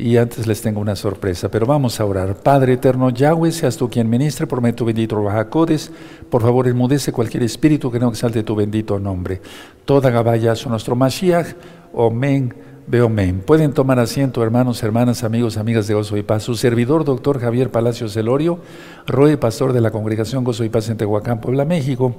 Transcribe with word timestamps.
y 0.00 0.16
antes 0.16 0.46
les 0.46 0.62
tengo 0.62 0.80
una 0.80 0.96
sorpresa, 0.96 1.50
pero 1.50 1.66
vamos 1.66 2.00
a 2.00 2.04
orar. 2.06 2.34
Padre 2.36 2.74
eterno 2.74 3.10
Yahweh, 3.10 3.52
seas 3.52 3.76
tú 3.76 3.90
quien 3.90 4.08
ministre, 4.08 4.46
por 4.46 4.60
medio 4.60 4.76
tu 4.76 4.84
bendito 4.86 5.22
Bajacodes, 5.22 5.92
por 6.30 6.42
favor 6.42 6.66
enmudece 6.66 7.12
cualquier 7.12 7.42
espíritu 7.42 7.90
que 7.90 7.98
no 7.98 8.08
exalte 8.08 8.42
tu 8.42 8.54
bendito 8.54 8.98
nombre. 8.98 9.42
Toda 9.84 10.10
Gabaya 10.10 10.54
son 10.56 10.72
nuestro 10.72 10.96
Mashiach, 10.96 11.54
Omen, 11.92 12.54
Beomen. 12.86 13.40
Pueden 13.40 13.72
tomar 13.72 13.98
asiento, 13.98 14.42
hermanos, 14.42 14.82
hermanas, 14.82 15.22
amigos, 15.22 15.58
amigas 15.58 15.86
de 15.86 15.94
Gozo 15.94 16.16
y 16.16 16.22
Paz. 16.22 16.44
Su 16.44 16.54
servidor, 16.54 17.04
doctor 17.04 17.38
Javier 17.38 17.70
Palacios 17.70 18.14
Celorio, 18.14 18.58
Roe, 19.06 19.36
pastor 19.36 19.72
de 19.72 19.80
la 19.80 19.90
Congregación 19.90 20.44
Gozo 20.44 20.64
y 20.64 20.70
Paz 20.70 20.88
en 20.88 20.96
Tehuacán, 20.96 21.40
Puebla, 21.40 21.64
México 21.64 22.14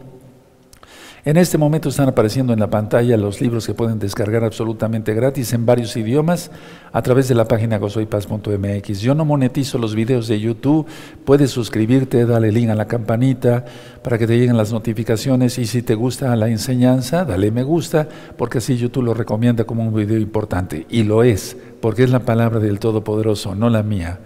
en 1.23 1.37
este 1.37 1.57
momento 1.57 1.89
están 1.89 2.09
apareciendo 2.09 2.51
en 2.51 2.59
la 2.59 2.69
pantalla 2.69 3.15
los 3.15 3.41
libros 3.41 3.67
que 3.67 3.75
pueden 3.75 3.99
descargar 3.99 4.43
absolutamente 4.43 5.13
gratis 5.13 5.53
en 5.53 5.67
varios 5.67 5.95
idiomas 5.95 6.49
a 6.91 7.01
través 7.03 7.27
de 7.27 7.35
la 7.35 7.45
página 7.45 7.77
gozoypaz.mx. 7.77 9.01
Yo 9.01 9.13
no 9.13 9.23
monetizo 9.23 9.77
los 9.77 9.93
videos 9.93 10.27
de 10.27 10.39
YouTube, 10.39 10.87
puedes 11.23 11.51
suscribirte, 11.51 12.25
dale 12.25 12.51
link 12.51 12.69
a 12.69 12.75
la 12.75 12.87
campanita 12.87 13.65
para 14.03 14.17
que 14.17 14.25
te 14.25 14.37
lleguen 14.37 14.57
las 14.57 14.71
notificaciones 14.71 15.59
y 15.59 15.65
si 15.65 15.83
te 15.83 15.93
gusta 15.93 16.35
la 16.35 16.49
enseñanza, 16.49 17.23
dale 17.23 17.51
me 17.51 17.63
gusta, 17.63 18.07
porque 18.37 18.57
así 18.57 18.77
YouTube 18.77 19.03
lo 19.03 19.13
recomienda 19.13 19.65
como 19.65 19.83
un 19.83 19.93
video 19.93 20.17
importante. 20.17 20.87
Y 20.89 21.03
lo 21.03 21.23
es, 21.23 21.55
porque 21.81 22.03
es 22.03 22.09
la 22.09 22.21
palabra 22.21 22.59
del 22.59 22.79
Todopoderoso, 22.79 23.55
no 23.55 23.69
la 23.69 23.83
mía. 23.83 24.19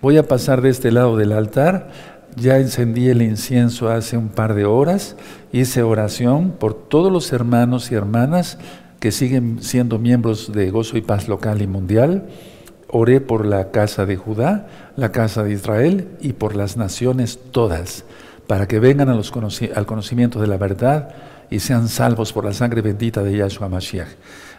Voy 0.00 0.16
a 0.16 0.26
pasar 0.26 0.62
de 0.62 0.70
este 0.70 0.90
lado 0.90 1.16
del 1.16 1.32
altar 1.32 2.19
ya 2.36 2.58
encendí 2.58 3.08
el 3.08 3.22
incienso 3.22 3.90
hace 3.90 4.16
un 4.16 4.28
par 4.28 4.54
de 4.54 4.64
horas, 4.64 5.16
hice 5.52 5.82
oración 5.82 6.50
por 6.58 6.74
todos 6.74 7.12
los 7.12 7.32
hermanos 7.32 7.90
y 7.90 7.94
hermanas 7.94 8.58
que 9.00 9.12
siguen 9.12 9.62
siendo 9.62 9.98
miembros 9.98 10.52
de 10.52 10.70
Gozo 10.70 10.96
y 10.96 11.00
Paz 11.00 11.28
local 11.28 11.62
y 11.62 11.66
mundial. 11.66 12.28
Oré 12.88 13.20
por 13.20 13.46
la 13.46 13.70
casa 13.70 14.04
de 14.04 14.16
Judá, 14.16 14.68
la 14.96 15.12
casa 15.12 15.42
de 15.42 15.52
Israel 15.52 16.08
y 16.20 16.34
por 16.34 16.56
las 16.56 16.76
naciones 16.76 17.38
todas, 17.50 18.04
para 18.46 18.66
que 18.68 18.80
vengan 18.80 19.08
a 19.08 19.14
los 19.14 19.32
al 19.74 19.86
conocimiento 19.86 20.40
de 20.40 20.46
la 20.46 20.56
verdad 20.56 21.14
y 21.50 21.60
sean 21.60 21.88
salvos 21.88 22.32
por 22.32 22.44
la 22.44 22.52
sangre 22.52 22.82
bendita 22.82 23.22
de 23.22 23.36
Yahshua 23.36 23.68
Mashiach. 23.68 24.08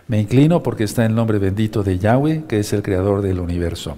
Me 0.07 0.19
inclino 0.19 0.63
porque 0.63 0.83
está 0.83 1.05
el 1.05 1.15
nombre 1.15 1.39
bendito 1.39 1.83
de 1.83 1.99
Yahweh, 1.99 2.45
que 2.47 2.59
es 2.59 2.73
el 2.73 2.81
creador 2.81 3.21
del 3.21 3.39
universo. 3.39 3.97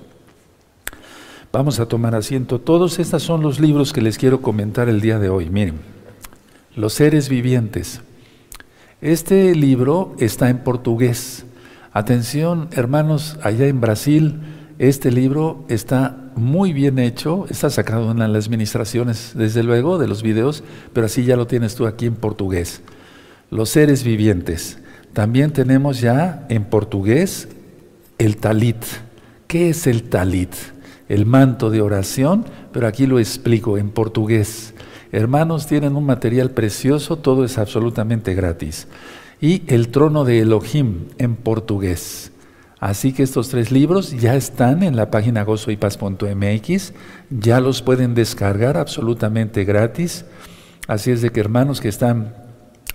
Vamos 1.53 1.79
a 1.79 1.85
tomar 1.85 2.15
asiento. 2.15 2.59
Todos 2.59 2.97
estos 2.97 3.21
son 3.21 3.43
los 3.43 3.59
libros 3.59 3.93
que 3.93 4.01
les 4.01 4.17
quiero 4.17 4.41
comentar 4.41 4.89
el 4.89 5.01
día 5.01 5.19
de 5.19 5.29
hoy. 5.29 5.51
Miren, 5.51 5.75
Los 6.75 6.93
seres 6.93 7.29
vivientes. 7.29 8.01
Este 9.01 9.53
libro 9.53 10.15
está 10.17 10.49
en 10.49 10.63
portugués. 10.63 11.45
Atención, 11.91 12.69
hermanos, 12.71 13.37
allá 13.43 13.67
en 13.67 13.81
Brasil, 13.81 14.39
este 14.79 15.11
libro 15.11 15.63
está 15.69 16.31
muy 16.35 16.73
bien 16.73 16.97
hecho, 16.97 17.45
está 17.51 17.69
sacado 17.69 18.09
en 18.09 18.17
las 18.17 18.47
administraciones, 18.47 19.33
desde 19.35 19.61
luego, 19.61 19.99
de 19.99 20.07
los 20.07 20.23
videos, 20.23 20.63
pero 20.91 21.05
así 21.05 21.23
ya 21.23 21.35
lo 21.35 21.45
tienes 21.45 21.75
tú 21.75 21.85
aquí 21.85 22.07
en 22.07 22.15
portugués. 22.15 22.81
Los 23.51 23.69
seres 23.69 24.03
vivientes. 24.03 24.79
También 25.13 25.53
tenemos 25.53 26.01
ya 26.01 26.47
en 26.49 26.63
portugués 26.63 27.47
el 28.17 28.37
talit. 28.37 28.83
¿Qué 29.45 29.69
es 29.69 29.85
el 29.85 30.01
talit? 30.01 30.72
El 31.09 31.25
manto 31.25 31.69
de 31.69 31.81
oración, 31.81 32.45
pero 32.71 32.87
aquí 32.87 33.05
lo 33.05 33.19
explico 33.19 33.77
en 33.77 33.89
portugués. 33.89 34.73
Hermanos, 35.11 35.67
tienen 35.67 35.95
un 35.95 36.05
material 36.05 36.51
precioso, 36.51 37.17
todo 37.17 37.45
es 37.45 37.57
absolutamente 37.57 38.33
gratis. 38.33 38.87
Y 39.39 39.63
el 39.67 39.89
trono 39.89 40.25
de 40.25 40.39
Elohim 40.39 41.07
en 41.17 41.35
portugués. 41.35 42.31
Así 42.79 43.13
que 43.13 43.23
estos 43.23 43.49
tres 43.49 43.71
libros 43.71 44.11
ya 44.11 44.35
están 44.35 44.83
en 44.83 44.95
la 44.95 45.09
página 45.09 45.43
gozoypaz.mx, 45.43 46.93
ya 47.29 47.61
los 47.61 47.81
pueden 47.81 48.13
descargar 48.13 48.75
absolutamente 48.75 49.63
gratis. 49.63 50.25
Así 50.87 51.11
es 51.11 51.21
de 51.21 51.29
que 51.29 51.39
hermanos 51.39 51.79
que 51.79 51.87
están 51.87 52.33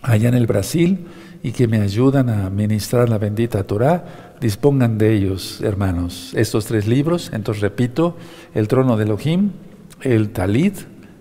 allá 0.03 0.29
en 0.29 0.35
el 0.35 0.47
Brasil 0.47 1.07
y 1.43 1.53
que 1.53 1.69
me 1.69 1.81
ayudan 1.81 2.29
a 2.29 2.51
ministrar 2.51 3.09
la 3.09 3.17
bendita 3.17 3.65
Torah, 3.65 4.28
dispongan 4.41 4.99
de 4.99 5.15
ellos, 5.15 5.61
hermanos, 5.63 6.33
estos 6.35 6.67
tres 6.67 6.87
libros. 6.87 7.31
Entonces 7.33 7.63
repito, 7.63 8.17
el 8.55 8.69
trono 8.69 8.97
de 8.97 9.05
Elohim, 9.05 9.51
el 10.03 10.31
Talit 10.31 10.77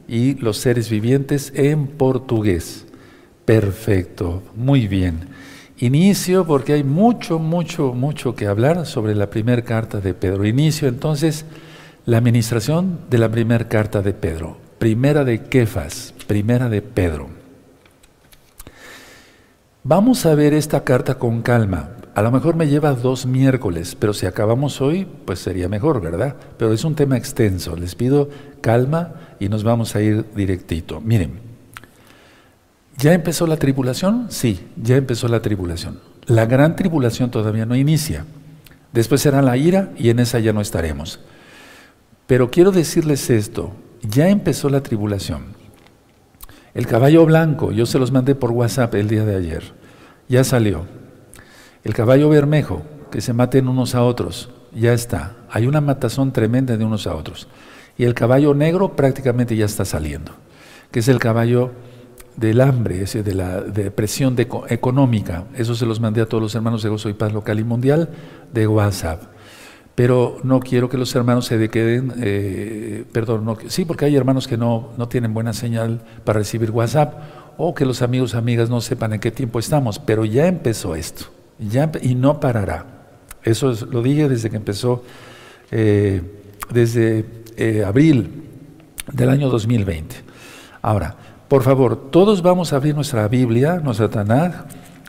y 0.08 0.36
los 0.36 0.58
seres 0.58 0.90
vivientes 0.90 1.52
en 1.56 1.88
portugués. 1.88 2.86
Perfecto, 3.46 4.44
muy 4.56 4.88
bien. 4.88 5.30
Inicio 5.80 6.46
porque 6.46 6.74
hay 6.74 6.84
mucho, 6.84 7.40
mucho, 7.40 7.94
mucho 7.94 8.36
que 8.36 8.48
hablar 8.48 8.86
sobre 8.86 9.14
la 9.14 9.30
primera 9.30 9.62
carta 9.62 10.00
de 10.00 10.14
Pedro. 10.14 10.46
Inicio 10.46 10.88
entonces 10.88 11.46
la 12.06 12.18
administración 12.18 13.02
de 13.10 13.18
la 13.20 13.30
primera 13.30 13.68
carta 13.68 14.02
de 14.02 14.14
Pedro. 14.14 14.58
Primera 14.80 15.24
de 15.24 15.44
Kefas, 15.44 16.14
primera 16.26 16.70
de 16.70 16.82
Pedro. 16.82 17.30
Vamos 19.84 20.26
a 20.26 20.36
ver 20.36 20.54
esta 20.54 20.84
carta 20.84 21.16
con 21.16 21.42
calma. 21.42 21.97
A 22.18 22.24
lo 22.24 22.32
mejor 22.32 22.56
me 22.56 22.68
lleva 22.68 22.94
dos 22.94 23.28
miércoles, 23.28 23.94
pero 23.94 24.12
si 24.12 24.26
acabamos 24.26 24.82
hoy, 24.82 25.06
pues 25.26 25.38
sería 25.38 25.70
mejor, 25.70 26.02
¿verdad? 26.02 26.36
Pero 26.58 26.74
es 26.74 26.84
un 26.84 26.96
tema 26.96 27.16
extenso. 27.16 27.76
Les 27.76 27.94
pido 27.94 28.30
calma 28.60 29.36
y 29.40 29.50
nos 29.50 29.64
vamos 29.64 29.96
a 29.96 30.02
ir 30.02 30.26
directito. 30.36 31.00
Miren, 31.00 31.34
¿ya 32.98 33.14
empezó 33.14 33.46
la 33.46 33.58
tribulación? 33.58 34.32
Sí, 34.32 34.68
ya 34.82 34.96
empezó 34.96 35.28
la 35.28 35.44
tribulación. 35.44 36.00
La 36.26 36.48
gran 36.48 36.76
tribulación 36.76 37.30
todavía 37.30 37.68
no 37.68 37.76
inicia. 37.76 38.26
Después 38.94 39.22
será 39.22 39.44
la 39.44 39.56
ira 39.56 39.92
y 39.96 40.10
en 40.10 40.18
esa 40.18 40.40
ya 40.40 40.54
no 40.54 40.62
estaremos. 40.62 41.20
Pero 42.26 42.50
quiero 42.50 42.72
decirles 42.72 43.30
esto, 43.30 43.74
ya 44.02 44.28
empezó 44.30 44.70
la 44.70 44.82
tribulación. 44.82 45.54
El 46.74 46.88
caballo 46.88 47.28
blanco, 47.28 47.72
yo 47.72 47.86
se 47.86 48.00
los 48.00 48.12
mandé 48.12 48.34
por 48.34 48.50
WhatsApp 48.50 48.96
el 48.96 49.08
día 49.08 49.24
de 49.24 49.36
ayer, 49.36 49.64
ya 50.28 50.44
salió. 50.44 50.97
El 51.88 51.94
caballo 51.94 52.28
bermejo, 52.28 52.82
que 53.10 53.22
se 53.22 53.32
maten 53.32 53.70
unos 53.70 53.96
a 53.96 54.04
otros, 54.04 54.50
ya 54.76 54.92
está. 54.92 55.38
Hay 55.50 55.68
una 55.68 55.80
matazón 55.80 56.34
tremenda 56.34 56.76
de 56.76 56.84
unos 56.84 57.08
a 57.08 57.16
otros. 57.16 57.48
Y 57.98 58.04
el 58.04 58.14
caballo 58.14 58.54
negro 58.54 58.98
prácticamente 58.98 59.56
ya 59.56 59.64
está 59.64 59.86
saliendo, 59.86 60.34
que 60.92 61.00
es 61.00 61.08
el 61.08 61.18
caballo 61.18 61.72
del 62.36 62.60
hambre, 62.60 63.04
ese 63.04 63.24
de 63.24 63.34
la 63.34 63.62
depresión 63.62 64.36
económica. 64.68 65.46
Eso 65.56 65.76
se 65.76 65.86
los 65.86 66.02
mandé 66.02 66.20
a 66.20 66.26
todos 66.26 66.44
los 66.44 66.56
hermanos 66.56 66.84
de 66.84 66.90
Gozo 66.90 67.08
y 67.08 67.14
Paz 67.14 67.32
local 67.32 67.58
y 67.58 67.64
mundial 67.64 68.10
de 68.52 68.68
WhatsApp. 68.68 69.24
Pero 69.96 70.40
no 70.44 70.60
quiero 70.60 70.90
que 70.90 70.98
los 70.98 71.16
hermanos 71.16 71.46
se 71.46 71.70
queden, 71.70 72.16
eh, 72.18 73.06
perdón, 73.14 73.46
no, 73.46 73.58
sí, 73.68 73.86
porque 73.86 74.04
hay 74.04 74.18
hermanos 74.18 74.50
que 74.50 74.58
no, 74.58 74.90
no 74.98 75.08
tienen 75.08 75.34
buena 75.34 75.54
señal 75.54 76.02
para 76.26 76.40
recibir 76.40 76.70
WhatsApp 76.70 77.14
o 77.56 77.74
que 77.74 77.86
los 77.86 78.02
amigos, 78.02 78.36
amigas 78.36 78.70
no 78.70 78.82
sepan 78.82 79.14
en 79.14 79.22
qué 79.22 79.32
tiempo 79.32 79.58
estamos, 79.58 80.00
pero 80.00 80.26
ya 80.26 80.48
empezó 80.48 80.94
esto 80.94 81.37
y 82.02 82.16
no 82.16 82.40
parará. 82.40 82.86
Eso 83.44 83.74
lo 83.90 84.02
dije 84.02 84.28
desde 84.28 84.50
que 84.50 84.58
empezó, 84.58 85.04
eh, 85.72 86.22
desde 86.72 87.26
eh, 87.56 87.84
abril 87.86 88.44
del 89.12 89.30
año 89.30 89.50
2020. 89.50 90.16
Ahora, 90.82 91.16
por 91.48 91.64
favor, 91.64 92.12
todos 92.12 92.42
vamos 92.42 92.74
a 92.74 92.76
abrir 92.76 92.94
nuestra 92.94 93.28
Biblia, 93.28 93.80
nuestra 93.82 94.10
Tanaj, 94.10 94.66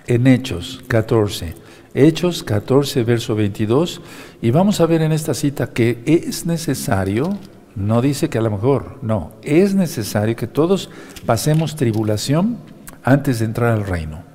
en 0.07 0.27
Hechos 0.27 0.83
14. 0.87 1.55
Hechos 1.95 2.45
14, 2.45 3.03
verso 3.03 3.35
22, 3.35 4.01
y 4.41 4.51
vamos 4.51 4.81
a 4.81 4.87
ver 4.87 5.03
en 5.03 5.11
esta 5.11 5.35
cita 5.35 5.69
que 5.69 6.03
es 6.07 6.47
necesario, 6.47 7.37
no 7.75 8.03
dice 8.03 8.29
que 8.29 8.39
a 8.39 8.43
lo 8.43 8.51
mejor, 8.51 8.99
no, 9.03 9.33
es 9.43 9.75
necesario 9.75 10.37
que 10.37 10.47
todos 10.47 10.91
pasemos 11.27 11.77
tribulación 11.77 12.59
antes 13.03 13.39
de 13.39 13.47
entrar 13.47 13.73
al 13.73 13.85
reino. 13.85 14.28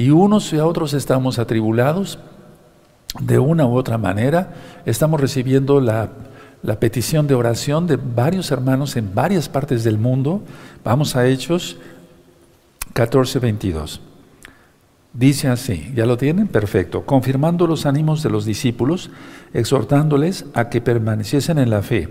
Y 0.00 0.08
unos 0.08 0.50
y 0.54 0.56
otros 0.56 0.94
estamos 0.94 1.38
atribulados 1.38 2.18
de 3.20 3.38
una 3.38 3.66
u 3.66 3.76
otra 3.76 3.98
manera. 3.98 4.54
Estamos 4.86 5.20
recibiendo 5.20 5.78
la, 5.78 6.08
petición 6.80 7.26
de 7.26 7.34
oración 7.34 7.86
de 7.86 7.96
varios 7.96 8.50
hermanos 8.50 8.96
en 8.96 9.14
varias 9.14 9.50
partes 9.50 9.84
del 9.84 9.98
mundo. 9.98 10.40
Vamos 10.82 11.16
a 11.16 11.26
Hechos 11.26 11.76
14, 12.94 13.40
22. 13.40 14.00
Dice 15.12 15.48
así, 15.48 15.92
¿ya 15.94 16.06
lo 16.06 16.16
tienen? 16.16 16.48
Perfecto. 16.48 17.04
Confirmando 17.04 17.66
los 17.66 17.84
ánimos 17.84 18.22
de 18.22 18.30
los 18.30 18.46
discípulos, 18.46 19.10
exhortándoles 19.52 20.46
a 20.54 20.70
que 20.70 20.80
permaneciesen 20.80 21.58
en 21.58 21.68
la 21.68 21.82
fe 21.82 22.08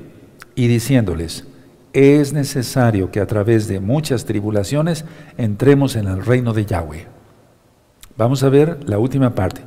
y 0.53 0.67
diciéndoles, 0.67 1.47
es 1.93 2.33
necesario 2.33 3.09
que 3.09 3.19
a 3.19 3.25
través 3.25 3.67
de 3.67 3.79
muchas 3.79 4.25
tribulaciones 4.25 5.05
entremos 5.39 5.95
en 5.95 6.07
el 6.07 6.23
reino 6.23 6.53
de 6.53 6.67
Yahweh. 6.67 7.18
Vamos 8.19 8.43
a 8.43 8.49
ver 8.49 8.79
la 8.85 8.99
última 8.99 9.33
parte. 9.33 9.61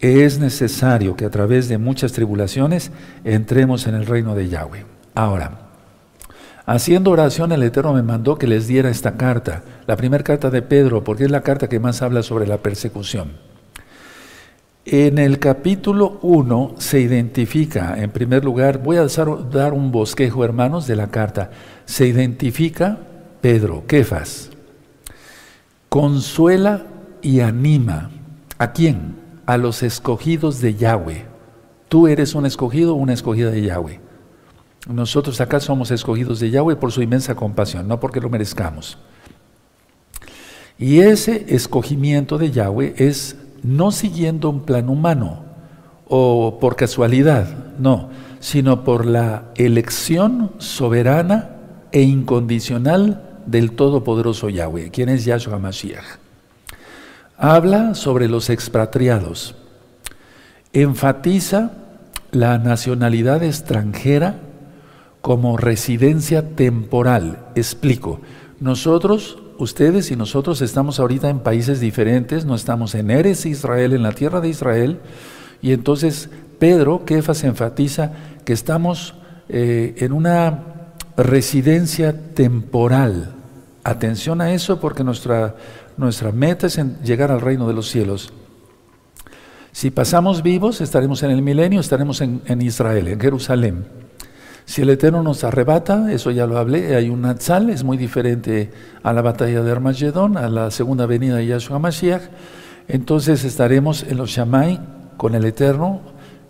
Es 0.00 0.40
necesario 0.40 1.14
que 1.14 1.26
a 1.26 1.30
través 1.30 1.68
de 1.68 1.78
muchas 1.78 2.12
tribulaciones 2.12 2.90
entremos 3.22 3.86
en 3.86 3.94
el 3.94 4.04
reino 4.04 4.34
de 4.34 4.48
Yahweh. 4.48 4.84
Ahora, 5.14 5.68
haciendo 6.66 7.12
oración, 7.12 7.52
el 7.52 7.62
Eterno 7.62 7.92
me 7.92 8.02
mandó 8.02 8.36
que 8.36 8.48
les 8.48 8.66
diera 8.66 8.90
esta 8.90 9.16
carta, 9.16 9.62
la 9.86 9.94
primera 9.94 10.24
carta 10.24 10.50
de 10.50 10.60
Pedro, 10.60 11.04
porque 11.04 11.22
es 11.22 11.30
la 11.30 11.42
carta 11.42 11.68
que 11.68 11.78
más 11.78 12.02
habla 12.02 12.24
sobre 12.24 12.48
la 12.48 12.58
persecución. 12.58 13.34
En 14.84 15.18
el 15.18 15.38
capítulo 15.38 16.18
1 16.22 16.74
se 16.78 16.98
identifica, 16.98 17.94
en 17.96 18.10
primer 18.10 18.44
lugar, 18.44 18.78
voy 18.78 18.96
a 18.96 19.06
dar 19.52 19.72
un 19.72 19.92
bosquejo, 19.92 20.44
hermanos, 20.44 20.88
de 20.88 20.96
la 20.96 21.12
carta. 21.12 21.52
Se 21.84 22.08
identifica 22.08 22.98
Pedro, 23.40 23.84
Kefas. 23.86 24.50
Consuela 25.88 26.86
y 27.24 27.40
anima. 27.40 28.10
¿A 28.58 28.72
quién? 28.72 29.16
A 29.46 29.56
los 29.56 29.82
escogidos 29.82 30.60
de 30.60 30.74
Yahweh. 30.74 31.24
Tú 31.88 32.06
eres 32.06 32.34
un 32.34 32.46
escogido 32.46 32.94
o 32.94 32.98
una 32.98 33.14
escogida 33.14 33.50
de 33.50 33.62
Yahweh. 33.62 34.00
Nosotros 34.88 35.40
acá 35.40 35.58
somos 35.58 35.90
escogidos 35.90 36.38
de 36.38 36.50
Yahweh 36.50 36.76
por 36.76 36.92
su 36.92 37.02
inmensa 37.02 37.34
compasión, 37.34 37.88
no 37.88 37.98
porque 37.98 38.20
lo 38.20 38.28
merezcamos. 38.28 38.98
Y 40.78 41.00
ese 41.00 41.46
escogimiento 41.48 42.36
de 42.36 42.50
Yahweh 42.50 42.94
es 42.98 43.36
no 43.62 43.90
siguiendo 43.90 44.50
un 44.50 44.64
plan 44.64 44.88
humano 44.90 45.44
o 46.06 46.58
por 46.60 46.76
casualidad, 46.76 47.48
no, 47.78 48.10
sino 48.40 48.84
por 48.84 49.06
la 49.06 49.44
elección 49.56 50.52
soberana 50.58 51.56
e 51.92 52.02
incondicional 52.02 53.40
del 53.46 53.72
Todopoderoso 53.72 54.50
Yahweh, 54.50 54.90
quien 54.90 55.08
es 55.08 55.24
Yahshua 55.24 55.58
Mashiach. 55.58 56.23
Habla 57.36 57.94
sobre 57.94 58.28
los 58.28 58.48
expatriados, 58.48 59.56
enfatiza 60.72 61.72
la 62.30 62.58
nacionalidad 62.58 63.42
extranjera 63.42 64.36
como 65.20 65.56
residencia 65.56 66.54
temporal. 66.54 67.46
Explico, 67.54 68.20
nosotros 68.60 69.38
ustedes 69.58 70.10
y 70.10 70.16
nosotros 70.16 70.62
estamos 70.62 71.00
ahorita 71.00 71.28
en 71.28 71.40
países 71.40 71.80
diferentes, 71.80 72.44
no 72.44 72.54
estamos 72.54 72.94
en 72.94 73.10
Eres 73.10 73.46
Israel, 73.46 73.92
en 73.92 74.02
la 74.02 74.12
tierra 74.12 74.40
de 74.40 74.48
Israel, 74.48 75.00
y 75.62 75.72
entonces 75.72 76.28
Pedro, 76.58 77.04
Kefas, 77.04 77.44
enfatiza 77.44 78.12
que 78.44 78.52
estamos 78.52 79.14
eh, 79.48 79.94
en 79.98 80.12
una 80.12 80.62
residencia 81.16 82.14
temporal. 82.34 83.34
Atención 83.82 84.40
a 84.40 84.52
eso 84.52 84.80
porque 84.80 85.04
nuestra, 85.04 85.56
nuestra 85.96 86.32
meta 86.32 86.66
es 86.66 86.80
llegar 87.02 87.30
al 87.30 87.40
reino 87.40 87.68
de 87.68 87.74
los 87.74 87.88
cielos. 87.88 88.32
Si 89.72 89.90
pasamos 89.90 90.42
vivos, 90.42 90.80
estaremos 90.80 91.22
en 91.22 91.30
el 91.30 91.42
milenio, 91.42 91.80
estaremos 91.80 92.20
en, 92.20 92.42
en 92.46 92.62
Israel, 92.62 93.08
en 93.08 93.20
Jerusalén. 93.20 93.86
Si 94.66 94.82
el 94.82 94.90
Eterno 94.90 95.22
nos 95.22 95.44
arrebata, 95.44 96.10
eso 96.12 96.30
ya 96.30 96.46
lo 96.46 96.58
hablé, 96.58 96.96
hay 96.96 97.10
un 97.10 97.22
Natsal, 97.22 97.68
es 97.70 97.84
muy 97.84 97.96
diferente 97.96 98.70
a 99.02 99.12
la 99.12 99.20
batalla 99.20 99.62
de 99.62 99.70
Armagedón, 99.70 100.36
a 100.36 100.48
la 100.48 100.70
segunda 100.70 101.06
venida 101.06 101.36
de 101.36 101.46
Yahshua 101.46 101.78
Mashiach. 101.78 102.22
Entonces 102.88 103.44
estaremos 103.44 104.04
en 104.04 104.16
los 104.16 104.30
Shamay 104.30 104.80
con 105.16 105.34
el 105.34 105.44
Eterno 105.44 106.00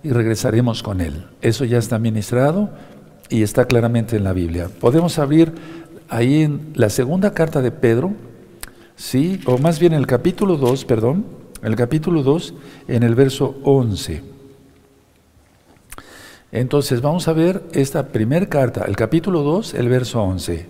y 0.02 0.11
regresaremos 0.11 0.82
con 0.82 1.00
Él. 1.00 1.25
Eso 1.41 1.64
ya 1.64 1.79
está 1.79 1.99
ministrado 1.99 2.70
y 3.31 3.43
está 3.43 3.64
claramente 3.64 4.17
en 4.17 4.25
la 4.25 4.32
Biblia. 4.32 4.69
Podemos 4.81 5.19
abrir 5.19 5.52
ahí 6.08 6.43
en 6.43 6.73
la 6.75 6.91
segunda 6.91 7.32
carta 7.35 7.62
de 7.62 7.73
Pedro, 7.73 8.12
¿sí? 8.96 9.41
o 9.46 9.58
más 9.58 9.79
bien 9.79 9.93
el 9.93 10.06
capítulo 10.06 10.56
2, 10.56 10.85
perdón, 10.85 11.25
el 11.62 11.76
capítulo 11.76 12.23
2, 12.23 12.55
en 12.88 13.02
el 13.02 13.14
verso 13.14 13.56
11. 13.64 14.23
Entonces 16.52 17.00
vamos 17.00 17.26
a 17.26 17.32
ver 17.32 17.62
esta 17.73 18.08
primera 18.08 18.49
carta, 18.49 18.85
el 18.87 18.96
capítulo 18.96 19.43
2, 19.43 19.75
el 19.75 19.88
verso 19.88 20.23
11. 20.23 20.69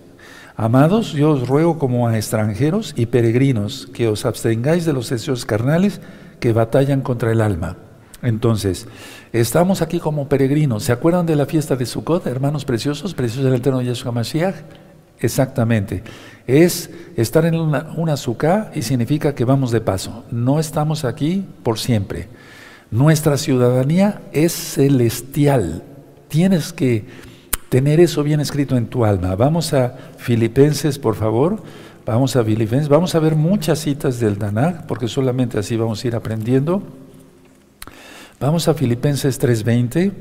Amados, 0.57 1.11
yo 1.11 1.31
os 1.31 1.47
ruego 1.47 1.77
como 1.77 2.07
a 2.07 2.17
extranjeros 2.17 2.93
y 2.95 3.07
peregrinos 3.07 3.87
que 3.93 4.07
os 4.07 4.25
abstengáis 4.25 4.85
de 4.85 4.93
los 4.93 5.09
deseos 5.09 5.45
carnales 5.45 5.99
que 6.39 6.53
batallan 6.53 7.01
contra 7.01 7.31
el 7.31 7.41
alma. 7.41 7.77
Entonces, 8.21 8.87
estamos 9.33 9.81
aquí 9.81 9.99
como 9.99 10.29
peregrinos. 10.29 10.83
¿Se 10.83 10.91
acuerdan 10.91 11.25
de 11.25 11.35
la 11.35 11.45
fiesta 11.45 11.75
de 11.75 11.85
Sukkot, 11.85 12.25
hermanos 12.25 12.65
preciosos, 12.65 13.13
preciosos 13.13 13.43
del 13.43 13.55
eterno 13.55 13.81
Yeshua 13.81 14.11
Mashiach? 14.11 14.55
Exactamente. 15.19 16.03
Es 16.47 16.89
estar 17.15 17.45
en 17.45 17.55
una, 17.55 17.93
una 17.95 18.15
y 18.75 18.81
significa 18.81 19.33
que 19.33 19.45
vamos 19.45 19.71
de 19.71 19.81
paso. 19.81 20.25
No 20.31 20.59
estamos 20.59 21.05
aquí 21.05 21.45
por 21.63 21.79
siempre. 21.79 22.27
Nuestra 22.91 23.37
ciudadanía 23.37 24.21
es 24.31 24.53
celestial. 24.53 25.83
Tienes 26.27 26.71
que 26.71 27.05
tener 27.69 27.99
eso 27.99 28.23
bien 28.23 28.39
escrito 28.39 28.77
en 28.77 28.87
tu 28.87 29.05
alma. 29.05 29.35
Vamos 29.35 29.73
a 29.73 29.97
Filipenses, 30.17 30.99
por 30.99 31.15
favor. 31.15 31.61
Vamos 32.05 32.35
a 32.35 32.43
Filipenses. 32.43 32.87
Vamos 32.87 33.15
a 33.15 33.19
ver 33.19 33.35
muchas 33.35 33.79
citas 33.79 34.19
del 34.19 34.37
Danag, 34.37 34.85
porque 34.85 35.07
solamente 35.07 35.57
así 35.57 35.75
vamos 35.75 36.03
a 36.03 36.07
ir 36.07 36.15
aprendiendo. 36.15 36.83
Vamos 38.39 38.67
a 38.67 38.75
Filipenses 38.75 39.39
3:20. 39.39 40.11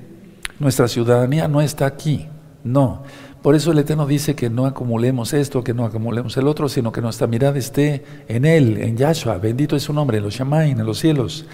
Nuestra 0.59 0.89
ciudadanía 0.89 1.47
no 1.47 1.61
está 1.61 1.85
aquí. 1.85 2.27
No. 2.63 3.03
Por 3.45 3.55
eso 3.55 3.73
el 3.73 3.79
Eterno 3.79 4.07
dice 4.07 4.35
que 4.35 4.49
no 4.49 4.65
acumulemos 4.65 5.35
esto, 5.35 5.63
que 5.63 5.75
no 5.75 5.85
acumulemos 5.85 6.35
el 6.39 6.49
otro, 6.49 6.67
sino 6.71 6.93
que 6.93 7.03
nuestra 7.03 7.27
mirada 7.27 7.59
esté 7.59 8.03
en 8.27 8.47
Él, 8.47 8.79
en 8.79 8.97
Yahshua. 8.97 9.37
Bendito 9.37 9.77
es 9.77 9.83
su 9.83 9.93
nombre, 9.93 10.17
en 10.17 10.25
los 10.25 10.33
Shamain, 10.33 10.81
en 10.81 10.87
los 10.87 10.99
cielos. 10.99 11.45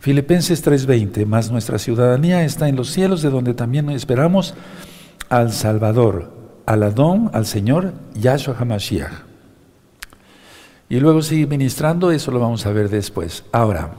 Filipenses 0.00 0.60
3:20, 0.60 1.24
más 1.24 1.52
nuestra 1.52 1.78
ciudadanía 1.78 2.44
está 2.44 2.68
en 2.68 2.74
los 2.74 2.90
cielos, 2.90 3.22
de 3.22 3.30
donde 3.30 3.54
también 3.54 3.88
esperamos 3.90 4.54
al 5.28 5.52
Salvador, 5.52 6.32
al 6.66 6.82
Adón, 6.82 7.30
al 7.32 7.46
Señor, 7.46 7.92
Yahshua 8.16 8.56
HaMashiach. 8.58 9.12
Y 10.88 10.98
luego 10.98 11.22
sigue 11.22 11.46
ministrando, 11.46 12.10
eso 12.10 12.32
lo 12.32 12.40
vamos 12.40 12.66
a 12.66 12.72
ver 12.72 12.88
después. 12.88 13.44
Ahora, 13.52 13.92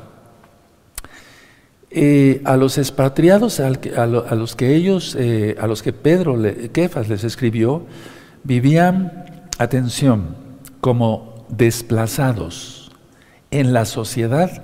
eh, 1.89 2.42
a 2.44 2.57
los 2.57 2.78
expatriados, 2.78 3.60
a, 3.60 3.69
los 4.06 4.56
que 4.56 4.75
ellos, 4.75 5.16
eh, 5.18 5.56
a 5.60 5.68
los 5.68 5.81
que 5.81 5.94
Pedro, 5.94 6.38
Kefas 6.74 7.07
les 7.07 7.24
escribió, 7.24 7.86
vivían, 8.44 9.25
atención, 9.57 10.36
como 10.81 11.45
desplazados 11.50 12.92
en 13.51 13.74
la 13.74 13.86
sociedad 13.86 14.63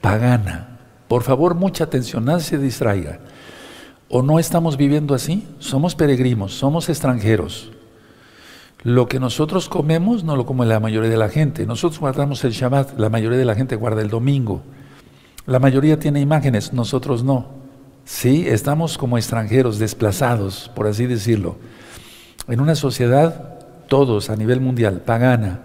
pagana. 0.00 0.78
Por 1.08 1.22
favor, 1.22 1.54
mucha 1.54 1.84
atención, 1.84 2.24
nadie 2.24 2.44
se 2.44 2.58
distraiga. 2.58 3.20
¿O 4.08 4.22
no 4.22 4.38
estamos 4.38 4.76
viviendo 4.76 5.14
así? 5.14 5.46
Somos 5.58 5.94
peregrinos, 5.94 6.54
somos 6.54 6.88
extranjeros. 6.88 7.70
Lo 8.82 9.06
que 9.08 9.20
nosotros 9.20 9.68
comemos 9.68 10.24
no 10.24 10.36
lo 10.36 10.44
come 10.44 10.66
la 10.66 10.80
mayoría 10.80 11.10
de 11.10 11.16
la 11.16 11.28
gente. 11.28 11.66
Nosotros 11.66 12.00
guardamos 12.00 12.42
el 12.44 12.52
Shabbat, 12.52 12.98
la 12.98 13.10
mayoría 13.10 13.38
de 13.38 13.44
la 13.44 13.54
gente 13.54 13.76
guarda 13.76 14.02
el 14.02 14.08
domingo. 14.08 14.62
La 15.46 15.58
mayoría 15.58 15.98
tiene 15.98 16.20
imágenes, 16.20 16.72
nosotros 16.72 17.24
no. 17.24 17.46
Sí, 18.04 18.46
estamos 18.48 18.98
como 18.98 19.18
extranjeros, 19.18 19.78
desplazados, 19.78 20.70
por 20.74 20.86
así 20.86 21.06
decirlo. 21.06 21.56
En 22.48 22.60
una 22.60 22.74
sociedad, 22.74 23.58
todos 23.88 24.30
a 24.30 24.36
nivel 24.36 24.60
mundial, 24.60 25.02
pagana, 25.02 25.60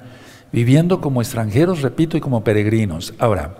viviendo 0.52 1.02
como 1.02 1.22
extranjeros, 1.22 1.82
repito, 1.82 2.18
y 2.18 2.22
como 2.22 2.44
peregrinos. 2.44 3.14
Ahora, 3.20 3.56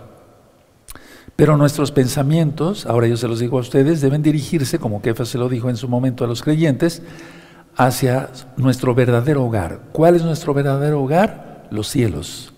pero 1.36 1.56
nuestros 1.56 1.92
pensamientos, 1.92 2.88
ahora 2.88 3.08
yo 3.08 3.16
se 3.16 3.28
los 3.28 3.40
digo 3.40 3.58
a 3.58 3.62
ustedes, 3.62 4.02
deben 4.02 4.24
dirigirse, 4.24 4.80
como 4.80 5.04
Kefa 5.04 5.24
se 5.24 5.38
lo 5.38 5.50
dijo 5.50 5.70
en 5.70 5.78
su 5.78 5.88
momento 5.88 6.24
a 6.24 6.28
los 6.28 6.42
creyentes, 6.42 7.04
hacia 7.76 8.30
nuestro 8.58 8.96
verdadero 8.96 9.46
hogar. 9.46 9.82
¿Cuál 9.92 10.16
es 10.16 10.24
nuestro 10.24 10.56
verdadero 10.56 11.02
hogar? 11.04 11.68
Los 11.70 11.90
cielos. 11.90 12.54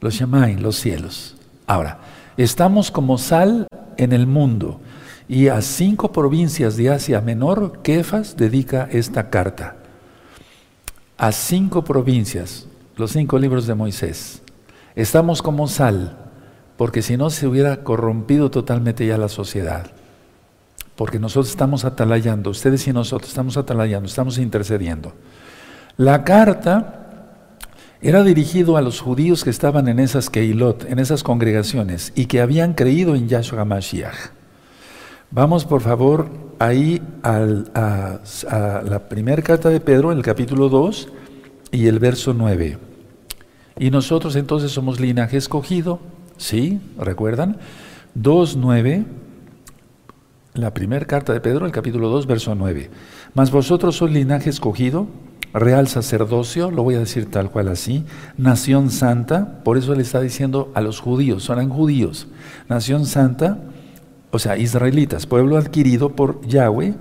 Los 0.00 0.18
llamáis 0.18 0.60
los 0.60 0.76
cielos. 0.76 1.34
Ahora, 1.66 1.98
estamos 2.38 2.90
como 2.90 3.18
sal 3.18 3.66
en 3.96 4.12
el 4.12 4.26
mundo 4.26 4.80
y 5.28 5.48
a 5.48 5.60
cinco 5.60 6.12
provincias 6.12 6.76
de 6.76 6.88
Asia 6.88 7.20
Menor, 7.20 7.82
Kefas 7.82 8.36
dedica 8.36 8.88
esta 8.90 9.28
carta. 9.28 9.76
A 11.18 11.32
cinco 11.32 11.84
provincias, 11.84 12.66
los 12.96 13.12
cinco 13.12 13.38
libros 13.38 13.66
de 13.66 13.74
Moisés. 13.74 14.40
Estamos 14.94 15.42
como 15.42 15.68
sal 15.68 16.16
porque 16.78 17.02
si 17.02 17.16
no 17.16 17.28
se 17.28 17.46
hubiera 17.48 17.82
corrompido 17.82 18.50
totalmente 18.50 19.04
ya 19.04 19.18
la 19.18 19.28
sociedad. 19.28 19.90
Porque 20.94 21.18
nosotros 21.18 21.50
estamos 21.50 21.84
atalayando, 21.84 22.50
ustedes 22.50 22.86
y 22.86 22.92
nosotros 22.92 23.28
estamos 23.28 23.56
atalayando, 23.56 24.06
estamos 24.06 24.38
intercediendo. 24.38 25.12
La 25.96 26.22
carta 26.22 27.07
era 28.00 28.22
dirigido 28.22 28.76
a 28.76 28.82
los 28.82 29.00
judíos 29.00 29.44
que 29.44 29.50
estaban 29.50 29.88
en 29.88 29.98
esas 29.98 30.30
keilot, 30.30 30.84
en 30.90 30.98
esas 30.98 31.22
congregaciones, 31.22 32.12
y 32.14 32.26
que 32.26 32.40
habían 32.40 32.74
creído 32.74 33.14
en 33.14 33.28
Yahshua 33.28 33.64
Mashiach. 33.64 34.32
Vamos 35.30 35.64
por 35.64 35.82
favor 35.82 36.30
ahí 36.58 37.02
a, 37.22 38.18
a 38.50 38.82
la 38.82 39.08
primera 39.08 39.42
carta 39.42 39.68
de 39.68 39.80
Pedro, 39.80 40.12
el 40.12 40.22
capítulo 40.22 40.68
2 40.68 41.08
y 41.72 41.86
el 41.86 41.98
verso 41.98 42.32
9. 42.34 42.78
Y 43.78 43.90
nosotros 43.90 44.36
entonces 44.36 44.72
somos 44.72 45.00
linaje 45.00 45.36
escogido, 45.36 46.00
¿Sí? 46.38 46.80
¿Recuerdan? 46.96 47.58
2.9, 48.16 49.04
la 50.54 50.72
primera 50.72 51.04
carta 51.04 51.32
de 51.32 51.40
Pedro, 51.40 51.66
el 51.66 51.72
capítulo 51.72 52.08
2, 52.08 52.26
verso 52.26 52.54
9. 52.54 52.90
Mas 53.34 53.50
vosotros 53.50 53.96
sois 53.96 54.12
linaje 54.12 54.48
escogido, 54.48 55.08
real 55.52 55.88
sacerdocio, 55.88 56.70
lo 56.70 56.82
voy 56.82 56.94
a 56.94 57.00
decir 57.00 57.30
tal 57.30 57.50
cual 57.50 57.68
así, 57.68 58.04
nación 58.36 58.90
santa, 58.90 59.62
por 59.64 59.78
eso 59.78 59.94
le 59.94 60.02
está 60.02 60.20
diciendo 60.20 60.70
a 60.74 60.80
los 60.80 61.00
judíos, 61.00 61.42
son 61.42 61.68
judíos, 61.68 62.28
nación 62.68 63.06
santa, 63.06 63.58
o 64.30 64.38
sea, 64.38 64.58
israelitas, 64.58 65.26
pueblo 65.26 65.56
adquirido 65.56 66.10
por 66.10 66.46
Yahweh, 66.46 66.94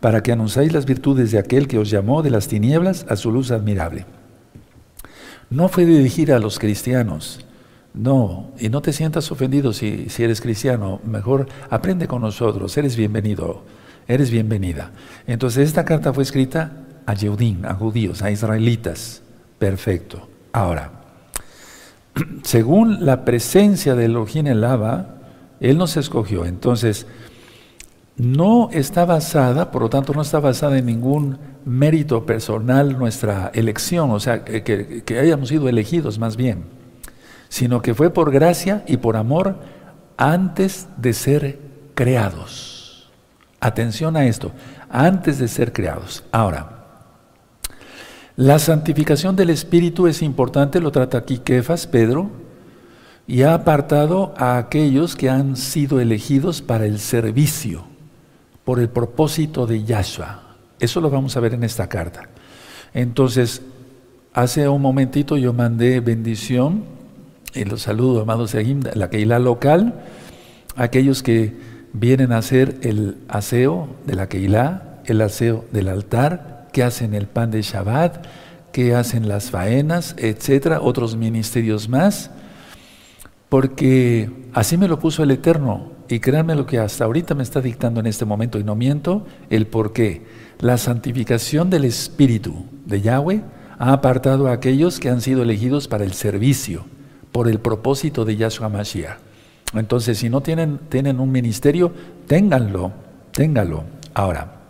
para 0.00 0.22
que 0.22 0.32
anunciéis 0.32 0.72
las 0.72 0.86
virtudes 0.86 1.30
de 1.30 1.38
aquel 1.38 1.66
que 1.66 1.78
os 1.78 1.90
llamó 1.90 2.22
de 2.22 2.30
las 2.30 2.48
tinieblas 2.48 3.06
a 3.08 3.16
su 3.16 3.32
luz 3.32 3.50
admirable. 3.50 4.06
No 5.50 5.68
fue 5.68 5.84
dirigir 5.84 6.32
a 6.32 6.38
los 6.38 6.58
cristianos, 6.58 7.44
no, 7.92 8.50
y 8.58 8.68
no 8.68 8.82
te 8.82 8.92
sientas 8.92 9.30
ofendido 9.30 9.72
si, 9.72 10.08
si 10.10 10.24
eres 10.24 10.40
cristiano, 10.40 11.00
mejor 11.04 11.48
aprende 11.70 12.06
con 12.06 12.22
nosotros, 12.22 12.76
eres 12.76 12.96
bienvenido, 12.96 13.62
eres 14.06 14.30
bienvenida. 14.30 14.92
Entonces 15.26 15.68
esta 15.68 15.84
carta 15.84 16.12
fue 16.12 16.22
escrita 16.22 16.83
a 17.06 17.14
Yehudim, 17.14 17.64
a 17.64 17.74
judíos, 17.74 18.22
a 18.22 18.30
israelitas. 18.30 19.22
Perfecto. 19.58 20.28
Ahora, 20.52 20.92
según 22.42 23.04
la 23.04 23.24
presencia 23.24 23.94
de 23.94 24.06
Elohim 24.06 24.46
el 24.46 24.60
Lava, 24.60 25.16
Él 25.60 25.78
nos 25.78 25.96
escogió. 25.96 26.44
Entonces, 26.44 27.06
no 28.16 28.70
está 28.70 29.04
basada, 29.04 29.70
por 29.70 29.82
lo 29.82 29.90
tanto, 29.90 30.12
no 30.12 30.22
está 30.22 30.38
basada 30.38 30.78
en 30.78 30.86
ningún 30.86 31.38
mérito 31.64 32.24
personal 32.24 32.96
nuestra 32.96 33.50
elección, 33.54 34.10
o 34.10 34.20
sea, 34.20 34.44
que 34.44 35.18
hayamos 35.18 35.48
sido 35.48 35.68
elegidos 35.68 36.18
más 36.18 36.36
bien, 36.36 36.64
sino 37.48 37.82
que 37.82 37.94
fue 37.94 38.10
por 38.10 38.30
gracia 38.30 38.84
y 38.86 38.98
por 38.98 39.16
amor 39.16 39.56
antes 40.16 40.86
de 40.96 41.12
ser 41.12 41.58
creados. 41.94 43.10
Atención 43.60 44.16
a 44.16 44.26
esto, 44.26 44.52
antes 44.90 45.38
de 45.38 45.48
ser 45.48 45.72
creados. 45.72 46.24
Ahora, 46.30 46.73
la 48.36 48.58
santificación 48.58 49.36
del 49.36 49.50
Espíritu 49.50 50.08
es 50.08 50.20
importante, 50.20 50.80
lo 50.80 50.90
trata 50.90 51.18
aquí 51.18 51.38
Kefas, 51.38 51.86
Pedro, 51.86 52.30
y 53.26 53.42
ha 53.42 53.54
apartado 53.54 54.34
a 54.36 54.58
aquellos 54.58 55.14
que 55.16 55.30
han 55.30 55.56
sido 55.56 56.00
elegidos 56.00 56.60
para 56.60 56.84
el 56.84 56.98
servicio, 56.98 57.84
por 58.64 58.80
el 58.80 58.88
propósito 58.88 59.66
de 59.66 59.84
Yahshua. 59.84 60.56
Eso 60.80 61.00
lo 61.00 61.10
vamos 61.10 61.36
a 61.36 61.40
ver 61.40 61.54
en 61.54 61.62
esta 61.62 61.88
carta. 61.88 62.28
Entonces, 62.92 63.62
hace 64.32 64.68
un 64.68 64.82
momentito 64.82 65.36
yo 65.36 65.52
mandé 65.52 66.00
bendición, 66.00 66.84
y 67.54 67.64
los 67.64 67.82
saludo, 67.82 68.22
amados 68.22 68.52
de 68.52 68.90
la 68.94 69.10
Keilah 69.10 69.38
local, 69.38 69.94
aquellos 70.74 71.22
que 71.22 71.56
vienen 71.92 72.32
a 72.32 72.38
hacer 72.38 72.78
el 72.82 73.16
aseo 73.28 73.88
de 74.06 74.14
la 74.14 74.28
Keilah, 74.28 75.00
el 75.06 75.20
aseo 75.20 75.64
del 75.70 75.88
altar, 75.88 76.53
que 76.74 76.82
hacen 76.82 77.14
el 77.14 77.28
pan 77.28 77.52
de 77.52 77.62
Shabbat, 77.62 78.26
que 78.72 78.96
hacen 78.96 79.28
las 79.28 79.52
faenas, 79.52 80.16
etcétera, 80.18 80.80
otros 80.80 81.16
ministerios 81.16 81.88
más, 81.88 82.32
porque 83.48 84.28
así 84.52 84.76
me 84.76 84.88
lo 84.88 84.98
puso 84.98 85.22
el 85.22 85.30
Eterno. 85.30 85.92
Y 86.08 86.18
créanme 86.18 86.56
lo 86.56 86.66
que 86.66 86.80
hasta 86.80 87.04
ahorita 87.04 87.34
me 87.34 87.44
está 87.44 87.60
dictando 87.60 88.00
en 88.00 88.06
este 88.06 88.24
momento, 88.24 88.58
y 88.58 88.64
no 88.64 88.74
miento, 88.74 89.24
el 89.50 89.68
por 89.68 89.92
qué. 89.92 90.26
La 90.58 90.76
santificación 90.76 91.70
del 91.70 91.84
Espíritu 91.84 92.66
de 92.84 93.00
Yahweh 93.00 93.42
ha 93.78 93.92
apartado 93.92 94.48
a 94.48 94.52
aquellos 94.52 94.98
que 94.98 95.10
han 95.10 95.20
sido 95.20 95.42
elegidos 95.44 95.86
para 95.86 96.02
el 96.02 96.12
servicio, 96.12 96.84
por 97.30 97.48
el 97.48 97.60
propósito 97.60 98.24
de 98.24 98.34
Yahshua 98.36 98.68
Mashiach. 98.68 99.18
Entonces, 99.74 100.18
si 100.18 100.28
no 100.28 100.40
tienen, 100.40 100.80
tienen 100.88 101.20
un 101.20 101.30
ministerio, 101.30 101.92
ténganlo, 102.26 102.90
ténganlo. 103.30 103.84
Ahora, 104.12 104.63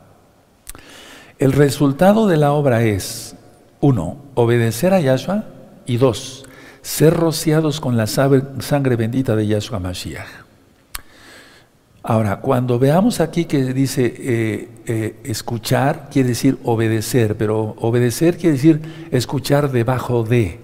el 1.38 1.52
resultado 1.52 2.26
de 2.26 2.36
la 2.36 2.52
obra 2.52 2.82
es, 2.82 3.36
uno, 3.80 4.18
obedecer 4.34 4.94
a 4.94 5.00
Yahshua 5.00 5.44
y 5.86 5.96
dos, 5.96 6.44
ser 6.82 7.14
rociados 7.14 7.80
con 7.80 7.96
la 7.96 8.06
sangre 8.06 8.96
bendita 8.96 9.36
de 9.36 9.46
Yahshua 9.46 9.78
Mashiach. 9.78 10.44
Ahora, 12.06 12.40
cuando 12.40 12.78
veamos 12.78 13.20
aquí 13.20 13.46
que 13.46 13.72
dice 13.72 14.14
eh, 14.18 14.68
eh, 14.86 15.20
escuchar, 15.24 16.10
quiere 16.12 16.28
decir 16.28 16.58
obedecer, 16.62 17.34
pero 17.38 17.74
obedecer 17.78 18.36
quiere 18.36 18.56
decir 18.56 19.08
escuchar 19.10 19.72
debajo 19.72 20.22
de. 20.22 20.60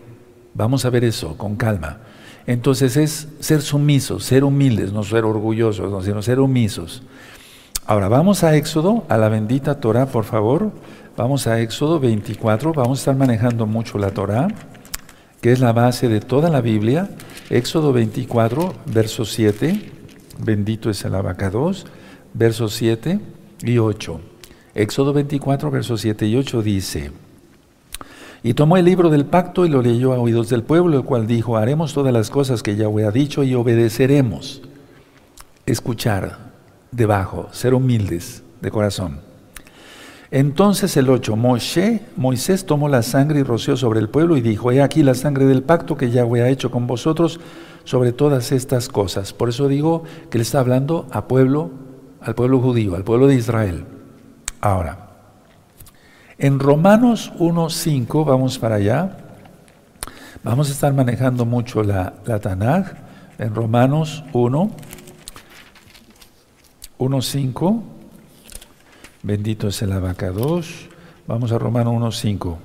Vamos 0.53 0.85
a 0.85 0.91
ver 0.91 1.03
eso 1.05 1.39
con 1.39 1.57
calma. 1.57 2.01
Entonces 2.47 2.99
es 2.99 3.29
ser 3.41 3.63
sumisos, 3.63 4.25
ser 4.25 4.45
humildes, 4.45 4.93
no 4.93 5.03
ser 5.03 5.25
orgullosos, 5.25 6.05
sino 6.05 6.21
ser 6.21 6.37
sumisos. 6.37 7.03
Ahora 7.91 8.07
vamos 8.07 8.45
a 8.45 8.55
Éxodo, 8.55 9.03
a 9.09 9.19
la 9.19 9.29
bendita 9.29 9.81
Torah, 9.81 10.07
por 10.07 10.23
favor. 10.23 10.71
Vamos 11.17 11.49
a 11.49 11.61
Éxodo 11.61 11.99
24, 11.99 12.73
vamos 12.73 12.99
a 12.99 13.01
estar 13.01 13.17
manejando 13.17 13.67
mucho 13.67 13.99
la 13.99 14.13
Torah, 14.13 14.47
que 15.41 15.51
es 15.51 15.59
la 15.59 15.73
base 15.73 16.09
de 16.09 16.21
toda 16.21 16.51
la 16.51 16.61
Biblia. 16.61 17.11
Éxodo 17.51 17.93
24, 17.93 18.75
verso 18.87 19.25
7, 19.25 19.91
bendito 20.39 20.89
es 20.89 21.05
el 21.05 21.17
abacados, 21.17 21.85
versos 22.33 22.75
7 22.75 23.19
y 23.65 23.79
8. 23.79 24.21
Éxodo 24.77 25.13
24, 25.13 25.73
versos 25.73 26.01
7 26.03 26.29
y 26.29 26.37
8 26.37 26.63
dice, 26.63 27.11
y 28.45 28.55
tomó 28.55 28.77
el 28.77 28.85
libro 28.85 29.11
del 29.11 29.27
pacto 29.27 29.67
y 29.67 29.69
lo 29.69 29.83
leyó 29.83 30.13
a 30.13 30.21
oídos 30.21 30.49
del 30.49 30.63
pueblo, 30.63 30.97
el 30.97 31.05
cual 31.05 31.27
dijo, 31.27 31.57
haremos 31.57 31.93
todas 31.93 32.13
las 32.13 32.31
cosas 32.31 32.63
que 32.63 32.77
Yahweh 32.77 33.07
ha 33.07 33.11
dicho 33.11 33.43
y 33.43 33.57
obedeceremos. 33.57 34.63
Escuchar, 35.67 36.50
debajo, 36.93 37.49
ser 37.53 37.75
humildes 37.75 38.43
de 38.61 38.71
corazón. 38.71 39.21
Entonces 40.31 40.97
el 40.97 41.11
8, 41.11 41.35
Moshe, 41.35 42.03
Moisés 42.17 42.65
tomó 42.65 42.89
la 42.89 43.03
sangre 43.03 43.41
y 43.41 43.43
roció 43.43 43.77
sobre 43.77 43.99
el 43.99 44.09
pueblo 44.09 44.37
y 44.37 44.41
dijo, 44.41 44.71
he 44.71 44.81
aquí 44.81 45.03
la 45.03 45.15
sangre 45.15 45.45
del 45.45 45.65
pacto 45.65 45.97
que 45.97 46.11
Yahweh 46.11 46.43
ha 46.43 46.49
hecho 46.49 46.71
con 46.71 46.87
vosotros 46.87 47.41
sobre 47.85 48.13
todas 48.13 48.53
estas 48.53 48.89
cosas. 48.89 49.33
Por 49.33 49.49
eso 49.49 49.67
digo 49.67 50.05
que 50.31 50.39
le 50.39 50.43
está 50.43 50.61
hablando 50.61 51.07
a 51.11 51.27
pueblo, 51.27 51.71
al 52.21 52.37
pueblo 52.37 52.61
judío, 52.61 52.95
al 52.95 53.03
pueblo 53.03 53.27
de 53.27 53.35
Israel. 53.35 53.87
Ahora, 54.61 55.09
en 56.39 56.61
Romanos 56.61 57.33
1.5, 57.39 58.25
vamos 58.25 58.59
para 58.59 58.77
allá, 58.77 59.17
vamos 60.45 60.69
a 60.69 60.73
estar 60.73 60.95
manejando 60.95 61.45
mucho 61.45 61.83
la, 61.83 62.15
la 62.25 62.39
Tanaj, 62.39 62.93
en 63.39 63.55
Romanos 63.55 64.23
1, 64.33 64.71
1.5. 67.01 67.83
Bendito 69.23 69.69
es 69.69 69.81
el 69.83 69.93
abacados. 69.93 70.89
Vamos 71.27 71.51
a 71.51 71.59
Romano 71.59 71.93
1.5. 71.95 72.57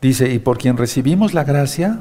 Dice, 0.00 0.32
y 0.32 0.38
por 0.38 0.58
quien 0.58 0.76
recibimos 0.76 1.34
la 1.34 1.44
gracia 1.44 2.00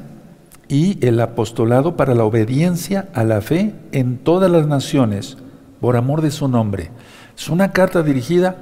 y 0.68 1.06
el 1.06 1.20
apostolado 1.20 1.98
para 1.98 2.16
la 2.16 2.24
obediencia 2.24 3.10
a 3.14 3.24
la 3.24 3.42
fe 3.42 3.74
en 3.92 4.20
todas 4.20 4.50
las 4.50 4.68
naciones, 4.68 5.38
por 5.80 5.98
amor 5.98 6.22
de 6.22 6.32
su 6.32 6.48
nombre. 6.48 6.92
Es 7.38 7.50
una 7.50 7.72
carta 7.72 8.04
dirigida 8.04 8.58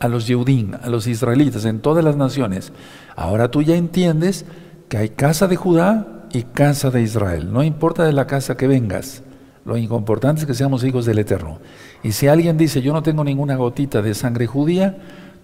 a 0.00 0.08
los 0.08 0.26
Yehudim, 0.26 0.74
a 0.74 0.88
los 0.88 1.06
israelitas, 1.06 1.64
en 1.64 1.80
todas 1.80 2.04
las 2.04 2.16
naciones. 2.16 2.72
Ahora 3.16 3.50
tú 3.50 3.62
ya 3.62 3.76
entiendes 3.76 4.44
que 4.88 4.96
hay 4.96 5.08
casa 5.10 5.46
de 5.46 5.56
Judá 5.56 6.26
y 6.32 6.42
casa 6.42 6.90
de 6.90 7.02
Israel. 7.02 7.52
No 7.52 7.62
importa 7.62 8.04
de 8.04 8.12
la 8.12 8.26
casa 8.26 8.56
que 8.56 8.66
vengas. 8.66 9.22
Lo 9.68 9.76
importante 9.76 10.40
es 10.40 10.46
que 10.46 10.54
seamos 10.54 10.82
hijos 10.82 11.04
del 11.04 11.18
Eterno. 11.18 11.58
Y 12.02 12.12
si 12.12 12.26
alguien 12.26 12.56
dice, 12.56 12.80
yo 12.80 12.94
no 12.94 13.02
tengo 13.02 13.22
ninguna 13.22 13.54
gotita 13.56 14.00
de 14.00 14.14
sangre 14.14 14.46
judía, 14.46 14.96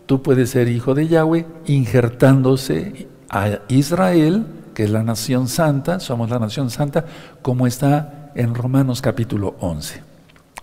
tú 0.06 0.22
puedes 0.22 0.48
ser 0.48 0.68
hijo 0.68 0.94
de 0.94 1.08
Yahweh 1.08 1.44
injertándose 1.66 3.06
a 3.28 3.58
Israel, 3.68 4.46
que 4.72 4.84
es 4.84 4.90
la 4.90 5.02
nación 5.02 5.46
santa, 5.46 6.00
somos 6.00 6.30
la 6.30 6.38
nación 6.38 6.70
santa, 6.70 7.04
como 7.42 7.66
está 7.66 8.32
en 8.34 8.54
Romanos 8.54 9.02
capítulo 9.02 9.56
11. 9.60 10.00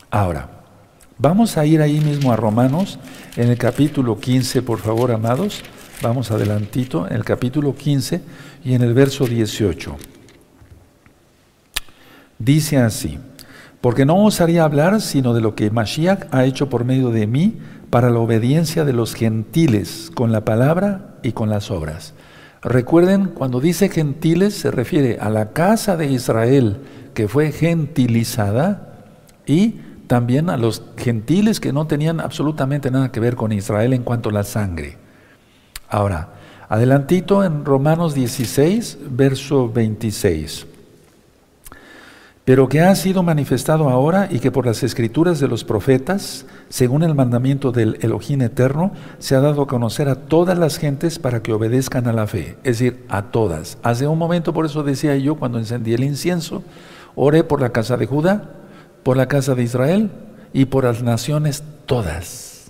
Ahora, 0.10 0.50
vamos 1.20 1.56
a 1.56 1.64
ir 1.64 1.84
ahí 1.84 2.00
mismo 2.00 2.34
a 2.34 2.38
Romanos, 2.38 2.98
en 3.36 3.50
el 3.50 3.60
capítulo 3.60 4.20
15, 4.20 4.64
por 4.64 4.80
favor, 4.80 5.12
amados. 5.12 5.62
Vamos 6.02 6.32
adelantito, 6.32 7.06
en 7.06 7.14
el 7.14 7.24
capítulo 7.24 7.76
15 7.76 8.22
y 8.66 8.74
en 8.74 8.82
el 8.82 8.96
verso 8.96 9.28
18. 9.28 9.98
Dice 12.40 12.80
así 12.80 13.20
porque 13.82 14.06
no 14.06 14.24
osaría 14.24 14.64
hablar 14.64 15.02
sino 15.02 15.34
de 15.34 15.42
lo 15.42 15.56
que 15.56 15.72
Mashiach 15.72 16.28
ha 16.32 16.46
hecho 16.46 16.70
por 16.70 16.86
medio 16.86 17.10
de 17.10 17.28
mí 17.28 17.58
para 17.90 18.10
la 18.10 18.20
obediencia 18.20 18.86
de 18.86 18.94
los 18.94 19.16
gentiles 19.16 20.12
con 20.14 20.32
la 20.32 20.46
palabra 20.46 21.16
y 21.24 21.34
con 21.34 21.50
las 21.50 21.72
obras. 21.72 22.14
Recuerden, 22.62 23.26
cuando 23.26 23.60
dice 23.60 23.90
gentiles 23.90 24.54
se 24.54 24.70
refiere 24.70 25.18
a 25.20 25.30
la 25.30 25.52
casa 25.52 25.98
de 25.98 26.06
Israel 26.06 26.78
que 27.16 27.28
fue 27.28 27.52
gentilizada 27.52 29.06
y 29.48 29.82
también 30.06 30.50
a 30.50 30.58
los 30.58 30.84
gentiles 30.98 31.60
que 31.60 31.74
no 31.74 31.88
tenían 31.88 32.20
absolutamente 32.20 32.92
nada 32.92 33.12
que 33.12 33.20
ver 33.20 33.36
con 33.36 33.52
Israel 33.52 33.94
en 33.94 34.04
cuanto 34.04 34.30
a 34.30 34.34
la 34.34 34.44
sangre. 34.44 34.98
Ahora, 35.90 36.30
adelantito 36.70 37.44
en 37.44 37.66
Romanos 37.66 38.14
16, 38.14 39.00
verso 39.10 39.70
26. 39.70 40.68
Pero 42.52 42.68
que 42.68 42.82
ha 42.82 42.94
sido 42.96 43.24
manifestado 43.24 43.90
ahora 43.90 44.28
y 44.30 44.40
que 44.40 44.52
por 44.52 44.66
las 44.66 44.84
escrituras 44.84 45.40
de 45.40 45.48
los 45.48 45.64
profetas, 45.64 46.46
según 46.68 47.02
el 47.02 47.16
mandamiento 47.16 47.72
del 47.72 47.98
Elohim 48.02 48.42
eterno, 48.42 48.92
se 49.20 49.36
ha 49.36 49.40
dado 49.40 49.62
a 49.62 49.68
conocer 49.68 50.10
a 50.10 50.16
todas 50.16 50.58
las 50.58 50.78
gentes 50.78 51.18
para 51.18 51.42
que 51.42 51.54
obedezcan 51.54 52.08
a 52.08 52.12
la 52.12 52.28
fe, 52.28 52.58
es 52.66 52.80
decir, 52.80 53.06
a 53.08 53.32
todas. 53.32 53.78
Hace 53.84 54.06
un 54.06 54.18
momento, 54.18 54.52
por 54.52 54.66
eso 54.66 54.84
decía 54.84 55.16
yo, 55.16 55.36
cuando 55.36 55.60
encendí 55.60 55.94
el 55.94 56.04
incienso, 56.04 56.62
oré 57.16 57.46
por 57.46 57.62
la 57.62 57.70
casa 57.70 57.96
de 57.96 58.06
Judá, 58.06 58.50
por 59.04 59.16
la 59.16 59.30
casa 59.30 59.56
de 59.56 59.64
Israel 59.64 60.12
y 60.52 60.66
por 60.66 60.84
las 60.84 61.02
naciones 61.02 61.64
todas. 61.86 62.70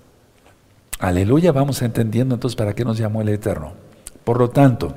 Aleluya, 0.99 1.53
vamos 1.53 1.81
entendiendo 1.81 2.35
entonces 2.35 2.55
para 2.55 2.75
qué 2.75 2.85
nos 2.85 2.99
llamó 2.99 3.23
el 3.23 3.29
Eterno. 3.29 3.71
Por 4.25 4.37
lo 4.37 4.51
tanto, 4.51 4.93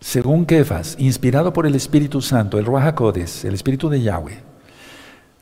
según 0.00 0.46
Kefas, 0.46 0.96
inspirado 0.98 1.52
por 1.52 1.66
el 1.66 1.74
Espíritu 1.74 2.20
Santo, 2.20 2.58
el 2.58 2.64
Ruach 2.64 3.00
el 3.44 3.54
Espíritu 3.54 3.88
de 3.88 4.02
Yahweh, 4.02 4.38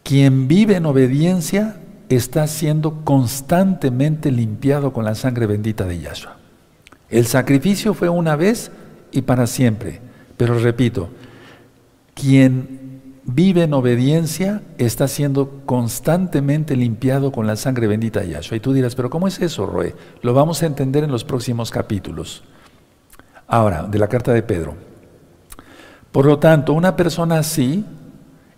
quien 0.03 0.49
vive 0.49 0.77
en 0.77 0.87
obediencia 0.87 1.77
está 2.09 2.47
siendo 2.47 3.05
constantemente 3.05 4.31
limpiado 4.31 4.93
con 4.93 5.05
la 5.05 5.15
sangre 5.15 5.47
bendita 5.47 5.85
de 5.85 6.01
Yahshua. 6.01 6.37
El 7.11 7.27
sacrificio 7.27 7.95
fue 7.95 8.09
una 8.09 8.37
vez 8.37 8.71
y 9.13 9.23
para 9.23 9.47
siempre, 9.47 10.01
pero 10.37 10.59
repito, 10.59 11.09
quien 12.15 12.87
vive 13.25 13.65
en 13.65 13.75
obediencia 13.75 14.63
está 14.79 15.09
siendo 15.09 15.63
constantemente 15.67 16.77
limpiado 16.77 17.33
con 17.33 17.47
la 17.47 17.57
sangre 17.57 17.89
bendita 17.89 18.21
de 18.21 18.31
Yahshua. 18.31 18.57
Y 18.57 18.61
tú 18.61 18.73
dirás, 18.73 18.95
pero 18.95 19.11
¿cómo 19.11 19.29
es 19.29 19.41
eso, 19.41 19.67
Roe? 19.67 19.95
Lo 20.23 20.33
vamos 20.33 20.63
a 20.63 20.67
entender 20.67 21.05
en 21.05 21.11
los 21.11 21.25
próximos 21.25 21.71
capítulos. 21.71 22.45
Ahora, 23.49 23.85
de 23.85 23.99
la 23.99 24.09
carta 24.09 24.33
de 24.33 24.43
Pedro. 24.43 24.75
Por 26.13 26.27
lo 26.27 26.39
tanto, 26.39 26.73
una 26.73 26.97
persona 26.97 27.39
así 27.39 27.85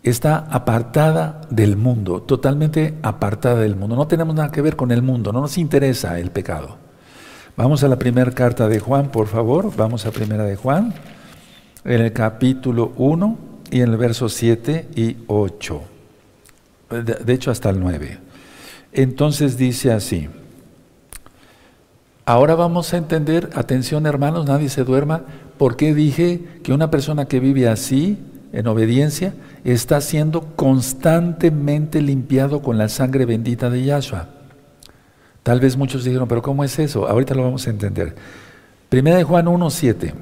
está 0.02 0.46
apartada 0.50 1.40
del 1.50 1.76
mundo, 1.76 2.22
totalmente 2.22 2.94
apartada 3.02 3.60
del 3.60 3.76
mundo. 3.76 3.96
No 3.96 4.06
tenemos 4.06 4.34
nada 4.34 4.50
que 4.50 4.62
ver 4.62 4.76
con 4.76 4.90
el 4.92 5.02
mundo, 5.02 5.32
no 5.32 5.40
nos 5.40 5.58
interesa 5.58 6.18
el 6.18 6.30
pecado. 6.30 6.76
Vamos 7.56 7.82
a 7.82 7.88
la 7.88 7.98
primera 7.98 8.30
carta 8.30 8.68
de 8.68 8.78
Juan, 8.78 9.10
por 9.10 9.26
favor. 9.26 9.74
Vamos 9.76 10.06
a 10.06 10.12
primera 10.12 10.44
de 10.44 10.54
Juan, 10.54 10.94
en 11.84 12.00
el 12.00 12.12
capítulo 12.12 12.92
1 12.96 13.38
y 13.72 13.80
en 13.80 13.90
el 13.90 13.96
verso 13.96 14.28
7 14.28 14.90
y 14.94 15.16
8. 15.26 15.82
De 17.24 17.32
hecho, 17.32 17.50
hasta 17.50 17.70
el 17.70 17.80
9. 17.80 18.18
Entonces 18.92 19.56
dice 19.56 19.92
así. 19.92 20.28
Ahora 22.28 22.56
vamos 22.56 22.92
a 22.92 22.98
entender, 22.98 23.48
atención 23.54 24.04
hermanos, 24.04 24.44
nadie 24.44 24.68
se 24.68 24.84
duerma, 24.84 25.22
por 25.56 25.76
qué 25.76 25.94
dije 25.94 26.44
que 26.62 26.74
una 26.74 26.90
persona 26.90 27.24
que 27.24 27.40
vive 27.40 27.70
así, 27.70 28.18
en 28.52 28.66
obediencia, 28.66 29.32
está 29.64 29.98
siendo 30.02 30.42
constantemente 30.54 32.02
limpiado 32.02 32.60
con 32.60 32.76
la 32.76 32.90
sangre 32.90 33.24
bendita 33.24 33.70
de 33.70 33.82
Yahshua. 33.82 34.28
Tal 35.42 35.58
vez 35.58 35.78
muchos 35.78 36.04
dijeron, 36.04 36.28
pero 36.28 36.42
¿cómo 36.42 36.64
es 36.64 36.78
eso? 36.78 37.08
Ahorita 37.08 37.34
lo 37.34 37.44
vamos 37.44 37.66
a 37.66 37.70
entender. 37.70 38.14
Primera 38.90 39.16
de 39.16 39.24
Juan 39.24 39.48
1, 39.48 39.70
7. 39.70 40.14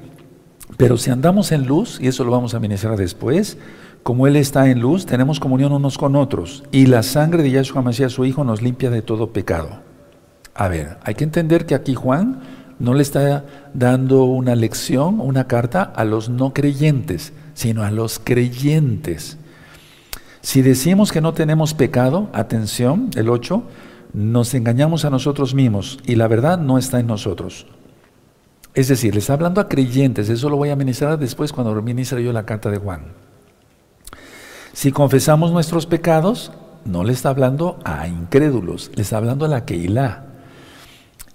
Pero 0.77 0.95
si 0.95 1.09
andamos 1.09 1.51
en 1.51 1.67
luz, 1.67 1.99
y 2.01 2.07
eso 2.07 2.23
lo 2.23 2.31
vamos 2.31 2.53
a 2.53 2.61
ministrar 2.61 2.95
después, 2.95 3.57
como 4.03 4.27
Él 4.27 4.37
está 4.37 4.69
en 4.69 4.79
luz, 4.79 5.05
tenemos 5.05 5.41
comunión 5.41 5.73
unos 5.73 5.97
con 5.97 6.15
otros, 6.15 6.63
y 6.71 6.85
la 6.85 7.03
sangre 7.03 7.43
de 7.43 7.51
Yahshua 7.51 7.81
Mashiach, 7.81 8.11
su 8.11 8.23
Hijo, 8.23 8.45
nos 8.45 8.61
limpia 8.61 8.89
de 8.89 9.01
todo 9.01 9.33
pecado. 9.33 9.86
A 10.57 10.67
ver, 10.69 10.97
hay 11.03 11.13
que 11.13 11.23
entender 11.23 11.67
que 11.67 11.75
aquí 11.75 11.93
Juan 11.93 12.39
no 12.79 12.95
le 12.95 13.03
está 13.03 13.45
dando 13.75 14.23
una 14.23 14.55
lección, 14.55 15.21
una 15.21 15.45
carta 15.45 15.83
a 15.83 16.03
los 16.03 16.29
no 16.29 16.51
creyentes, 16.51 17.31
sino 17.53 17.83
a 17.83 17.91
los 17.91 18.17
creyentes. 18.17 19.37
Si 20.41 20.63
decimos 20.63 21.11
que 21.11 21.21
no 21.21 21.35
tenemos 21.35 21.75
pecado, 21.75 22.29
atención, 22.33 23.11
el 23.15 23.29
8, 23.29 23.63
nos 24.13 24.55
engañamos 24.55 25.05
a 25.05 25.11
nosotros 25.11 25.53
mismos 25.53 25.99
y 26.07 26.15
la 26.15 26.27
verdad 26.27 26.57
no 26.57 26.79
está 26.79 26.99
en 26.99 27.05
nosotros. 27.05 27.67
Es 28.73 28.87
decir, 28.87 29.13
le 29.13 29.19
está 29.19 29.33
hablando 29.33 29.61
a 29.61 29.67
creyentes, 29.67 30.27
eso 30.29 30.49
lo 30.49 30.57
voy 30.57 30.69
a 30.69 30.75
ministrar 30.75 31.19
después 31.19 31.53
cuando 31.53 31.79
ministre 31.83 32.23
yo 32.23 32.33
la 32.33 32.47
carta 32.47 32.71
de 32.71 32.79
Juan. 32.79 33.13
Si 34.73 34.91
confesamos 34.91 35.51
nuestros 35.51 35.85
pecados, 35.85 36.51
no 36.83 37.03
le 37.03 37.13
está 37.13 37.29
hablando 37.29 37.79
a 37.83 38.07
incrédulos, 38.07 38.89
le 38.95 39.03
está 39.03 39.17
hablando 39.17 39.45
a 39.45 39.49
la 39.49 39.65
Keilah, 39.65 40.26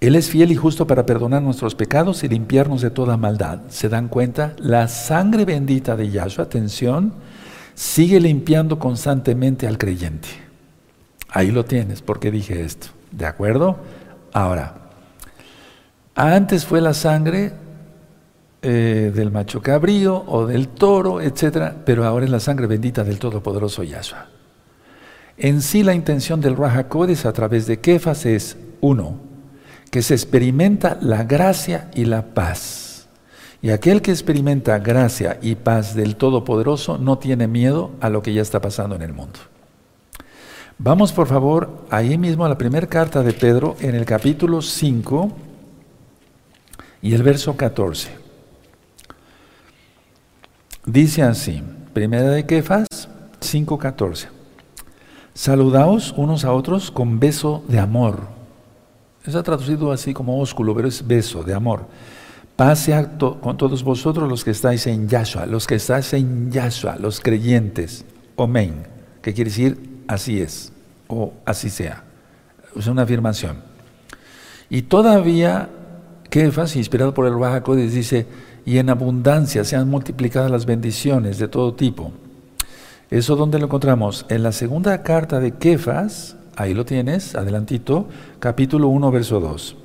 él 0.07 0.15
es 0.15 0.29
fiel 0.29 0.51
y 0.51 0.55
justo 0.55 0.85
para 0.85 1.05
perdonar 1.05 1.41
nuestros 1.41 1.75
pecados 1.75 2.25
y 2.25 2.27
limpiarnos 2.27 2.81
de 2.81 2.89
toda 2.89 3.15
maldad. 3.15 3.61
¿Se 3.69 3.87
dan 3.87 4.09
cuenta? 4.09 4.53
La 4.57 4.89
sangre 4.89 5.45
bendita 5.45 5.95
de 5.95 6.09
Yahshua, 6.09 6.43
atención, 6.43 7.13
sigue 7.73 8.19
limpiando 8.19 8.79
constantemente 8.79 9.65
al 9.65 9.77
creyente. 9.77 10.27
Ahí 11.29 11.51
lo 11.51 11.63
tienes, 11.63 12.01
porque 12.01 12.31
dije 12.31 12.63
esto. 12.63 12.87
¿De 13.11 13.25
acuerdo? 13.25 13.77
Ahora, 14.33 14.75
antes 16.15 16.65
fue 16.65 16.81
la 16.81 16.93
sangre 16.93 17.53
eh, 18.61 19.11
del 19.15 19.31
macho 19.31 19.61
cabrío 19.61 20.23
o 20.27 20.45
del 20.45 20.67
toro, 20.67 21.21
etcétera, 21.21 21.77
pero 21.85 22.05
ahora 22.05 22.25
es 22.25 22.31
la 22.31 22.39
sangre 22.39 22.67
bendita 22.67 23.03
del 23.03 23.19
Todopoderoso 23.19 23.83
Yahshua. 23.83 24.27
En 25.37 25.61
sí, 25.61 25.81
la 25.81 25.93
intención 25.93 26.41
del 26.41 26.57
Rahakodes 26.57 27.25
a 27.25 27.33
través 27.33 27.67
de 27.67 27.79
Kefas 27.79 28.25
es, 28.25 28.57
uno, 28.81 29.32
que 29.93 30.01
se 30.01 30.15
experimenta 30.15 30.97
la 31.01 31.23
gracia 31.23 31.91
y 31.93 32.05
la 32.05 32.33
paz. 32.33 33.07
Y 33.61 33.69
aquel 33.69 34.01
que 34.01 34.09
experimenta 34.09 34.79
gracia 34.79 35.37
y 35.39 35.53
paz 35.53 35.93
del 35.93 36.15
Todopoderoso 36.15 36.97
no 36.97 37.19
tiene 37.19 37.47
miedo 37.47 37.91
a 38.01 38.09
lo 38.09 38.23
que 38.23 38.33
ya 38.33 38.41
está 38.41 38.59
pasando 38.59 38.95
en 38.95 39.03
el 39.03 39.13
mundo. 39.13 39.37
Vamos 40.79 41.13
por 41.13 41.27
favor 41.27 41.85
ahí 41.91 42.17
mismo 42.17 42.43
a 42.43 42.49
la 42.49 42.57
primera 42.57 42.87
carta 42.87 43.21
de 43.21 43.33
Pedro 43.33 43.75
en 43.81 43.93
el 43.93 44.03
capítulo 44.03 44.63
5 44.63 45.31
y 47.03 47.13
el 47.13 47.21
verso 47.21 47.55
14. 47.55 48.09
Dice 50.87 51.21
así, 51.21 51.61
primera 51.93 52.31
de 52.31 52.47
Kefas 52.47 52.87
5:14. 53.41 54.29
Saludaos 55.35 56.15
unos 56.17 56.45
a 56.45 56.51
otros 56.51 56.89
con 56.89 57.19
beso 57.19 57.63
de 57.67 57.77
amor. 57.77 58.32
Está 59.25 59.41
traducido 59.41 59.91
así 59.91 60.13
como 60.13 60.39
ósculo, 60.39 60.75
pero 60.75 60.87
es 60.87 61.05
beso 61.05 61.43
de 61.43 61.53
amor. 61.53 61.85
Pase 62.57 62.93
acto 62.93 63.39
con 63.39 63.57
todos 63.57 63.83
vosotros 63.83 64.29
los 64.29 64.43
que 64.43 64.51
estáis 64.51 64.85
en 64.85 65.07
Yahshua, 65.07 65.45
los 65.45 65.65
que 65.65 65.75
estáis 65.75 66.13
en 66.13 66.51
Yahshua, 66.51 66.97
los 66.97 67.21
creyentes. 67.21 68.05
Omen, 68.35 68.85
que 69.21 69.33
quiere 69.33 69.49
decir 69.49 70.03
así 70.07 70.41
es, 70.41 70.73
o 71.07 71.33
así 71.45 71.69
sea. 71.69 72.03
Es 72.75 72.87
una 72.87 73.03
afirmación. 73.03 73.57
Y 74.69 74.83
todavía, 74.83 75.69
Kefas, 76.29 76.75
inspirado 76.75 77.13
por 77.13 77.25
el 77.25 77.35
Bajacodes, 77.35 77.93
dice, 77.93 78.27
y 78.65 78.77
en 78.77 78.89
abundancia 78.89 79.63
sean 79.63 79.89
multiplicadas 79.89 80.51
las 80.51 80.65
bendiciones 80.65 81.37
de 81.37 81.47
todo 81.47 81.73
tipo. 81.73 82.11
¿Eso 83.09 83.35
dónde 83.35 83.59
lo 83.59 83.65
encontramos? 83.65 84.25
En 84.29 84.43
la 84.43 84.51
segunda 84.51 85.01
carta 85.03 85.39
de 85.39 85.51
Kefas, 85.51 86.35
Ahí 86.55 86.73
lo 86.73 86.85
tienes, 86.85 87.35
adelantito, 87.35 88.07
capítulo 88.39 88.87
1, 88.89 89.11
verso 89.11 89.39
2. 89.39 89.75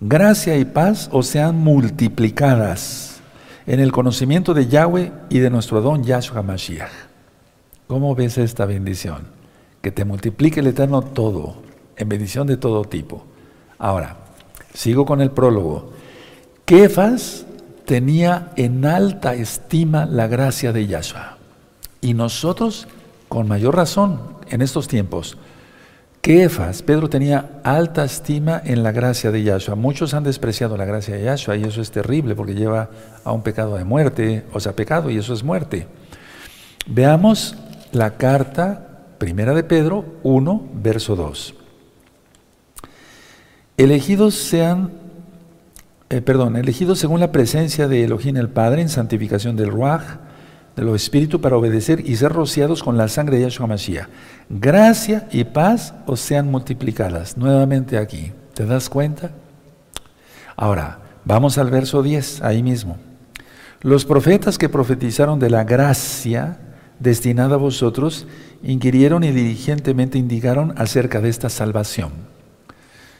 Gracia 0.00 0.56
y 0.56 0.64
paz 0.64 1.08
os 1.10 1.26
sean 1.26 1.56
multiplicadas 1.58 3.20
en 3.66 3.80
el 3.80 3.90
conocimiento 3.90 4.54
de 4.54 4.68
Yahweh 4.68 5.12
y 5.28 5.40
de 5.40 5.50
nuestro 5.50 5.80
don 5.80 6.04
Yahshua 6.04 6.42
Mashiach. 6.42 6.92
¿Cómo 7.88 8.14
ves 8.14 8.38
esta 8.38 8.66
bendición? 8.66 9.22
Que 9.82 9.90
te 9.90 10.04
multiplique 10.04 10.60
el 10.60 10.68
Eterno 10.68 11.02
todo, 11.02 11.56
en 11.96 12.08
bendición 12.08 12.46
de 12.46 12.56
todo 12.56 12.84
tipo. 12.84 13.24
Ahora, 13.78 14.18
sigo 14.72 15.04
con 15.04 15.20
el 15.20 15.30
prólogo. 15.30 15.92
Kefas 16.64 17.46
tenía 17.84 18.52
en 18.56 18.84
alta 18.84 19.34
estima 19.34 20.06
la 20.06 20.26
gracia 20.26 20.72
de 20.72 20.86
Yahshua. 20.86 21.38
Y 22.00 22.14
nosotros, 22.14 22.86
con 23.28 23.48
mayor 23.48 23.76
razón, 23.76 24.20
en 24.48 24.62
estos 24.62 24.88
tiempos. 24.88 25.36
Kefas, 26.20 26.82
Pedro 26.82 27.08
tenía 27.08 27.60
alta 27.62 28.04
estima 28.04 28.60
en 28.64 28.82
la 28.82 28.90
gracia 28.90 29.30
de 29.30 29.44
Yahshua. 29.44 29.76
Muchos 29.76 30.12
han 30.12 30.24
despreciado 30.24 30.76
la 30.76 30.84
gracia 30.84 31.14
de 31.14 31.24
Yahshua 31.24 31.56
y 31.56 31.62
eso 31.62 31.80
es 31.80 31.92
terrible 31.92 32.34
porque 32.34 32.54
lleva 32.54 32.90
a 33.22 33.32
un 33.32 33.42
pecado 33.42 33.76
de 33.76 33.84
muerte, 33.84 34.44
o 34.52 34.58
sea, 34.58 34.74
pecado 34.74 35.08
y 35.08 35.18
eso 35.18 35.34
es 35.34 35.44
muerte. 35.44 35.86
Veamos 36.86 37.54
la 37.92 38.16
carta 38.16 39.04
primera 39.18 39.54
de 39.54 39.62
Pedro 39.62 40.04
1, 40.24 40.68
verso 40.74 41.14
2. 41.14 41.54
Elegidos 43.76 44.34
sean, 44.34 44.92
eh, 46.08 46.22
perdón, 46.22 46.56
elegidos 46.56 46.98
según 46.98 47.20
la 47.20 47.30
presencia 47.30 47.88
de 47.88 48.02
Elohim 48.02 48.36
el 48.36 48.48
Padre 48.48 48.82
en 48.82 48.88
santificación 48.88 49.54
del 49.54 49.70
Ruach, 49.70 50.25
de 50.76 50.82
los 50.82 51.02
espíritus 51.02 51.40
para 51.40 51.56
obedecer 51.56 52.08
y 52.08 52.16
ser 52.16 52.32
rociados 52.32 52.82
con 52.82 52.96
la 52.96 53.08
sangre 53.08 53.38
de 53.38 53.42
Yahshua 53.44 53.66
Mashiach. 53.66 54.08
Gracia 54.48 55.26
y 55.32 55.44
paz 55.44 55.94
os 56.06 56.20
sean 56.20 56.50
multiplicadas. 56.50 57.36
Nuevamente 57.36 57.98
aquí. 57.98 58.32
¿Te 58.54 58.66
das 58.66 58.88
cuenta? 58.88 59.30
Ahora, 60.54 61.00
vamos 61.24 61.58
al 61.58 61.70
verso 61.70 62.02
10, 62.02 62.42
ahí 62.42 62.62
mismo. 62.62 62.98
Los 63.80 64.04
profetas 64.04 64.58
que 64.58 64.68
profetizaron 64.68 65.38
de 65.38 65.50
la 65.50 65.64
gracia 65.64 66.58
destinada 66.98 67.54
a 67.54 67.58
vosotros, 67.58 68.26
inquirieron 68.62 69.24
y 69.24 69.30
diligentemente 69.30 70.18
indicaron 70.18 70.74
acerca 70.76 71.20
de 71.20 71.28
esta 71.28 71.48
salvación. 71.48 72.12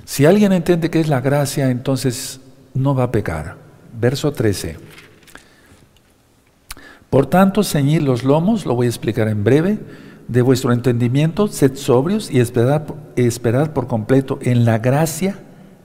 Si 0.04 0.24
alguien 0.24 0.52
entiende 0.52 0.90
que 0.90 1.00
es 1.00 1.08
la 1.08 1.20
gracia, 1.20 1.70
entonces 1.70 2.40
no 2.74 2.94
va 2.94 3.04
a 3.04 3.12
pecar. 3.12 3.56
Verso 3.98 4.32
13. 4.32 4.76
Por 7.10 7.26
tanto, 7.26 7.62
ceñid 7.62 8.02
los 8.02 8.24
lomos, 8.24 8.66
lo 8.66 8.74
voy 8.74 8.86
a 8.86 8.90
explicar 8.90 9.28
en 9.28 9.44
breve, 9.44 9.78
de 10.28 10.42
vuestro 10.42 10.72
entendimiento, 10.72 11.46
sed 11.46 11.76
sobrios 11.76 12.30
y 12.30 12.40
esperad, 12.40 13.70
por 13.70 13.86
completo 13.86 14.38
en 14.42 14.64
la 14.64 14.78
gracia 14.78 15.38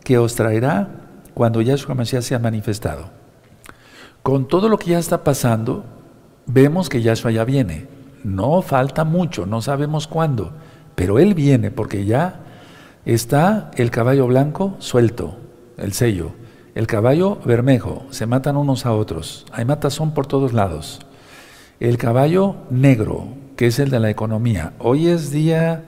que 0.04 0.18
os 0.18 0.36
traerá 0.36 0.90
cuando 1.34 1.62
Yahshua 1.62 1.96
Mashiach 1.96 2.24
sea 2.24 2.40
manifestado. 2.40 3.10
Con 4.24 4.48
todo 4.48 4.68
lo 4.68 4.78
que 4.78 4.92
ya 4.92 5.00
está 5.00 5.24
pasando, 5.24 5.84
vemos 6.48 6.90
que 6.90 7.02
Yahshua 7.02 7.32
ya 7.32 7.44
viene. 7.44 7.88
No 8.24 8.62
falta 8.62 9.04
mucho, 9.04 9.46
no 9.46 9.62
sabemos 9.62 10.08
cuándo, 10.08 10.54
pero 10.96 11.20
Él 11.20 11.34
viene 11.34 11.72
porque 11.72 12.06
ya 12.06 12.42
está 13.06 13.72
el 13.76 13.90
caballo 13.90 14.28
blanco 14.28 14.76
suelto, 14.80 15.38
el 15.78 15.94
sello, 15.94 16.32
el 16.76 16.88
caballo 16.88 17.40
bermejo, 17.46 18.06
se 18.12 18.28
matan 18.28 18.58
unos 18.58 18.86
a 18.86 18.94
otros, 18.94 19.46
hay 19.52 19.66
matazón 19.66 20.14
por 20.14 20.28
todos 20.28 20.54
lados. 20.54 21.00
El 21.82 21.98
caballo 21.98 22.58
negro, 22.70 23.26
que 23.56 23.66
es 23.66 23.80
el 23.80 23.90
de 23.90 24.00
la 24.00 24.12
economía. 24.12 24.74
Hoy 24.78 25.08
es 25.08 25.32
día 25.32 25.84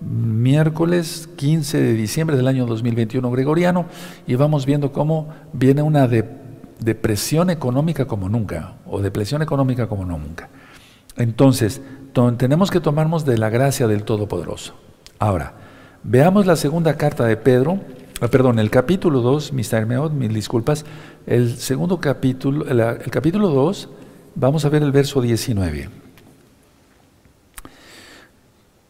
miércoles 0.00 1.28
15 1.36 1.80
de 1.80 1.92
diciembre 1.92 2.36
del 2.36 2.48
año 2.48 2.66
2021 2.66 3.30
gregoriano 3.30 3.86
y 4.26 4.34
vamos 4.34 4.66
viendo 4.66 4.90
cómo 4.90 5.28
viene 5.52 5.82
una 5.82 6.08
depresión 6.80 7.50
económica 7.50 8.06
como 8.06 8.28
nunca, 8.28 8.74
o 8.86 9.00
depresión 9.00 9.40
económica 9.40 9.86
como 9.86 10.04
nunca. 10.04 10.48
Entonces, 11.16 11.80
tenemos 12.38 12.72
que 12.72 12.80
tomarnos 12.80 13.24
de 13.24 13.38
la 13.38 13.48
gracia 13.48 13.86
del 13.86 14.02
Todopoderoso. 14.02 14.74
Ahora, 15.20 15.54
veamos 16.02 16.46
la 16.46 16.56
segunda 16.56 16.96
carta 16.96 17.24
de 17.24 17.36
Pedro, 17.36 17.78
ah, 18.20 18.26
perdón, 18.26 18.58
el 18.58 18.68
capítulo 18.68 19.20
2, 19.20 19.52
Mr. 19.52 19.86
Meod, 19.86 20.10
mil 20.10 20.34
disculpas, 20.34 20.84
el 21.24 21.56
segundo 21.56 22.00
capítulo, 22.00 22.66
el 22.68 23.10
capítulo 23.12 23.50
2, 23.50 23.90
vamos 24.36 24.64
a 24.64 24.68
ver 24.68 24.82
el 24.82 24.92
verso 24.92 25.20
19. 25.20 25.88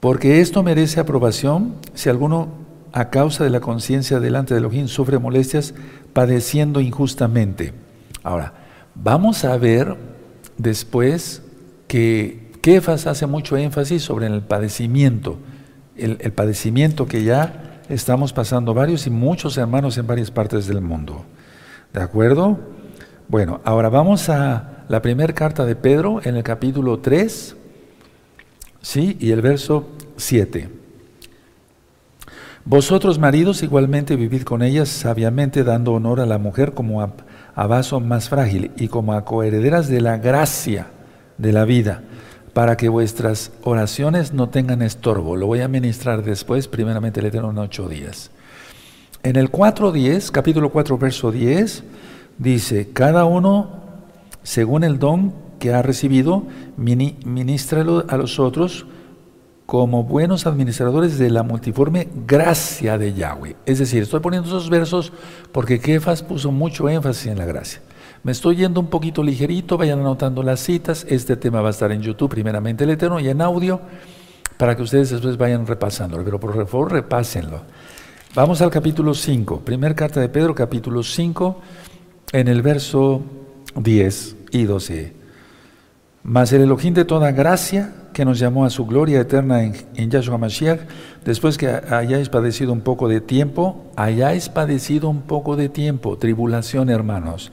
Porque 0.01 0.41
esto 0.41 0.63
merece 0.63 1.01
aprobación 1.01 1.77
si 1.95 2.11
alguno 2.11 2.49
a 2.93 3.11
causa 3.11 3.45
de 3.45 3.51
la 3.51 3.61
conciencia 3.61 4.21
delante 4.21 4.55
de 4.55 4.61
Elohim 4.61 4.89
sufre 4.89 5.19
molestias 5.19 5.75
padeciendo 6.13 6.81
injustamente. 6.81 7.73
Ahora, 8.23 8.53
vamos 8.95 9.45
a 9.45 9.57
ver 9.57 9.97
después 10.59 11.43
que 11.89 12.53
Kefas 12.61 13.07
hace 13.07 13.27
mucho 13.27 13.57
énfasis 13.57 14.03
sobre 14.03 14.27
el 14.27 14.43
padecimiento, 14.43 15.39
el, 15.97 16.19
el 16.21 16.33
padecimiento 16.33 17.07
que 17.07 17.23
ya 17.23 17.81
estamos 17.89 18.33
pasando 18.33 18.75
varios 18.75 19.07
y 19.07 19.11
muchos 19.11 19.57
hermanos 19.57 19.97
en 19.99 20.07
varias 20.07 20.31
partes 20.31 20.67
del 20.67 20.81
mundo. 20.81 21.25
¿De 21.93 22.03
acuerdo? 22.03 22.59
Bueno, 23.29 23.61
ahora 23.65 23.89
vamos 23.89 24.29
a 24.29 24.76
la 24.89 25.03
primera 25.03 25.35
carta 25.35 25.65
de 25.65 25.77
Pedro 25.77 26.21
en 26.25 26.37
el 26.37 26.43
capítulo 26.43 26.99
3, 26.99 27.57
¿sí? 28.83 29.17
Y 29.21 29.33
el 29.33 29.43
verso 29.43 29.89
7. 30.17 30.69
Vosotros 32.65 33.19
maridos 33.19 33.63
igualmente 33.63 34.17
vivid 34.17 34.43
con 34.43 34.63
ellas 34.63 34.89
sabiamente 34.89 35.63
dando 35.63 35.93
honor 35.93 36.21
a 36.21 36.27
la 36.27 36.39
mujer 36.39 36.73
como 36.73 37.01
a, 37.01 37.13
a 37.55 37.67
vaso 37.67 38.01
más 38.01 38.29
frágil 38.29 38.73
y 38.77 38.89
como 38.89 39.13
a 39.13 39.25
coherederas 39.25 39.89
de 39.89 40.01
la 40.01 40.19
gracia 40.19 40.89
de 41.39 41.53
la 41.53 41.65
vida, 41.65 42.03
para 42.53 42.77
que 42.77 42.89
vuestras 42.89 43.53
oraciones 43.63 44.33
no 44.33 44.49
tengan 44.49 44.83
estorbo. 44.83 45.37
Lo 45.37 45.47
voy 45.47 45.61
a 45.61 45.69
ministrar 45.69 46.23
después, 46.25 46.67
primeramente 46.69 47.21
el 47.21 47.27
Eterno 47.27 47.51
en 47.51 47.59
ocho 47.59 47.89
días. 47.89 48.31
En 49.23 49.37
el 49.37 49.51
4.10, 49.51 50.31
capítulo 50.31 50.71
4, 50.71 50.99
verso 50.99 51.33
10, 51.33 51.85
dice, 52.39 52.91
cada 52.93 53.25
uno, 53.25 53.86
según 54.47 54.85
el 54.85 55.01
don 55.01 55.35
que 55.59 55.75
ha 55.75 55.83
recibido, 55.83 56.45
ministralo 56.77 58.05
a 58.09 58.17
los 58.17 58.39
otros 58.39 58.87
como 59.67 60.05
buenos 60.05 60.47
administradores 60.47 61.19
de 61.19 61.31
la 61.31 61.43
multiforme 61.43 62.07
gracia 62.29 62.97
de 62.97 63.13
Yahweh. 63.13 63.57
Es 63.67 63.81
decir, 63.81 64.05
estoy 64.05 64.21
poniendo 64.21 64.49
esos 64.49 64.71
versos 64.71 65.13
porque 65.51 65.81
Kefas 65.81 66.23
puso 66.23 66.53
mucho 66.53 66.89
énfasis 66.89 67.27
en 67.27 67.39
la 67.39 67.45
gracia. 67.45 67.83
Me 68.23 68.31
estoy 68.31 68.55
yendo 68.55 68.79
un 68.79 68.87
poquito 68.87 69.21
ligerito, 69.21 69.77
vayan 69.77 69.99
anotando 69.99 70.45
las 70.45 70.61
citas. 70.61 71.05
Este 71.09 71.37
tema 71.37 71.61
va 71.61 71.69
a 71.69 71.73
estar 71.73 71.91
en 71.91 72.01
YouTube, 72.01 72.31
primeramente 72.31 72.85
el 72.85 72.91
Eterno, 72.91 73.19
y 73.19 73.29
en 73.29 73.43
audio, 73.43 73.81
para 74.59 74.77
que 74.77 74.83
ustedes 74.83 75.11
después 75.11 75.37
vayan 75.37 75.67
repasándolo. 75.67 76.23
Pero 76.23 76.39
por 76.39 76.55
favor, 76.69 76.93
repásenlo. 76.93 77.63
Vamos 78.37 78.63
al 78.63 78.71
capítulo 78.71 79.13
5, 79.13 79.63
primer 79.63 79.97
carta 79.97 80.21
de 80.21 80.29
Pedro, 80.29 80.55
capítulo 80.55 81.03
5, 81.03 81.61
en 82.31 82.47
el 82.47 82.63
verso 82.63 83.23
10 83.75 84.36
y 84.59 84.65
12. 84.65 85.13
Mas 86.23 86.53
el 86.53 86.63
Elohim 86.63 86.95
de 86.95 87.05
toda 87.05 87.31
gracia, 87.31 87.93
que 88.13 88.25
nos 88.25 88.39
llamó 88.39 88.65
a 88.65 88.71
su 88.71 88.85
gloria 88.87 89.21
eterna 89.21 89.63
en, 89.63 89.75
en 89.95 90.11
Yahshua 90.11 90.39
Mashiach, 90.39 90.81
después 91.25 91.57
que 91.57 91.69
hayáis 91.69 92.29
padecido 92.29 92.73
un 92.73 92.81
poco 92.81 93.09
de 93.09 93.21
tiempo, 93.21 93.85
hayáis 93.97 94.49
padecido 94.49 95.09
un 95.09 95.23
poco 95.23 95.57
de 95.57 95.69
tiempo, 95.69 96.19
tribulación, 96.19 96.91
hermanos 96.91 97.53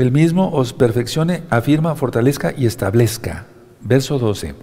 el 0.00 0.12
mismo 0.12 0.50
os 0.50 0.72
perfeccione, 0.72 1.42
afirma, 1.50 1.94
fortalezca 1.94 2.52
y 2.56 2.66
establezca. 2.66 3.46
Verso 3.80 4.18
12. 4.18 4.54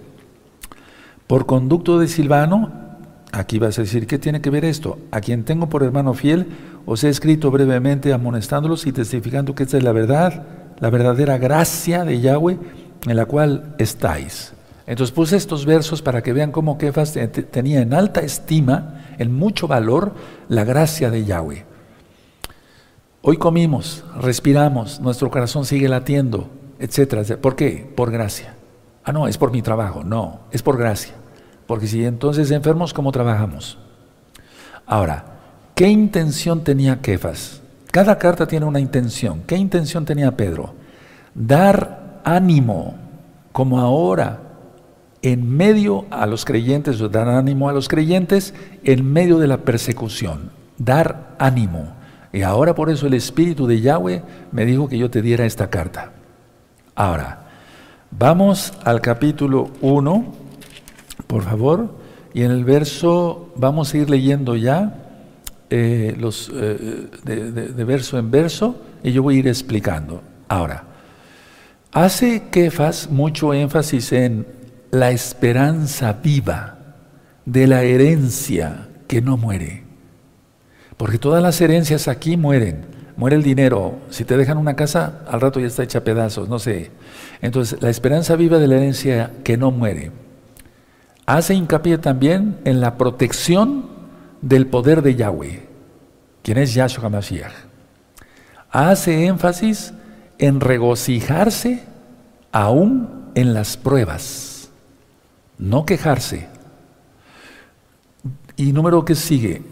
Por 1.26 1.46
conducto 1.46 1.98
de 1.98 2.08
Silvano, 2.08 2.72
aquí 3.32 3.58
vas 3.58 3.78
a 3.78 3.82
decir, 3.82 4.06
¿qué 4.06 4.18
tiene 4.18 4.40
que 4.40 4.50
ver 4.50 4.64
esto? 4.64 4.98
A 5.10 5.20
quien 5.20 5.44
tengo 5.44 5.68
por 5.68 5.82
hermano 5.82 6.14
fiel, 6.14 6.46
os 6.86 7.04
he 7.04 7.08
escrito 7.08 7.50
brevemente 7.50 8.12
amonestándolos 8.12 8.86
y 8.86 8.92
testificando 8.92 9.54
que 9.54 9.64
esta 9.64 9.76
es 9.76 9.82
la 9.82 9.92
verdad, 9.92 10.46
la 10.78 10.90
verdadera 10.90 11.38
gracia 11.38 12.04
de 12.04 12.20
Yahweh 12.20 12.58
en 13.06 13.16
la 13.16 13.26
cual 13.26 13.74
estáis. 13.78 14.52
Entonces 14.86 15.14
puse 15.14 15.36
estos 15.36 15.66
versos 15.66 16.02
para 16.02 16.22
que 16.22 16.32
vean 16.32 16.52
cómo 16.52 16.78
Kefas 16.78 17.14
tenía 17.50 17.80
en 17.80 17.92
alta 17.92 18.20
estima, 18.20 19.04
en 19.18 19.34
mucho 19.34 19.66
valor, 19.66 20.14
la 20.48 20.64
gracia 20.64 21.10
de 21.10 21.24
Yahweh. 21.24 21.64
Hoy 23.22 23.36
comimos, 23.38 24.04
respiramos, 24.20 25.00
nuestro 25.00 25.30
corazón 25.30 25.64
sigue 25.64 25.88
latiendo, 25.88 26.48
etcétera. 26.78 27.24
¿Por 27.38 27.56
qué? 27.56 27.90
Por 27.96 28.12
gracia. 28.12 28.54
Ah, 29.02 29.12
no, 29.12 29.26
es 29.26 29.38
por 29.38 29.50
mi 29.50 29.62
trabajo. 29.62 30.04
No, 30.04 30.40
es 30.52 30.62
por 30.62 30.76
gracia. 30.76 31.14
Porque 31.66 31.88
si 31.88 32.04
entonces 32.04 32.50
enfermos, 32.52 32.94
¿cómo 32.94 33.10
trabajamos? 33.10 33.78
Ahora, 34.86 35.24
¿qué 35.74 35.88
intención 35.88 36.62
tenía 36.62 37.00
Kefas? 37.00 37.62
Cada 37.96 38.18
carta 38.18 38.46
tiene 38.46 38.66
una 38.66 38.78
intención. 38.78 39.44
¿Qué 39.46 39.56
intención 39.56 40.04
tenía 40.04 40.36
Pedro? 40.36 40.74
Dar 41.34 42.20
ánimo, 42.24 42.94
como 43.52 43.80
ahora, 43.80 44.38
en 45.22 45.48
medio 45.48 46.04
a 46.10 46.26
los 46.26 46.44
creyentes, 46.44 46.98
dar 47.10 47.26
ánimo 47.26 47.70
a 47.70 47.72
los 47.72 47.88
creyentes 47.88 48.52
en 48.84 49.10
medio 49.10 49.38
de 49.38 49.46
la 49.46 49.64
persecución. 49.64 50.50
Dar 50.76 51.36
ánimo. 51.38 51.94
Y 52.34 52.42
ahora 52.42 52.74
por 52.74 52.90
eso 52.90 53.06
el 53.06 53.14
Espíritu 53.14 53.66
de 53.66 53.80
Yahweh 53.80 54.22
me 54.52 54.66
dijo 54.66 54.90
que 54.90 54.98
yo 54.98 55.10
te 55.10 55.22
diera 55.22 55.46
esta 55.46 55.70
carta. 55.70 56.12
Ahora, 56.94 57.46
vamos 58.10 58.74
al 58.84 59.00
capítulo 59.00 59.70
1, 59.80 60.34
por 61.26 61.44
favor, 61.44 61.96
y 62.34 62.42
en 62.42 62.50
el 62.50 62.66
verso, 62.66 63.54
vamos 63.56 63.94
a 63.94 63.96
ir 63.96 64.10
leyendo 64.10 64.54
ya 64.54 65.05
eh, 65.68 66.16
eh, 66.16 67.08
de, 67.24 67.84
verso 67.84 68.18
en 68.18 68.30
verso, 68.30 68.76
y 69.02 69.12
yo 69.12 69.22
voy 69.22 69.36
a 69.36 69.38
ir 69.40 69.48
explicando. 69.48 70.22
Ahora, 70.48 70.84
hace 71.92 72.44
Kefas 72.50 73.10
mucho 73.10 73.52
énfasis 73.52 74.12
en 74.12 74.46
la 74.90 75.10
esperanza 75.10 76.12
viva 76.12 76.78
de 77.44 77.66
la 77.66 77.82
herencia 77.82 78.88
que 79.08 79.20
no 79.20 79.36
muere. 79.36 79.84
Porque 80.96 81.18
todas 81.18 81.42
las 81.42 81.60
herencias 81.60 82.08
aquí 82.08 82.36
mueren. 82.36 82.86
Muere 83.16 83.36
el 83.36 83.42
dinero. 83.42 83.98
Si 84.10 84.24
te 84.24 84.36
dejan 84.36 84.58
una 84.58 84.76
casa, 84.76 85.22
al 85.28 85.40
rato 85.40 85.58
ya 85.58 85.66
está 85.66 85.82
hecha 85.82 86.04
pedazos, 86.04 86.48
no 86.48 86.58
sé. 86.58 86.90
Entonces, 87.40 87.80
la 87.80 87.90
esperanza 87.90 88.36
viva 88.36 88.58
de 88.58 88.66
la 88.66 88.76
herencia 88.76 89.32
que 89.42 89.56
no 89.56 89.70
muere. 89.70 90.12
Hace 91.24 91.54
hincapié 91.54 91.98
también 91.98 92.58
en 92.64 92.80
la 92.80 92.96
protección 92.96 93.95
del 94.40 94.66
poder 94.66 95.02
de 95.02 95.14
Yahweh, 95.14 95.68
quien 96.42 96.58
es 96.58 96.74
Yahshua 96.74 97.06
HaMashiach. 97.06 97.52
Hace 98.70 99.26
énfasis 99.26 99.92
en 100.38 100.60
regocijarse 100.60 101.84
aún 102.52 103.30
en 103.34 103.54
las 103.54 103.76
pruebas, 103.76 104.70
no 105.58 105.86
quejarse. 105.86 106.48
Y 108.56 108.72
número 108.72 109.04
que 109.04 109.14
sigue, 109.14 109.62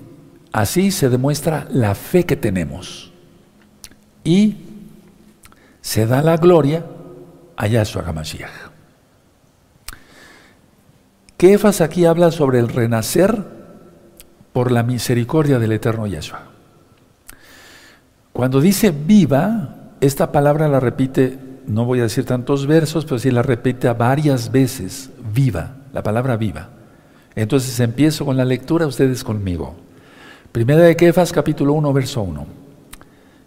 Así 0.55 0.92
se 0.92 1.09
demuestra 1.09 1.66
la 1.72 1.96
fe 1.96 2.27
que 2.27 2.37
tenemos. 2.37 3.11
Y 4.22 4.59
se 5.81 6.07
da 6.07 6.22
la 6.22 6.37
gloria 6.37 6.87
a 7.57 7.66
Yahshua 7.66 8.05
HaMashiach. 8.07 8.70
Kefas 11.37 11.81
aquí 11.81 12.05
habla 12.05 12.31
sobre 12.31 12.61
el 12.61 12.68
renacer 12.68 13.44
por 14.55 14.71
la 14.71 14.85
misericordia 14.85 15.59
del 15.59 15.73
eterno 15.73 16.07
Yahshua. 16.07 16.45
Cuando 18.33 18.61
dice 18.61 18.93
viva, 18.93 19.90
esta 20.01 20.31
palabra 20.31 20.69
la 20.69 20.79
repite, 20.79 21.37
no 21.67 21.85
voy 21.85 21.99
a 21.99 22.05
decir 22.05 22.25
tantos 22.25 22.69
versos, 22.69 23.05
pero 23.05 23.19
sí 23.19 23.33
la 23.33 23.43
repite 23.43 23.93
varias 23.93 24.53
veces, 24.53 25.11
viva, 25.35 25.79
la 25.93 26.05
palabra 26.05 26.37
viva. 26.37 26.69
Entonces 27.35 27.81
empiezo 27.81 28.25
con 28.25 28.37
la 28.37 28.45
lectura, 28.45 28.87
ustedes 28.87 29.25
conmigo. 29.25 29.75
Primera 30.53 30.83
de 30.83 30.95
Kefas, 30.95 31.33
capítulo 31.33 31.73
1, 31.73 31.93
verso 31.93 32.23
1. 32.23 32.47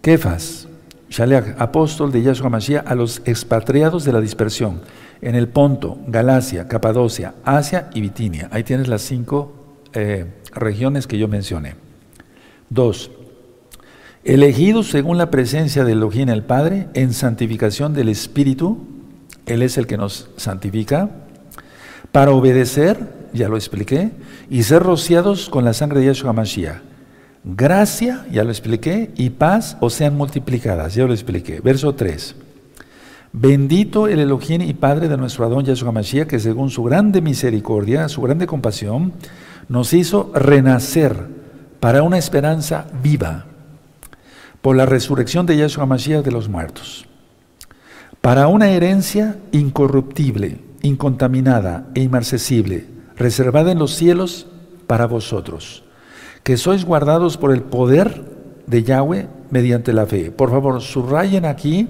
Kefas, 0.02 0.68
Shaleach, 1.10 1.56
apóstol 1.58 2.12
de 2.12 2.22
Yahshua 2.22 2.50
Mashiach, 2.50 2.86
a 2.86 2.96
los 2.96 3.22
expatriados 3.24 4.04
de 4.04 4.12
la 4.12 4.20
dispersión, 4.20 4.82
en 5.22 5.36
el 5.36 5.48
Ponto, 5.48 6.00
Galacia, 6.08 6.68
Capadocia, 6.68 7.36
Asia 7.46 7.90
y 7.94 8.02
Bitinia. 8.02 8.50
Ahí 8.52 8.66
tienes 8.66 8.90
las 8.90 9.04
cinco 9.04 9.57
eh, 10.00 10.26
regiones 10.54 11.08
que 11.08 11.18
yo 11.18 11.28
mencioné. 11.28 11.74
Dos, 12.70 13.10
elegidos 14.24 14.92
según 14.92 15.18
la 15.18 15.32
presencia 15.32 15.84
de 15.84 15.94
Elohim 15.94 16.30
el 16.30 16.44
Padre, 16.44 16.88
en 16.94 17.14
santificación 17.14 17.96
del 17.96 18.10
Espíritu, 18.10 18.86
Él 19.48 19.64
es 19.64 19.78
el 19.80 19.88
que 19.88 19.98
nos 19.98 20.30
santifica, 20.38 21.10
para 22.12 22.32
obedecer, 22.32 23.00
ya 23.34 23.50
lo 23.50 23.58
expliqué, 23.58 24.12
y 24.52 24.62
ser 24.62 24.84
rociados 24.84 25.50
con 25.50 25.66
la 25.66 25.74
sangre 25.74 26.02
de 26.02 26.06
Yahshua 26.06 26.32
Mashiach 26.32 26.82
Gracia, 27.44 28.26
ya 28.32 28.44
lo 28.44 28.52
expliqué, 28.52 29.10
y 29.16 29.32
paz 29.32 29.78
o 29.80 29.90
sean 29.90 30.16
multiplicadas, 30.16 30.94
ya 30.94 31.06
lo 31.06 31.14
expliqué. 31.14 31.60
Verso 31.60 31.96
3. 31.96 32.36
Bendito 33.40 34.08
el 34.08 34.20
Elohim 34.20 34.64
y 34.64 34.74
Padre 34.74 35.08
de 35.08 35.16
nuestro 35.16 35.46
Adón 35.46 35.64
Yahshua 35.64 35.92
Mashiach, 35.92 36.28
que 36.28 36.40
según 36.40 36.72
su 36.72 36.82
grande 36.84 37.22
misericordia, 37.22 38.10
su 38.10 38.24
grande 38.24 38.48
compasión, 38.48 39.14
nos 39.70 39.94
hizo 39.94 40.32
renacer 40.34 41.28
para 41.80 42.02
una 42.02 42.18
esperanza 42.18 42.88
viva 43.04 43.46
por 44.62 44.76
la 44.76 44.88
resurrección 44.88 45.46
de 45.46 45.56
Yahshua 45.56 45.86
Mashiach 45.86 46.26
de 46.26 46.32
los 46.32 46.50
muertos, 46.50 47.06
para 48.22 48.48
una 48.48 48.70
herencia 48.70 49.38
incorruptible, 49.52 50.58
incontaminada 50.82 51.90
e 51.94 52.02
inmarcesible, 52.02 52.88
reservada 53.18 53.72
en 53.72 53.78
los 53.78 53.94
cielos 53.94 54.48
para 54.88 55.06
vosotros 55.06 55.84
que 56.44 56.56
sois 56.58 56.86
guardados 56.86 57.36
por 57.36 57.52
el 57.52 57.62
poder 57.62 58.24
de 58.68 58.82
Yahweh 58.82 59.28
mediante 59.52 59.92
la 59.92 60.06
fe. 60.06 60.32
Por 60.32 60.50
favor, 60.50 60.82
subrayen 60.82 61.44
aquí 61.44 61.90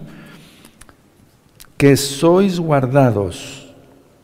que 1.78 1.96
sois 1.96 2.60
guardados 2.60 3.74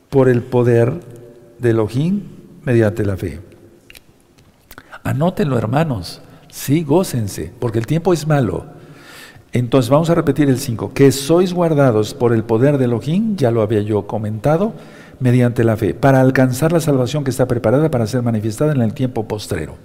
por 0.09 0.27
el 0.27 0.41
poder 0.41 0.93
de 1.59 1.69
Elohim 1.69 2.23
mediante 2.63 3.05
la 3.05 3.15
fe. 3.15 3.39
Anótenlo, 5.03 5.57
hermanos. 5.57 6.21
Sí, 6.49 6.83
gócense, 6.83 7.51
porque 7.59 7.79
el 7.79 7.87
tiempo 7.87 8.13
es 8.13 8.27
malo. 8.27 8.65
Entonces 9.51 9.89
vamos 9.89 10.09
a 10.09 10.15
repetir 10.15 10.49
el 10.49 10.57
5. 10.57 10.93
Que 10.93 11.11
sois 11.11 11.53
guardados 11.53 12.15
por 12.15 12.33
el 12.33 12.43
poder 12.43 12.79
de 12.79 12.85
Elohim, 12.85 13.35
ya 13.35 13.51
lo 13.51 13.61
había 13.61 13.81
yo 13.81 14.07
comentado, 14.07 14.73
mediante 15.19 15.63
la 15.63 15.77
fe, 15.77 15.93
para 15.93 16.21
alcanzar 16.21 16.71
la 16.71 16.79
salvación 16.79 17.23
que 17.23 17.29
está 17.29 17.47
preparada 17.47 17.91
para 17.91 18.07
ser 18.07 18.23
manifestada 18.23 18.73
en 18.73 18.81
el 18.81 18.93
tiempo 18.93 19.27
postrero. 19.27 19.75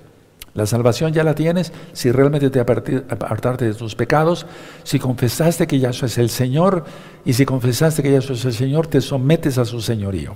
La 0.55 0.67
salvación 0.67 1.13
ya 1.13 1.25
la 1.25 1.35
tienes 1.35 1.73
si 1.93 2.11
realmente 2.11 2.51
te 2.51 2.61
apartaste 2.61 3.67
de 3.67 3.75
tus 3.75 3.95
pecados, 3.95 4.47
si 4.83 4.99
confesaste 4.99 5.67
que 5.67 5.79
Yahshua 5.79 6.07
es 6.07 6.19
el 6.19 6.31
Señor 6.31 6.85
y 7.25 7.35
si 7.35 7.45
confesaste 7.45 8.03
que 8.03 8.13
Yahshua 8.13 8.35
es 8.35 8.45
el 8.45 8.55
Señor, 8.55 8.87
te 8.87 9.01
sometes 9.01 9.59
a 9.59 9.65
su 9.65 9.81
señorío. 9.81 10.35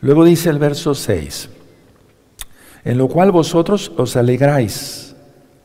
Luego 0.00 0.24
dice 0.24 0.50
el 0.50 0.58
verso 0.58 0.94
6, 0.94 1.48
en 2.84 2.98
lo 2.98 3.08
cual 3.08 3.32
vosotros 3.32 3.92
os 3.96 4.16
alegráis, 4.16 5.14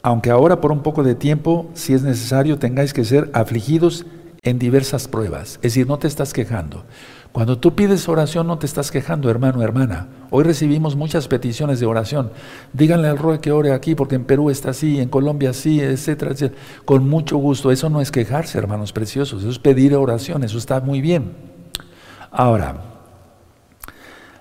aunque 0.01 0.31
ahora 0.31 0.61
por 0.61 0.71
un 0.71 0.81
poco 0.81 1.03
de 1.03 1.15
tiempo, 1.15 1.69
si 1.73 1.93
es 1.93 2.01
necesario, 2.01 2.57
tengáis 2.57 2.93
que 2.93 3.05
ser 3.05 3.29
afligidos 3.33 4.05
en 4.41 4.57
diversas 4.57 5.07
pruebas. 5.07 5.55
Es 5.55 5.73
decir, 5.73 5.87
no 5.87 5.99
te 5.99 6.07
estás 6.07 6.33
quejando. 6.33 6.83
Cuando 7.31 7.57
tú 7.57 7.75
pides 7.75 8.09
oración 8.09 8.47
no 8.47 8.57
te 8.57 8.65
estás 8.65 8.91
quejando, 8.91 9.29
hermano, 9.29 9.61
hermana. 9.61 10.07
Hoy 10.31 10.43
recibimos 10.43 10.97
muchas 10.97 11.29
peticiones 11.29 11.79
de 11.79 11.85
oración. 11.85 12.31
Díganle 12.73 13.07
al 13.07 13.17
Roe 13.17 13.39
que 13.39 13.53
ore 13.53 13.71
aquí 13.71 13.95
porque 13.95 14.15
en 14.15 14.25
Perú 14.25 14.49
está 14.49 14.71
así, 14.71 14.99
en 14.99 15.07
Colombia 15.07 15.51
así, 15.51 15.79
etcétera, 15.79 16.31
etcétera. 16.31 16.61
Con 16.83 17.07
mucho 17.07 17.37
gusto. 17.37 17.71
Eso 17.71 17.89
no 17.89 18.01
es 18.01 18.11
quejarse, 18.11 18.57
hermanos 18.57 18.91
preciosos. 18.91 19.41
Eso 19.41 19.51
es 19.51 19.59
pedir 19.59 19.95
oración. 19.95 20.43
Eso 20.43 20.57
está 20.57 20.81
muy 20.81 20.99
bien. 20.99 21.31
Ahora, 22.31 22.81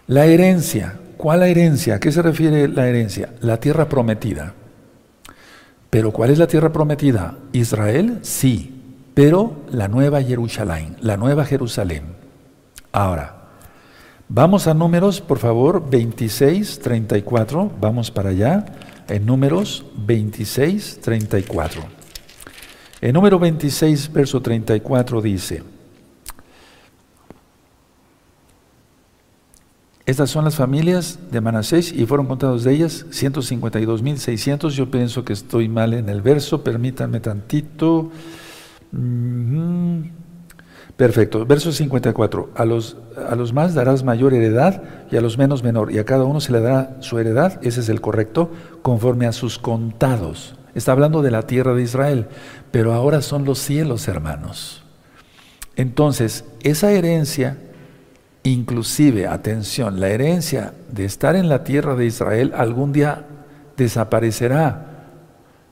la 0.08 0.26
herencia. 0.26 0.98
¿Cuál 1.16 1.40
la 1.40 1.48
herencia? 1.48 1.96
¿A 1.96 2.00
qué 2.00 2.10
se 2.10 2.22
refiere 2.22 2.66
la 2.66 2.88
herencia? 2.88 3.34
La 3.40 3.58
tierra 3.58 3.88
prometida. 3.88 4.54
Pero 5.90 6.12
¿cuál 6.12 6.30
es 6.30 6.38
la 6.38 6.46
tierra 6.48 6.72
prometida? 6.72 7.36
¿Israel? 7.52 8.18
Sí. 8.22 8.82
Pero 9.14 9.62
la 9.70 9.86
nueva 9.86 10.22
Jerusalén, 10.22 10.96
la 11.00 11.16
nueva 11.16 11.44
Jerusalén. 11.44 12.20
Ahora, 12.92 13.36
vamos 14.28 14.66
a 14.66 14.74
números, 14.74 15.20
por 15.20 15.38
favor, 15.38 15.88
26, 15.88 16.80
34. 16.80 17.70
Vamos 17.80 18.10
para 18.10 18.30
allá. 18.30 18.64
En 19.08 19.26
números 19.26 19.84
26, 19.96 21.00
34. 21.00 21.82
En 23.00 23.12
número 23.12 23.38
26, 23.38 24.12
verso 24.12 24.40
34 24.40 25.22
dice, 25.22 25.62
Estas 30.10 30.28
son 30.30 30.44
las 30.44 30.56
familias 30.56 31.20
de 31.30 31.40
Manasés 31.40 31.92
y 31.92 32.04
fueron 32.04 32.26
contados 32.26 32.64
de 32.64 32.72
ellas 32.72 33.06
152.600. 33.10 34.70
Yo 34.70 34.90
pienso 34.90 35.24
que 35.24 35.32
estoy 35.32 35.68
mal 35.68 35.94
en 35.94 36.08
el 36.08 36.20
verso, 36.20 36.64
permítanme 36.64 37.20
tantito. 37.20 38.10
Perfecto. 41.00 41.46
Verso 41.46 41.72
54. 41.72 42.50
A 42.54 42.66
los, 42.66 42.98
a 43.26 43.34
los 43.34 43.54
más 43.54 43.72
darás 43.72 44.04
mayor 44.04 44.34
heredad 44.34 44.82
y 45.10 45.16
a 45.16 45.22
los 45.22 45.38
menos 45.38 45.62
menor, 45.62 45.90
y 45.90 45.98
a 45.98 46.04
cada 46.04 46.24
uno 46.24 46.42
se 46.42 46.52
le 46.52 46.60
dará 46.60 46.98
su 47.00 47.18
heredad, 47.18 47.58
ese 47.62 47.80
es 47.80 47.88
el 47.88 48.02
correcto, 48.02 48.50
conforme 48.82 49.26
a 49.26 49.32
sus 49.32 49.58
contados. 49.58 50.56
Está 50.74 50.92
hablando 50.92 51.22
de 51.22 51.30
la 51.30 51.46
tierra 51.46 51.72
de 51.72 51.80
Israel, 51.80 52.26
pero 52.70 52.92
ahora 52.92 53.22
son 53.22 53.46
los 53.46 53.60
cielos, 53.60 54.08
hermanos. 54.08 54.82
Entonces, 55.74 56.44
esa 56.62 56.92
herencia, 56.92 57.56
inclusive, 58.42 59.26
atención, 59.26 60.00
la 60.00 60.10
herencia 60.10 60.74
de 60.92 61.06
estar 61.06 61.34
en 61.34 61.48
la 61.48 61.64
tierra 61.64 61.96
de 61.96 62.04
Israel 62.04 62.52
algún 62.54 62.92
día 62.92 63.24
desaparecerá. 63.74 65.06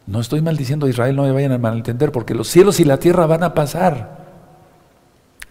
No 0.07 0.21
estoy 0.21 0.41
maldiciendo 0.41 0.87
a 0.87 0.89
Israel, 0.89 1.17
no 1.17 1.25
me 1.25 1.33
vayan 1.33 1.53
a 1.53 1.59
malentender, 1.59 2.13
porque 2.13 2.33
los 2.33 2.49
cielos 2.49 2.81
y 2.81 2.85
la 2.85 2.97
tierra 2.97 3.27
van 3.27 3.43
a 3.43 3.53
pasar. 3.53 4.18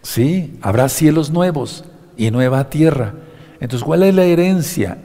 Sí, 0.02 0.58
habrá 0.62 0.88
cielos 0.88 1.30
nuevos 1.30 1.84
y 2.16 2.30
nueva 2.30 2.70
tierra. 2.70 3.14
Entonces, 3.60 3.84
¿cuál 3.84 4.02
es 4.02 4.14
la 4.14 4.24
herencia? 4.24 4.98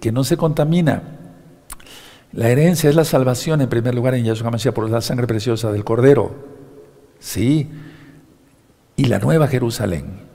Que 0.00 0.12
no 0.12 0.24
se 0.24 0.36
contamina. 0.36 1.02
La 2.32 2.48
herencia 2.48 2.90
es 2.90 2.96
la 2.96 3.04
salvación 3.04 3.60
en 3.60 3.68
primer 3.68 3.94
lugar 3.94 4.14
en 4.14 4.24
Yahshua 4.24 4.50
Mashiach 4.50 4.74
por 4.74 4.90
la 4.90 5.00
sangre 5.00 5.26
preciosa 5.26 5.72
del 5.72 5.84
Cordero. 5.84 6.34
Sí. 7.18 7.70
Y 8.96 9.04
la 9.06 9.18
nueva 9.18 9.48
Jerusalén. 9.48 10.26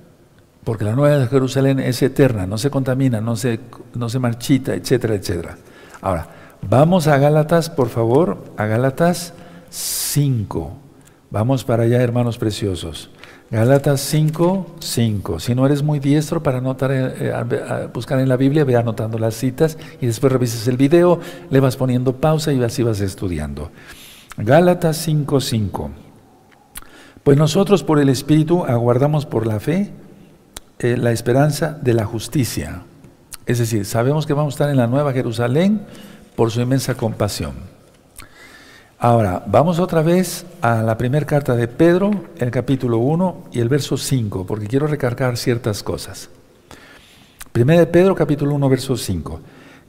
Porque 0.63 0.85
la 0.85 0.95
nueva 0.95 1.25
Jerusalén 1.27 1.79
es 1.79 2.01
eterna, 2.01 2.45
no 2.45 2.57
se 2.57 2.69
contamina, 2.69 3.19
no 3.19 3.35
se, 3.35 3.59
no 3.95 4.09
se 4.09 4.19
marchita, 4.19 4.75
etcétera, 4.75 5.15
etcétera. 5.15 5.57
Ahora, 6.01 6.27
vamos 6.61 7.07
a 7.07 7.17
Gálatas, 7.17 7.69
por 7.69 7.89
favor, 7.89 8.37
a 8.57 8.65
Gálatas 8.65 9.33
5. 9.71 10.71
Vamos 11.31 11.63
para 11.63 11.83
allá, 11.83 12.01
hermanos 12.01 12.37
preciosos. 12.37 13.09
Gálatas 13.51 13.99
5, 13.99 14.77
5. 14.79 15.41
Si 15.41 15.53
no 15.53 15.65
eres 15.65 15.83
muy 15.83 15.99
diestro 15.99 16.41
para 16.41 16.59
anotar, 16.59 16.89
eh, 16.93 17.13
eh, 17.19 17.89
buscar 17.93 18.21
en 18.21 18.29
la 18.29 18.37
Biblia, 18.37 18.63
ve 18.63 18.77
anotando 18.77 19.19
las 19.19 19.35
citas 19.35 19.77
y 19.99 20.05
después 20.05 20.31
revisas 20.31 20.65
el 20.69 20.77
video, 20.77 21.19
le 21.49 21.59
vas 21.59 21.75
poniendo 21.75 22.15
pausa 22.15 22.53
y 22.53 22.63
así 22.63 22.81
vas 22.81 23.01
estudiando. 23.01 23.69
Gálatas 24.37 24.95
5, 24.99 25.41
5. 25.41 25.91
Pues 27.23 27.37
nosotros 27.37 27.83
por 27.83 27.99
el 27.99 28.07
Espíritu 28.07 28.63
aguardamos 28.63 29.25
por 29.25 29.45
la 29.45 29.59
fe 29.59 29.91
eh, 30.79 30.95
la 30.95 31.11
esperanza 31.11 31.77
de 31.81 31.93
la 31.93 32.05
justicia. 32.05 32.83
Es 33.45 33.59
decir, 33.59 33.83
sabemos 33.83 34.25
que 34.25 34.33
vamos 34.33 34.53
a 34.53 34.55
estar 34.55 34.69
en 34.69 34.77
la 34.77 34.87
Nueva 34.87 35.11
Jerusalén 35.11 35.81
por 36.37 36.51
su 36.51 36.61
inmensa 36.61 36.95
compasión. 36.95 37.70
Ahora, 39.03 39.43
vamos 39.47 39.79
otra 39.79 40.03
vez 40.03 40.45
a 40.61 40.83
la 40.83 40.95
primera 40.95 41.25
carta 41.25 41.55
de 41.55 41.67
Pedro, 41.67 42.11
el 42.37 42.51
capítulo 42.51 42.99
1 42.99 43.45
y 43.51 43.59
el 43.59 43.67
verso 43.67 43.97
5, 43.97 44.45
porque 44.45 44.67
quiero 44.67 44.85
recargar 44.85 45.37
ciertas 45.37 45.81
cosas. 45.81 46.29
Primera 47.51 47.79
de 47.79 47.87
Pedro, 47.87 48.13
capítulo 48.13 48.53
1, 48.53 48.69
verso 48.69 48.95
5. 48.95 49.39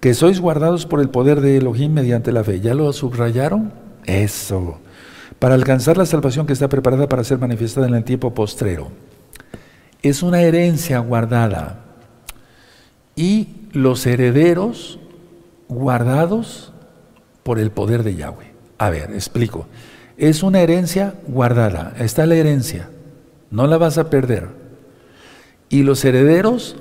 Que 0.01 0.14
sois 0.14 0.40
guardados 0.40 0.87
por 0.87 1.03
el 1.03 1.11
poder 1.11 1.42
de 1.42 1.59
Elohim 1.59 1.92
mediante 1.92 2.33
la 2.33 2.42
fe. 2.42 2.62
¿Ya 2.62 2.72
lo 2.72 2.90
subrayaron? 2.94 3.75
Eso. 4.07 4.79
para 5.38 5.57
alcanzar 5.57 5.98
la 5.98 6.07
salvación 6.07 6.46
que 6.46 6.55
está 6.55 6.70
preparada 6.70 7.07
para 7.07 7.22
ser 7.22 7.37
manifestada 7.37 7.87
en 7.88 7.94
el 7.94 8.05
tiempo 8.05 8.33
postrero. 8.33 8.88
Es 10.01 10.22
una 10.22 10.40
herencia 10.40 11.01
guardada 11.01 11.85
y 13.14 13.48
los 13.72 14.07
herederos 14.07 14.98
guardados 15.68 16.72
por 17.42 17.59
el 17.59 17.72
poder 17.72 18.05
de 18.05 18.14
Yahweh. 18.14 18.51
A 18.83 18.90
ver, 18.90 19.12
explico. 19.12 19.66
Es 20.16 20.42
una 20.42 20.59
herencia 20.59 21.14
guardada, 21.29 21.95
está 22.01 22.27
la 22.27 22.35
herencia, 22.35 22.90
no 23.53 23.68
la 23.68 23.79
vas 23.79 23.97
a 23.97 24.11
perder. 24.11 24.49
Y 25.68 25.85
los 25.85 26.05
herederos 26.05 26.75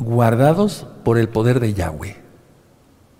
guardados 0.00 0.88
por 1.04 1.16
el 1.16 1.28
poder 1.28 1.60
de 1.60 1.74
Yahweh. 1.74 2.16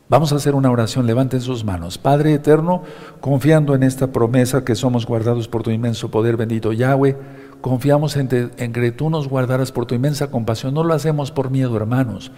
Vamos 0.08 0.32
a 0.32 0.36
hacer 0.36 0.56
una 0.56 0.68
oración, 0.68 1.06
levanten 1.06 1.40
sus 1.40 1.64
manos. 1.64 1.96
Padre 1.96 2.34
eterno, 2.34 2.82
confiando 3.20 3.76
en 3.76 3.84
esta 3.84 4.08
promesa 4.08 4.64
que 4.64 4.74
somos 4.74 5.06
guardados 5.06 5.46
por 5.46 5.62
tu 5.62 5.70
inmenso 5.70 6.10
poder, 6.10 6.36
bendito 6.36 6.72
Yahweh, 6.72 7.16
confiamos 7.60 8.16
en, 8.16 8.26
que 8.26 8.90
tú 8.90 9.10
nos 9.10 9.28
guardarás 9.28 9.70
por 9.70 9.86
tu 9.86 9.94
inmensa 9.94 10.28
compasión. 10.28 10.74
No 10.74 10.82
lo 10.82 10.92
hacemos 10.92 11.30
por 11.30 11.50
miedo, 11.50 11.76
hermanos. 11.76 12.32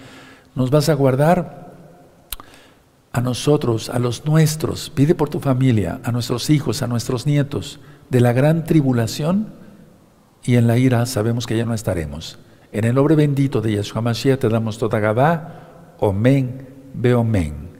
Nos 0.54 0.70
vas 0.70 0.90
a 0.90 0.94
guardar 0.94 1.69
a 3.12 3.20
nosotros, 3.20 3.90
a 3.90 3.98
los 3.98 4.24
nuestros. 4.24 4.90
Pide 4.90 5.14
por 5.14 5.28
tu 5.28 5.40
familia, 5.40 6.00
a 6.04 6.12
nuestros 6.12 6.50
hijos, 6.50 6.82
a 6.82 6.86
nuestros 6.86 7.26
nietos, 7.26 7.80
de 8.08 8.20
la 8.20 8.32
gran 8.32 8.64
tribulación 8.64 9.54
y 10.42 10.56
en 10.56 10.66
la 10.66 10.78
ira 10.78 11.04
sabemos 11.06 11.46
que 11.46 11.56
ya 11.56 11.64
no 11.64 11.74
estaremos. 11.74 12.38
En 12.72 12.84
el 12.84 12.94
nombre 12.94 13.16
bendito 13.16 13.60
de 13.60 13.72
Yeshua 13.72 14.00
Mashiach 14.00 14.38
te 14.38 14.48
damos 14.48 14.78
toda 14.78 15.00
Gabá, 15.00 15.94
Omen 15.98 16.66
men. 16.94 17.70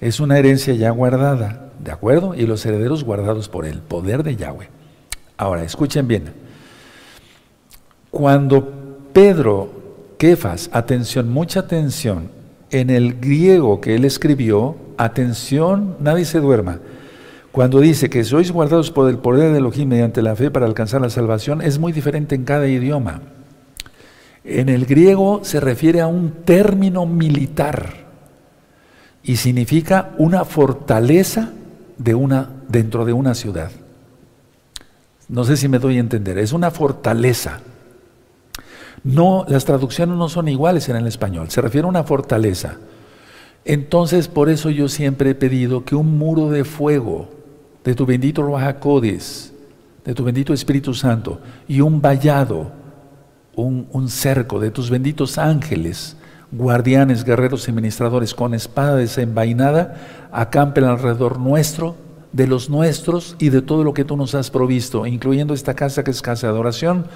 Es 0.00 0.20
una 0.20 0.38
herencia 0.38 0.74
ya 0.74 0.90
guardada, 0.90 1.72
¿de 1.78 1.90
acuerdo? 1.90 2.34
Y 2.34 2.46
los 2.46 2.64
herederos 2.66 3.04
guardados 3.04 3.48
por 3.48 3.64
el 3.64 3.80
poder 3.80 4.22
de 4.22 4.36
Yahweh. 4.36 4.68
Ahora, 5.36 5.64
escuchen 5.64 6.06
bien. 6.06 6.32
Cuando 8.10 9.08
Pedro, 9.12 9.70
Kefas, 10.18 10.70
atención, 10.72 11.30
mucha 11.30 11.60
atención, 11.60 12.30
en 12.80 12.90
el 12.90 13.20
griego 13.20 13.80
que 13.80 13.94
él 13.94 14.04
escribió, 14.04 14.74
atención, 14.96 15.96
nadie 16.00 16.24
se 16.24 16.40
duerma. 16.40 16.80
Cuando 17.52 17.78
dice 17.78 18.10
que 18.10 18.24
sois 18.24 18.50
guardados 18.50 18.90
por 18.90 19.08
el 19.08 19.18
poder 19.18 19.52
de 19.52 19.58
Elohim 19.58 19.88
mediante 19.88 20.22
la 20.22 20.34
fe 20.34 20.50
para 20.50 20.66
alcanzar 20.66 21.00
la 21.00 21.08
salvación, 21.08 21.62
es 21.62 21.78
muy 21.78 21.92
diferente 21.92 22.34
en 22.34 22.44
cada 22.44 22.66
idioma. 22.66 23.22
En 24.42 24.68
el 24.68 24.86
griego 24.86 25.40
se 25.44 25.60
refiere 25.60 26.00
a 26.00 26.08
un 26.08 26.32
término 26.44 27.06
militar 27.06 27.90
y 29.22 29.36
significa 29.36 30.10
una 30.18 30.44
fortaleza 30.44 31.52
de 31.96 32.16
una, 32.16 32.50
dentro 32.68 33.04
de 33.04 33.12
una 33.12 33.36
ciudad. 33.36 33.70
No 35.28 35.44
sé 35.44 35.56
si 35.56 35.68
me 35.68 35.78
doy 35.78 35.98
a 35.98 36.00
entender, 36.00 36.38
es 36.38 36.52
una 36.52 36.72
fortaleza. 36.72 37.60
No, 39.04 39.44
las 39.48 39.66
traducciones 39.66 40.16
no 40.16 40.28
son 40.28 40.48
iguales 40.48 40.88
en 40.88 40.96
el 40.96 41.06
español, 41.06 41.50
se 41.50 41.60
refiere 41.60 41.86
a 41.86 41.90
una 41.90 42.04
fortaleza. 42.04 42.78
Entonces, 43.66 44.28
por 44.28 44.48
eso 44.48 44.70
yo 44.70 44.88
siempre 44.88 45.30
he 45.30 45.34
pedido 45.34 45.84
que 45.84 45.94
un 45.94 46.18
muro 46.18 46.50
de 46.50 46.64
fuego 46.64 47.28
de 47.84 47.94
tu 47.94 48.06
bendito 48.06 48.42
Ruajacodes, 48.42 49.52
de 50.04 50.14
tu 50.14 50.24
bendito 50.24 50.52
Espíritu 50.52 50.94
Santo, 50.94 51.40
y 51.68 51.80
un 51.80 52.00
vallado, 52.00 52.72
un, 53.54 53.86
un 53.92 54.08
cerco 54.08 54.58
de 54.58 54.70
tus 54.70 54.90
benditos 54.90 55.38
ángeles, 55.38 56.16
guardianes, 56.50 57.24
guerreros 57.24 57.68
y 57.68 57.72
ministradores 57.72 58.34
con 58.34 58.54
espada 58.54 58.96
desenvainada, 58.96 60.28
acampen 60.32 60.84
alrededor 60.84 61.38
nuestro, 61.38 61.96
de 62.32 62.48
los 62.48 62.68
nuestros 62.68 63.36
y 63.38 63.50
de 63.50 63.62
todo 63.62 63.84
lo 63.84 63.94
que 63.94 64.04
tú 64.04 64.16
nos 64.16 64.34
has 64.34 64.50
provisto, 64.50 65.06
incluyendo 65.06 65.54
esta 65.54 65.74
casa 65.74 66.02
que 66.02 66.10
es 66.10 66.20
casa 66.20 66.48
de 66.48 66.52
adoración, 66.52 67.06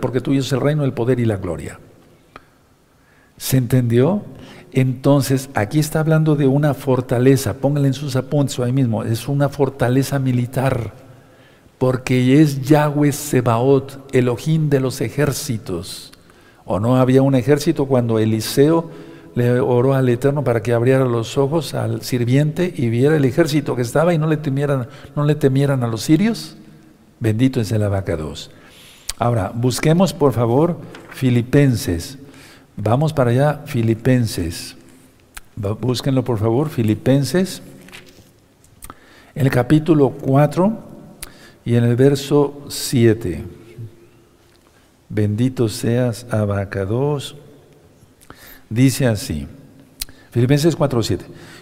porque 0.00 0.20
tuyo 0.20 0.40
es 0.40 0.52
el 0.52 0.60
reino, 0.60 0.84
el 0.84 0.92
poder 0.92 1.20
y 1.20 1.24
la 1.24 1.36
gloria. 1.36 1.78
¿Se 3.36 3.56
entendió? 3.56 4.22
Entonces, 4.72 5.50
aquí 5.54 5.78
está 5.78 6.00
hablando 6.00 6.36
de 6.36 6.46
una 6.46 6.74
fortaleza, 6.74 7.54
póngale 7.54 7.88
en 7.88 7.94
sus 7.94 8.14
apuntes 8.16 8.58
ahí 8.60 8.72
mismo, 8.72 9.02
es 9.02 9.28
una 9.28 9.48
fortaleza 9.48 10.18
militar, 10.18 10.92
porque 11.78 12.40
es 12.40 12.62
Yahweh 12.62 13.12
Sebaot, 13.12 14.14
Elohim 14.14 14.68
de 14.68 14.80
los 14.80 15.00
ejércitos. 15.00 16.12
¿O 16.64 16.78
no 16.78 16.96
había 16.96 17.22
un 17.22 17.34
ejército 17.34 17.86
cuando 17.86 18.18
Eliseo 18.18 18.90
le 19.34 19.58
oró 19.58 19.94
al 19.94 20.08
Eterno 20.08 20.44
para 20.44 20.62
que 20.62 20.72
abriera 20.72 21.04
los 21.04 21.38
ojos 21.38 21.74
al 21.74 22.02
sirviente 22.02 22.72
y 22.76 22.90
viera 22.90 23.16
el 23.16 23.24
ejército 23.24 23.74
que 23.74 23.82
estaba 23.82 24.14
y 24.14 24.18
no 24.18 24.26
le 24.26 24.36
temieran, 24.36 24.86
no 25.16 25.24
le 25.24 25.34
temieran 25.34 25.82
a 25.82 25.88
los 25.88 26.02
sirios? 26.02 26.56
Bendito 27.20 27.60
es 27.60 27.70
el 27.70 27.82
abacados. 27.82 28.50
Ahora, 29.18 29.52
busquemos 29.54 30.14
por 30.14 30.32
favor 30.32 30.78
Filipenses. 31.10 32.18
Vamos 32.76 33.12
para 33.12 33.30
allá, 33.30 33.60
Filipenses. 33.66 34.74
Búsquenlo 35.54 36.24
por 36.24 36.38
favor, 36.38 36.70
Filipenses. 36.70 37.60
El 39.34 39.50
capítulo 39.50 40.10
4 40.10 40.78
y 41.66 41.74
en 41.74 41.84
el 41.84 41.94
verso 41.94 42.64
7. 42.68 43.44
Bendito 45.10 45.68
seas, 45.68 46.26
Abacados. 46.30 47.36
Dice 48.70 49.06
así, 49.06 49.46
Filipenses 50.30 50.78
4:7. 50.78 51.18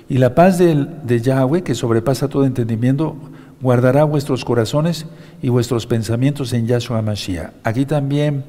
Y 0.09 0.19
la 0.19 0.35
paz 0.35 0.59
de, 0.59 0.87
de 1.03 1.21
Yahweh, 1.21 1.63
que 1.63 1.75
sobrepasa 1.75 2.29
todo 2.29 2.45
entendimiento, 2.45 3.17
guardará 3.61 4.05
vuestros 4.05 4.45
corazones 4.45 5.07
y 5.43 5.49
vuestros 5.49 5.87
pensamientos 5.87 6.53
en 6.53 6.67
Yahshua 6.67 7.03
Mashiach. 7.03 7.53
Aquí 7.65 7.87
también 7.87 8.45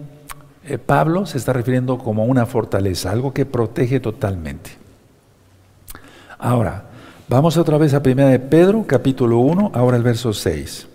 eh, 0.65 0.77
Pablo 0.77 1.25
se 1.25 1.37
está 1.37 1.53
refiriendo 1.53 1.97
como 1.97 2.25
una 2.25 2.45
fortaleza, 2.45 3.11
algo 3.11 3.33
que 3.33 3.45
protege 3.45 3.99
totalmente. 3.99 4.71
Ahora, 6.37 6.85
vamos 7.27 7.57
otra 7.57 7.77
vez 7.77 7.93
a 7.93 8.01
1 8.05 8.27
de 8.27 8.39
Pedro, 8.39 8.85
capítulo 8.85 9.39
1, 9.39 9.71
ahora 9.73 9.97
el 9.97 10.03
verso 10.03 10.33
6. 10.33 10.87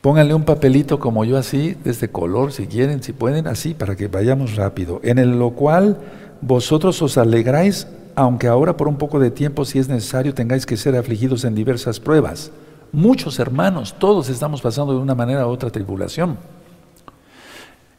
Pónganle 0.00 0.34
un 0.34 0.44
papelito 0.44 0.98
como 0.98 1.24
yo 1.24 1.36
así, 1.36 1.76
de 1.84 1.90
este 1.90 2.08
color, 2.08 2.52
si 2.52 2.66
quieren, 2.66 3.02
si 3.02 3.12
pueden, 3.12 3.46
así, 3.46 3.74
para 3.74 3.96
que 3.96 4.08
vayamos 4.08 4.56
rápido. 4.56 5.00
En 5.04 5.18
el 5.18 5.38
lo 5.38 5.50
cual 5.50 5.98
vosotros 6.40 7.00
os 7.02 7.18
alegráis, 7.18 7.86
aunque 8.20 8.48
ahora 8.48 8.76
por 8.76 8.86
un 8.86 8.98
poco 8.98 9.18
de 9.18 9.30
tiempo, 9.30 9.64
si 9.64 9.78
es 9.78 9.88
necesario, 9.88 10.34
tengáis 10.34 10.66
que 10.66 10.76
ser 10.76 10.94
afligidos 10.94 11.44
en 11.44 11.54
diversas 11.54 11.98
pruebas. 11.98 12.52
Muchos 12.92 13.38
hermanos, 13.38 13.94
todos 13.98 14.28
estamos 14.28 14.60
pasando 14.60 14.92
de 14.92 14.98
una 14.98 15.14
manera 15.14 15.46
u 15.46 15.50
otra 15.50 15.70
tribulación. 15.70 16.36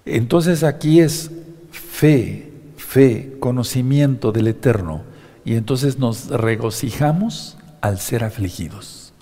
Entonces 0.05 0.63
aquí 0.63 0.99
es 0.99 1.31
fe, 1.71 2.51
fe, 2.77 3.35
conocimiento 3.39 4.31
del 4.31 4.45
Eterno. 4.45 5.01
Y 5.43 5.55
entonces 5.55 5.97
nos 5.97 6.27
regocijamos 6.27 7.57
al 7.81 7.97
ser 7.97 8.23
afligidos. 8.23 9.13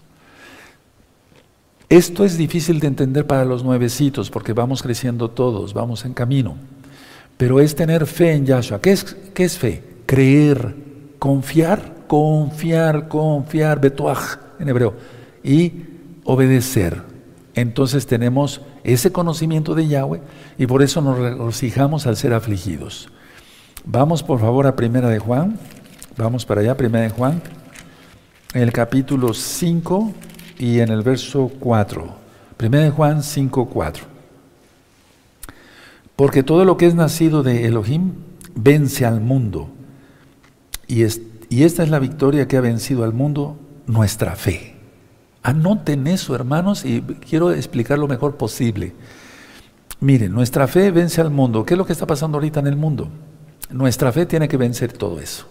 Esto 1.88 2.26
es 2.26 2.38
difícil 2.38 2.82
de 2.82 2.88
entender 2.88 3.26
para 3.26 3.46
los 3.46 3.64
nuevecitos 3.64 4.30
porque 4.30 4.52
vamos 4.52 4.84
creciendo 4.84 5.30
todos, 5.30 5.74
vamos 5.74 6.04
en 6.04 6.14
camino. 6.14 6.58
Pero 7.38 7.62
es 7.62 7.74
tener 7.74 8.06
fe 8.06 8.34
en 8.34 8.46
Yahshua. 8.46 8.82
¿Qué 8.82 8.92
es, 8.92 9.06
qué 9.34 9.46
es 9.46 9.58
fe? 9.58 9.82
Creer, 10.06 10.89
confiar, 11.20 12.06
confiar, 12.08 13.08
confiar, 13.08 13.80
betuach 13.80 14.40
en 14.60 14.70
hebreo, 14.70 14.96
y 15.44 15.84
obedecer. 16.24 17.04
Entonces 17.54 18.08
tenemos 18.08 18.62
ese 18.84 19.12
conocimiento 19.12 19.76
de 19.76 19.88
Yahweh 19.88 20.22
y 20.58 20.66
por 20.66 20.82
eso 20.82 21.02
nos 21.02 21.18
regocijamos 21.18 22.08
al 22.08 22.16
ser 22.16 22.34
afligidos. 22.34 23.10
Vamos 23.86 24.24
por 24.24 24.40
favor 24.40 24.68
a 24.68 24.76
Primera 24.76 25.10
de 25.10 25.20
Juan. 25.20 25.58
Vamos 26.18 26.46
para 26.46 26.62
allá, 26.62 26.78
Primera 26.78 27.04
de 27.04 27.10
Juan. 27.10 27.42
En 28.54 28.62
el 28.62 28.72
capítulo 28.72 29.34
5 29.34 30.14
y 30.58 30.80
en 30.80 30.90
el 30.90 31.02
verso 31.02 31.52
4. 31.60 32.16
1 32.62 32.92
Juan 32.92 33.24
5, 33.24 33.70
4. 33.70 34.06
Porque 36.16 36.44
todo 36.44 36.66
lo 36.66 36.78
que 36.78 36.86
es 36.86 36.96
nacido 36.96 37.44
de 37.44 37.66
Elohim 37.66 38.14
vence 38.54 39.06
al 39.06 39.22
mundo. 39.22 39.70
Y, 40.90 41.04
esta 41.04 41.84
es 41.84 41.90
la 41.90 42.00
victoria 42.00 42.48
que 42.48 42.58
ha 42.58 42.62
vencido 42.62 43.04
al 43.04 43.14
mundo, 43.14 43.58
nuestra 43.86 44.36
fe. 44.36 44.74
Anoten 45.44 46.08
eso, 46.08 46.36
hermanos, 46.36 46.84
y 46.84 47.02
quiero 47.02 47.52
explicar 47.52 48.00
lo 48.00 48.08
mejor 48.08 48.36
posible. 48.36 48.94
Miren, 50.02 50.34
nuestra 50.34 50.68
fe 50.68 50.92
vence 50.92 51.22
al 51.22 51.30
mundo. 51.30 51.64
¿Qué 51.64 51.76
es 51.76 51.78
lo 51.78 51.86
que 51.86 51.94
está 51.94 52.08
pasando 52.08 52.38
ahorita 52.38 52.60
en 52.60 52.68
el 52.68 52.76
mundo? 52.76 53.08
Nuestra 53.70 54.12
fe 54.12 54.26
tiene 54.26 54.48
que 54.48 54.58
vencer 54.58 54.92
todo 54.92 55.20
eso. 55.20 55.46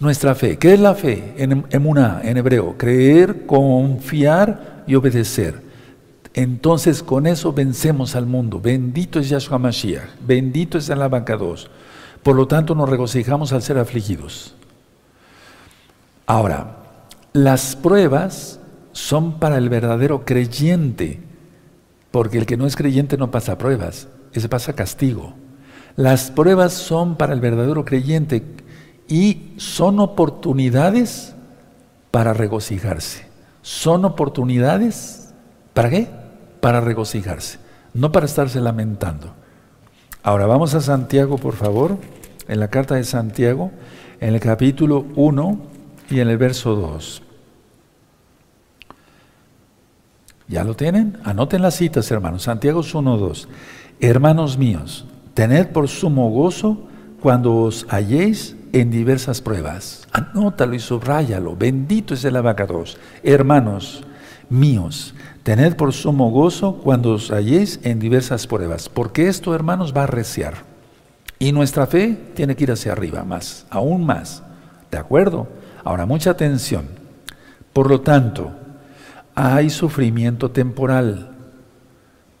Nuestra 0.00 0.34
fe, 0.34 0.58
¿qué 0.58 0.74
es 0.74 0.80
la 0.80 0.94
fe? 0.94 1.34
En 1.36 1.64
emuná, 1.70 2.20
en 2.24 2.36
hebreo, 2.36 2.76
creer, 2.76 3.46
confiar 3.46 4.82
y 4.88 4.96
obedecer. 4.96 5.62
Entonces 6.34 7.02
con 7.02 7.26
eso 7.26 7.52
vencemos 7.52 8.16
al 8.16 8.26
mundo. 8.26 8.60
Bendito 8.60 9.20
es 9.20 9.28
Yahshua 9.28 9.58
Mashiach, 9.58 10.08
bendito 10.26 10.78
es 10.78 10.88
el 10.88 11.02
abacados. 11.02 11.70
Por 12.22 12.36
lo 12.36 12.46
tanto 12.46 12.74
nos 12.74 12.88
regocijamos 12.88 13.52
al 13.52 13.62
ser 13.62 13.78
afligidos. 13.78 14.54
Ahora, 16.26 16.76
las 17.32 17.76
pruebas 17.76 18.60
son 18.92 19.38
para 19.38 19.56
el 19.56 19.68
verdadero 19.68 20.24
creyente, 20.24 21.22
porque 22.10 22.38
el 22.38 22.46
que 22.46 22.56
no 22.56 22.66
es 22.66 22.76
creyente 22.76 23.16
no 23.16 23.30
pasa 23.30 23.58
pruebas, 23.58 24.08
ese 24.32 24.48
pasa 24.48 24.74
castigo. 24.74 25.34
Las 25.96 26.30
pruebas 26.30 26.72
son 26.72 27.16
para 27.16 27.32
el 27.32 27.40
verdadero 27.40 27.84
creyente 27.84 28.44
y 29.08 29.54
son 29.56 30.00
oportunidades 30.00 31.34
para 32.10 32.34
regocijarse. 32.34 33.26
Son 33.62 34.04
oportunidades, 34.04 35.34
¿para 35.74 35.90
qué? 35.90 36.08
Para 36.60 36.80
regocijarse, 36.80 37.58
no 37.94 38.12
para 38.12 38.26
estarse 38.26 38.60
lamentando. 38.60 39.34
Ahora 40.22 40.46
vamos 40.46 40.74
a 40.74 40.80
Santiago, 40.80 41.38
por 41.38 41.54
favor, 41.54 41.96
en 42.48 42.60
la 42.60 42.68
carta 42.68 42.96
de 42.96 43.04
Santiago, 43.04 43.70
en 44.20 44.34
el 44.34 44.40
capítulo 44.40 45.06
1 45.14 45.58
y 46.10 46.20
en 46.20 46.28
el 46.28 46.38
verso 46.38 46.74
2. 46.74 47.22
¿Ya 50.48 50.64
lo 50.64 50.74
tienen? 50.74 51.18
Anoten 51.24 51.62
las 51.62 51.76
citas, 51.76 52.10
hermanos. 52.10 52.42
Santiago 52.42 52.82
1, 52.92 53.16
2. 53.16 53.48
Hermanos 54.00 54.58
míos, 54.58 55.06
tened 55.34 55.68
por 55.68 55.88
sumo 55.88 56.30
gozo 56.30 56.88
cuando 57.20 57.54
os 57.54 57.86
halléis 57.90 58.56
en 58.72 58.90
diversas 58.90 59.40
pruebas. 59.40 60.08
Anótalo 60.12 60.74
y 60.74 60.80
subráyalo. 60.80 61.54
Bendito 61.54 62.14
es 62.14 62.24
el 62.24 62.36
abacados. 62.36 62.98
Hermanos 63.22 64.04
míos, 64.48 65.14
tened 65.48 65.76
por 65.76 65.94
sumo 65.94 66.30
gozo 66.30 66.74
cuando 66.74 67.14
os 67.14 67.30
halléis 67.30 67.80
en 67.82 67.98
diversas 67.98 68.46
pruebas, 68.46 68.90
porque 68.90 69.28
esto, 69.28 69.54
hermanos, 69.54 69.94
va 69.96 70.02
a 70.02 70.06
reciar. 70.06 70.56
Y 71.38 71.52
nuestra 71.52 71.86
fe 71.86 72.18
tiene 72.34 72.54
que 72.54 72.64
ir 72.64 72.70
hacia 72.70 72.92
arriba, 72.92 73.24
más, 73.24 73.64
aún 73.70 74.04
más. 74.04 74.42
¿De 74.90 74.98
acuerdo? 74.98 75.48
Ahora, 75.84 76.04
mucha 76.04 76.32
atención. 76.32 76.88
Por 77.72 77.88
lo 77.88 78.02
tanto, 78.02 78.52
hay 79.34 79.70
sufrimiento 79.70 80.50
temporal, 80.50 81.30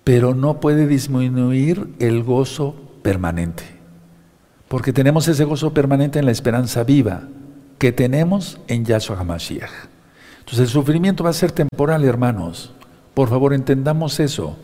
pero 0.04 0.34
no 0.34 0.60
puede 0.60 0.86
disminuir 0.86 1.88
el 2.00 2.22
gozo 2.22 2.76
permanente. 3.00 3.64
Porque 4.68 4.92
tenemos 4.92 5.28
ese 5.28 5.44
gozo 5.44 5.72
permanente 5.72 6.18
en 6.18 6.26
la 6.26 6.32
esperanza 6.32 6.84
viva 6.84 7.22
que 7.78 7.90
tenemos 7.90 8.60
en 8.68 8.84
Yahshua 8.84 9.18
HaMashiach. 9.18 9.70
Entonces 10.40 10.58
el 10.58 10.68
sufrimiento 10.68 11.24
va 11.24 11.30
a 11.30 11.32
ser 11.32 11.52
temporal, 11.52 12.04
hermanos. 12.04 12.74
Por 13.18 13.28
favor, 13.28 13.52
entendamos 13.52 14.20
eso. 14.20 14.56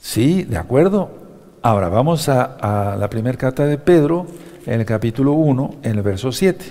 ¿Sí? 0.00 0.44
¿De 0.44 0.56
acuerdo? 0.56 1.10
Ahora 1.62 1.88
vamos 1.88 2.28
a, 2.28 2.96
la 2.96 3.10
primera 3.10 3.36
carta 3.36 3.66
de 3.66 3.76
Pedro, 3.76 4.28
en 4.66 4.78
el 4.78 4.86
capítulo 4.86 5.32
1, 5.32 5.78
en 5.82 5.96
el 5.96 6.02
verso 6.02 6.30
7. 6.30 6.64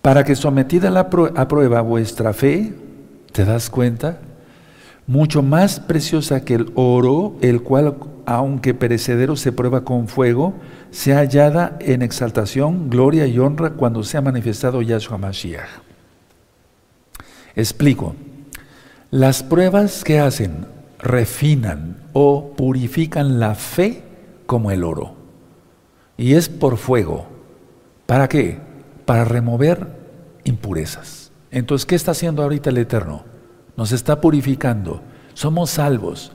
Para 0.00 0.24
que 0.24 0.34
sometida 0.34 0.88
a, 0.88 0.90
la 0.90 1.00
a 1.00 1.48
prueba 1.48 1.82
vuestra 1.82 2.32
fe, 2.32 2.72
¿te 3.32 3.44
das 3.44 3.68
cuenta? 3.68 4.20
Mucho 5.06 5.42
más 5.42 5.78
preciosa 5.78 6.42
que 6.42 6.54
el 6.54 6.72
oro, 6.74 7.34
el 7.42 7.60
cual 7.60 7.96
aunque 8.24 8.72
perecedero 8.72 9.36
se 9.36 9.52
prueba 9.52 9.84
con 9.84 10.08
fuego, 10.08 10.54
sea 10.90 11.18
hallada 11.18 11.76
en 11.78 12.00
exaltación, 12.00 12.88
gloria 12.88 13.26
y 13.26 13.38
honra 13.38 13.74
cuando 13.74 14.02
sea 14.02 14.22
manifestado 14.22 14.80
Yahshua 14.80 15.18
Mashiach. 15.18 15.68
Explico. 17.54 18.14
Las 19.12 19.44
pruebas 19.44 20.02
que 20.02 20.18
hacen 20.18 20.66
refinan 20.98 21.98
o 22.12 22.54
purifican 22.56 23.38
la 23.38 23.54
fe 23.54 24.02
como 24.46 24.72
el 24.72 24.82
oro. 24.82 25.14
Y 26.16 26.34
es 26.34 26.48
por 26.48 26.76
fuego. 26.76 27.26
¿Para 28.06 28.28
qué? 28.28 28.58
Para 29.04 29.24
remover 29.24 29.86
impurezas. 30.42 31.30
Entonces, 31.52 31.86
¿qué 31.86 31.94
está 31.94 32.10
haciendo 32.10 32.42
ahorita 32.42 32.70
el 32.70 32.78
Eterno? 32.78 33.22
Nos 33.76 33.92
está 33.92 34.20
purificando. 34.20 35.00
Somos 35.34 35.70
salvos 35.70 36.32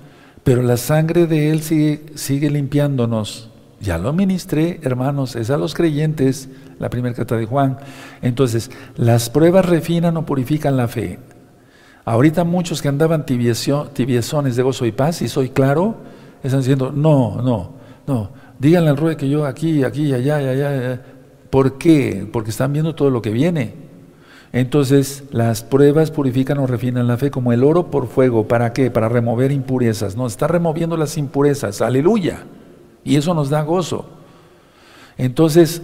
pero 0.48 0.62
la 0.62 0.78
sangre 0.78 1.28
de 1.28 1.52
Él 1.52 1.62
sigue, 1.62 2.06
sigue 2.16 2.50
limpiándonos. 2.50 3.50
Ya 3.82 3.98
lo 3.98 4.14
ministré, 4.14 4.80
hermanos, 4.82 5.36
es 5.36 5.50
a 5.50 5.58
los 5.58 5.74
creyentes, 5.74 6.48
la 6.80 6.90
primera 6.90 7.14
carta 7.14 7.36
de 7.36 7.46
Juan. 7.46 7.80
Entonces, 8.22 8.72
las 8.96 9.30
pruebas 9.30 9.66
refinan 9.66 10.16
o 10.16 10.26
purifican 10.26 10.78
la 10.78 10.88
fe. 10.88 11.20
Ahorita 12.08 12.46
muchos 12.46 12.82
que 12.82 12.88
andaban 12.88 13.26
tibiezones 13.26 14.56
de 14.56 14.64
gozo 14.64 14.86
y 14.86 14.94
paz, 14.94 15.22
y 15.22 15.28
soy 15.28 15.50
claro, 15.50 15.96
están 16.42 16.62
diciendo, 16.62 16.90
no, 16.96 17.42
no, 17.42 17.72
no, 18.08 18.30
díganle 18.58 18.92
al 18.92 18.96
rey 18.96 19.18
que 19.18 19.28
yo 19.28 19.46
aquí, 19.46 19.84
aquí, 19.84 20.14
allá, 20.14 20.38
allá, 20.38 20.70
allá. 20.70 21.02
¿Por 21.50 21.78
qué? 21.78 22.26
Porque 22.32 22.52
están 22.52 22.72
viendo 22.72 22.96
todo 22.96 23.10
lo 23.10 23.22
que 23.22 23.32
viene. 23.32 23.74
Entonces, 24.54 25.26
las 25.32 25.64
pruebas 25.64 26.10
purifican 26.10 26.60
o 26.60 26.66
refinan 26.66 27.08
la 27.08 27.18
fe 27.18 27.30
como 27.30 27.52
el 27.52 27.66
oro 27.66 27.92
por 27.92 28.08
fuego. 28.08 28.48
¿Para 28.48 28.72
qué? 28.72 28.90
Para 28.90 29.10
remover 29.10 29.52
impurezas. 29.52 30.16
Nos 30.16 30.32
está 30.32 30.48
removiendo 30.48 30.96
las 30.96 31.18
impurezas. 31.18 31.82
Aleluya. 31.82 32.46
Y 33.04 33.18
eso 33.18 33.34
nos 33.34 33.50
da 33.50 33.64
gozo. 33.64 34.06
Entonces, 35.18 35.82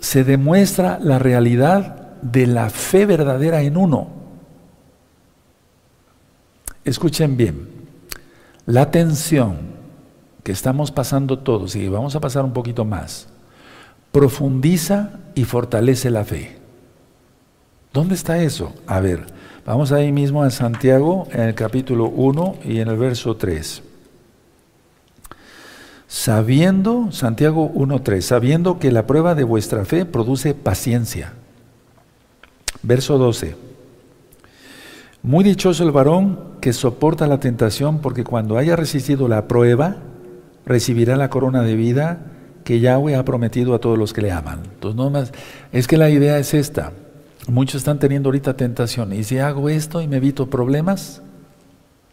se 0.00 0.24
demuestra 0.24 0.98
la 1.00 1.20
realidad 1.20 2.18
de 2.22 2.48
la 2.48 2.70
fe 2.70 3.06
verdadera 3.06 3.62
en 3.62 3.76
uno. 3.76 4.13
Escuchen 6.84 7.36
bien. 7.36 7.68
La 8.66 8.90
tensión 8.90 9.74
que 10.42 10.52
estamos 10.52 10.90
pasando 10.90 11.38
todos, 11.38 11.74
y 11.76 11.88
vamos 11.88 12.14
a 12.14 12.20
pasar 12.20 12.44
un 12.44 12.52
poquito 12.52 12.84
más, 12.84 13.28
profundiza 14.12 15.20
y 15.34 15.44
fortalece 15.44 16.10
la 16.10 16.24
fe. 16.24 16.58
¿Dónde 17.92 18.14
está 18.14 18.38
eso? 18.42 18.74
A 18.86 19.00
ver, 19.00 19.26
vamos 19.64 19.92
ahí 19.92 20.12
mismo 20.12 20.42
a 20.42 20.50
Santiago, 20.50 21.26
en 21.32 21.40
el 21.40 21.54
capítulo 21.54 22.06
1 22.06 22.56
y 22.64 22.80
en 22.80 22.88
el 22.88 22.96
verso 22.96 23.36
3. 23.36 23.82
Sabiendo, 26.06 27.10
Santiago 27.12 27.72
1.3, 27.72 28.20
sabiendo 28.20 28.78
que 28.78 28.92
la 28.92 29.06
prueba 29.06 29.34
de 29.34 29.44
vuestra 29.44 29.84
fe 29.84 30.04
produce 30.04 30.54
paciencia. 30.54 31.32
Verso 32.82 33.16
12. 33.16 33.56
Muy 35.22 35.42
dichoso 35.42 35.82
el 35.84 35.90
varón 35.90 36.53
que 36.64 36.72
soporta 36.72 37.26
la 37.26 37.40
tentación, 37.40 37.98
porque 37.98 38.24
cuando 38.24 38.56
haya 38.56 38.74
resistido 38.74 39.28
la 39.28 39.48
prueba, 39.48 39.96
recibirá 40.64 41.14
la 41.14 41.28
corona 41.28 41.60
de 41.60 41.76
vida 41.76 42.24
que 42.64 42.80
Yahweh 42.80 43.16
ha 43.16 43.24
prometido 43.26 43.74
a 43.74 43.80
todos 43.80 43.98
los 43.98 44.14
que 44.14 44.22
le 44.22 44.32
aman. 44.32 44.62
Entonces, 44.72 44.96
no 44.96 45.10
más, 45.10 45.30
es 45.72 45.86
que 45.86 45.98
la 45.98 46.08
idea 46.08 46.38
es 46.38 46.54
esta. 46.54 46.92
Muchos 47.48 47.82
están 47.82 47.98
teniendo 47.98 48.28
ahorita 48.30 48.56
tentación. 48.56 49.12
¿Y 49.12 49.24
si 49.24 49.36
hago 49.40 49.68
esto 49.68 50.00
y 50.00 50.08
me 50.08 50.16
evito 50.16 50.48
problemas? 50.48 51.20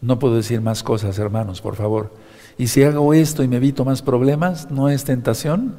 No 0.01 0.19
puedo 0.19 0.35
decir 0.35 0.59
más 0.59 0.83
cosas, 0.83 1.17
hermanos, 1.17 1.61
por 1.61 1.77
favor. 1.77 2.13
¿Y 2.57 2.67
si 2.67 2.83
hago 2.83 3.13
esto 3.13 3.43
y 3.43 3.47
me 3.47 3.55
evito 3.55 3.85
más 3.85 4.01
problemas? 4.01 4.69
¿No 4.69 4.89
es 4.89 5.05
tentación? 5.05 5.75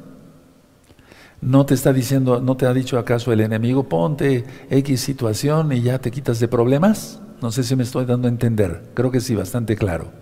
¿No 1.41 1.67
te 1.67 1.75
está 1.75 1.93
diciendo, 1.93 2.41
no 2.41 2.57
te 2.57 2.65
ha 2.65 2.73
dicho 2.73 2.97
acaso 2.97 3.31
el 3.31 3.41
enemigo, 3.41 3.83
ponte 3.83 4.45
X 4.71 4.99
situación 4.99 5.71
y 5.73 5.83
ya 5.83 5.99
te 5.99 6.09
quitas 6.09 6.39
de 6.39 6.47
problemas? 6.47 7.19
No 7.43 7.51
sé 7.51 7.63
si 7.63 7.75
me 7.75 7.83
estoy 7.83 8.05
dando 8.05 8.29
a 8.29 8.31
entender. 8.31 8.83
Creo 8.93 9.11
que 9.11 9.19
sí, 9.19 9.35
bastante 9.35 9.75
claro. 9.75 10.13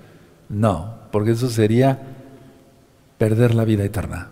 No, 0.50 0.96
porque 1.12 1.30
eso 1.30 1.52
sería 1.52 2.02
perder 3.20 3.54
la 3.54 3.64
vida 3.64 3.84
eterna. 3.84 4.32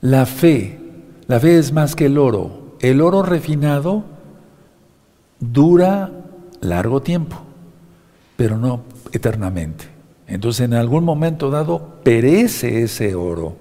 La 0.00 0.24
fe, 0.24 0.80
la 1.26 1.38
fe 1.38 1.58
es 1.58 1.74
más 1.74 1.94
que 1.94 2.06
el 2.06 2.16
oro, 2.16 2.78
el 2.80 3.02
oro 3.02 3.22
refinado 3.22 4.02
dura 5.38 6.10
largo 6.62 7.02
tiempo, 7.02 7.42
pero 8.38 8.56
no 8.56 8.84
eternamente. 9.12 9.84
Entonces 10.26 10.64
en 10.64 10.72
algún 10.72 11.04
momento 11.04 11.50
dado 11.50 12.00
perece 12.02 12.84
ese 12.84 13.14
oro. 13.14 13.58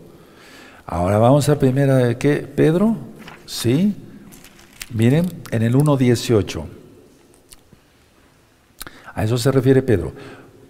Ahora 0.86 1.18
vamos 1.18 1.50
a 1.50 1.60
primera 1.60 1.98
de 1.98 2.18
qué, 2.18 2.38
Pedro, 2.38 2.96
¿sí? 3.46 3.94
Miren, 4.94 5.26
en 5.52 5.62
el 5.62 5.76
1.18. 5.76 6.73
A 9.14 9.24
eso 9.24 9.38
se 9.38 9.52
refiere 9.52 9.82
Pedro. 9.82 10.14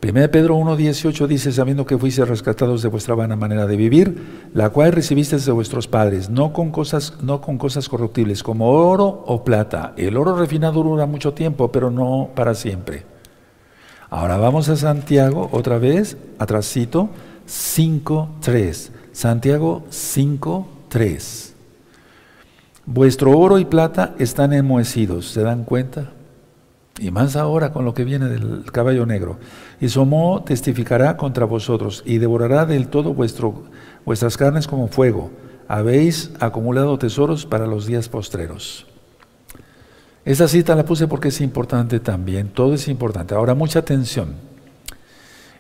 1 0.04 0.32
Pedro 0.32 0.58
1.18 0.58 1.28
dice, 1.28 1.54
sabiendo 1.54 1.86
que 1.86 1.98
fuiste 1.98 2.26
rescatados 2.26 2.82
de 2.82 2.90
vuestra 2.90 3.16
vana 3.16 3.38
manera 3.38 3.66
de 3.68 3.78
vivir, 3.78 4.50
la 4.54 4.70
cual 4.70 4.92
recibisteis 4.92 5.46
de 5.46 5.54
vuestros 5.54 5.88
padres, 5.88 6.30
no 6.30 6.52
con 6.52 6.72
cosas, 6.72 7.14
no 7.22 7.40
con 7.40 7.58
cosas 7.58 7.88
corruptibles, 7.88 8.44
como 8.44 8.70
oro 8.70 9.24
o 9.26 9.46
plata. 9.46 9.94
El 9.96 10.18
oro 10.18 10.36
refinado 10.36 10.84
dura 10.84 11.06
mucho 11.06 11.34
tiempo, 11.34 11.72
pero 11.72 11.90
no 11.90 12.32
para 12.36 12.54
siempre. 12.54 13.06
Ahora 14.10 14.36
vamos 14.36 14.68
a 14.68 14.76
Santiago, 14.76 15.48
otra 15.54 15.78
vez, 15.78 16.18
atrásito, 16.38 17.10
5.3. 17.48 18.90
Santiago 19.14 19.84
5.3. 19.90 21.54
Vuestro 22.86 23.40
oro 23.40 23.58
y 23.58 23.64
plata 23.66 24.16
están 24.20 24.52
enmohecidos, 24.52 25.28
¿se 25.32 25.42
dan 25.44 25.64
cuenta? 25.64 26.12
Y 27.00 27.12
más 27.12 27.36
ahora 27.36 27.72
con 27.72 27.86
lo 27.86 27.94
que 27.94 28.04
viene 28.04 28.28
del 28.28 28.72
caballo 28.72 29.06
negro. 29.06 29.38
Y 29.82 29.90
Somó 29.90 30.44
testificará 30.44 31.18
contra 31.18 31.46
vosotros 31.46 32.04
y 32.06 32.20
devorará 32.20 32.66
del 32.66 32.88
todo 32.88 33.14
vuestro, 33.14 33.64
vuestras 34.06 34.38
carnes 34.38 34.68
como 34.68 34.88
fuego. 34.88 35.32
Habéis 35.68 36.32
acumulado 36.40 37.00
tesoros 37.00 37.46
para 37.46 37.66
los 37.66 37.88
días 37.88 38.10
postreros. 38.10 38.86
Esa 40.26 40.48
cita 40.48 40.76
la 40.76 40.86
puse 40.86 41.08
porque 41.08 41.30
es 41.30 41.42
importante 41.42 42.00
también, 42.00 42.50
todo 42.50 42.76
es 42.76 42.88
importante. 42.88 43.36
Ahora, 43.36 43.56
mucha 43.56 43.80
atención. 43.80 44.36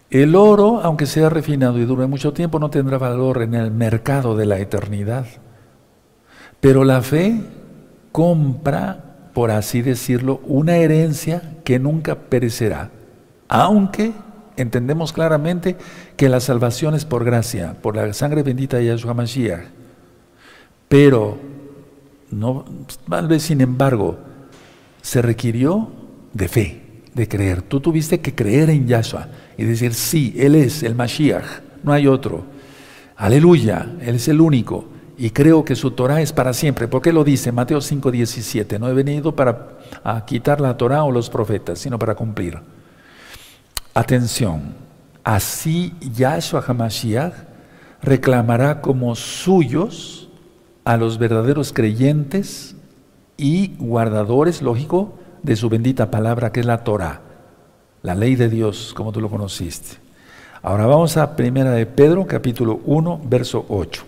El 0.10 0.36
oro, 0.36 0.80
aunque 0.84 1.08
sea 1.08 1.30
refinado 1.30 1.80
y 1.80 1.86
dure 1.86 2.06
mucho 2.06 2.34
tiempo, 2.34 2.60
no 2.60 2.70
tendrá 2.70 2.98
valor 3.00 3.42
en 3.42 3.56
el 3.56 3.72
mercado 3.72 4.38
de 4.38 4.46
la 4.46 4.60
eternidad. 4.60 5.26
Pero 6.62 6.84
la 6.84 7.02
fe 7.02 7.42
compra, 8.12 9.13
por 9.34 9.52
así 9.52 9.82
decirlo, 9.82 10.42
una 10.46 10.78
herencia 10.78 11.42
que 11.64 11.80
nunca 11.80 12.16
perecerá, 12.16 12.92
aunque 13.48 14.14
entendemos 14.58 15.14
claramente 15.14 15.76
que 16.16 16.30
la 16.30 16.40
salvación 16.40 16.96
es 16.96 17.06
por 17.06 17.24
gracia, 17.24 17.76
por 17.82 17.96
la 17.96 18.14
sangre 18.14 18.44
bendita 18.44 18.78
de 18.78 18.86
Yahshua 18.86 19.14
Mashiach. 19.14 19.66
Pero, 20.88 21.38
no, 22.30 22.66
tal 23.10 23.28
vez 23.28 23.44
sin 23.44 23.62
embargo, 23.62 24.18
se 25.02 25.22
requirió 25.22 25.90
de 26.34 26.48
fe, 26.48 26.82
de 27.14 27.28
creer. 27.28 27.64
Tú 27.64 27.80
tuviste 27.80 28.22
que 28.22 28.36
creer 28.36 28.70
en 28.70 28.88
Yahshua 28.88 29.28
y 29.58 29.64
decir, 29.64 29.94
sí, 29.94 30.36
Él 30.38 30.56
es 30.56 30.84
el 30.84 30.94
Mashiach, 30.94 31.62
no 31.84 31.92
hay 31.92 32.08
otro. 32.08 32.44
Aleluya, 33.16 33.88
Él 34.02 34.16
es 34.16 34.28
el 34.28 34.42
único. 34.42 34.93
Y 35.24 35.30
creo 35.30 35.64
que 35.64 35.78
su 35.78 35.92
Torah 35.92 36.20
es 36.20 36.34
para 36.34 36.52
siempre. 36.52 36.90
¿Por 36.90 37.02
qué 37.02 37.14
lo 37.14 37.24
dice? 37.24 37.54
Mateo 37.54 37.80
5:17. 37.80 38.78
No 38.78 38.90
he 38.90 38.94
venido 38.94 39.34
para 39.34 39.78
quitar 40.26 40.60
la 40.60 40.76
Torah 40.76 41.06
o 41.06 41.14
los 41.14 41.30
profetas, 41.30 41.80
sino 41.80 41.98
para 41.98 42.14
cumplir. 42.14 42.60
Atención, 43.94 44.76
así 45.24 45.94
Yahshua 46.02 46.62
HaMashiach 46.68 47.36
reclamará 48.02 48.82
como 48.82 49.16
suyos 49.16 50.28
a 50.84 50.98
los 50.98 51.18
verdaderos 51.18 51.72
creyentes 51.72 52.76
y 53.38 53.78
guardadores, 53.78 54.62
lógico, 54.62 55.14
de 55.42 55.56
su 55.56 55.70
bendita 55.70 56.12
palabra 56.12 56.52
que 56.52 56.60
es 56.60 56.66
la 56.66 56.84
Torah, 56.84 57.22
la 58.02 58.14
ley 58.14 58.36
de 58.36 58.50
Dios, 58.50 58.94
como 58.94 59.14
tú 59.14 59.22
lo 59.22 59.30
conociste. 59.30 60.00
Ahora 60.62 60.86
vamos 60.86 61.16
a 61.16 61.38
Primera 61.38 61.72
de 61.72 61.86
Pedro, 61.86 62.28
capítulo 62.28 62.82
1, 62.84 63.22
verso 63.24 63.66
8. 63.70 64.08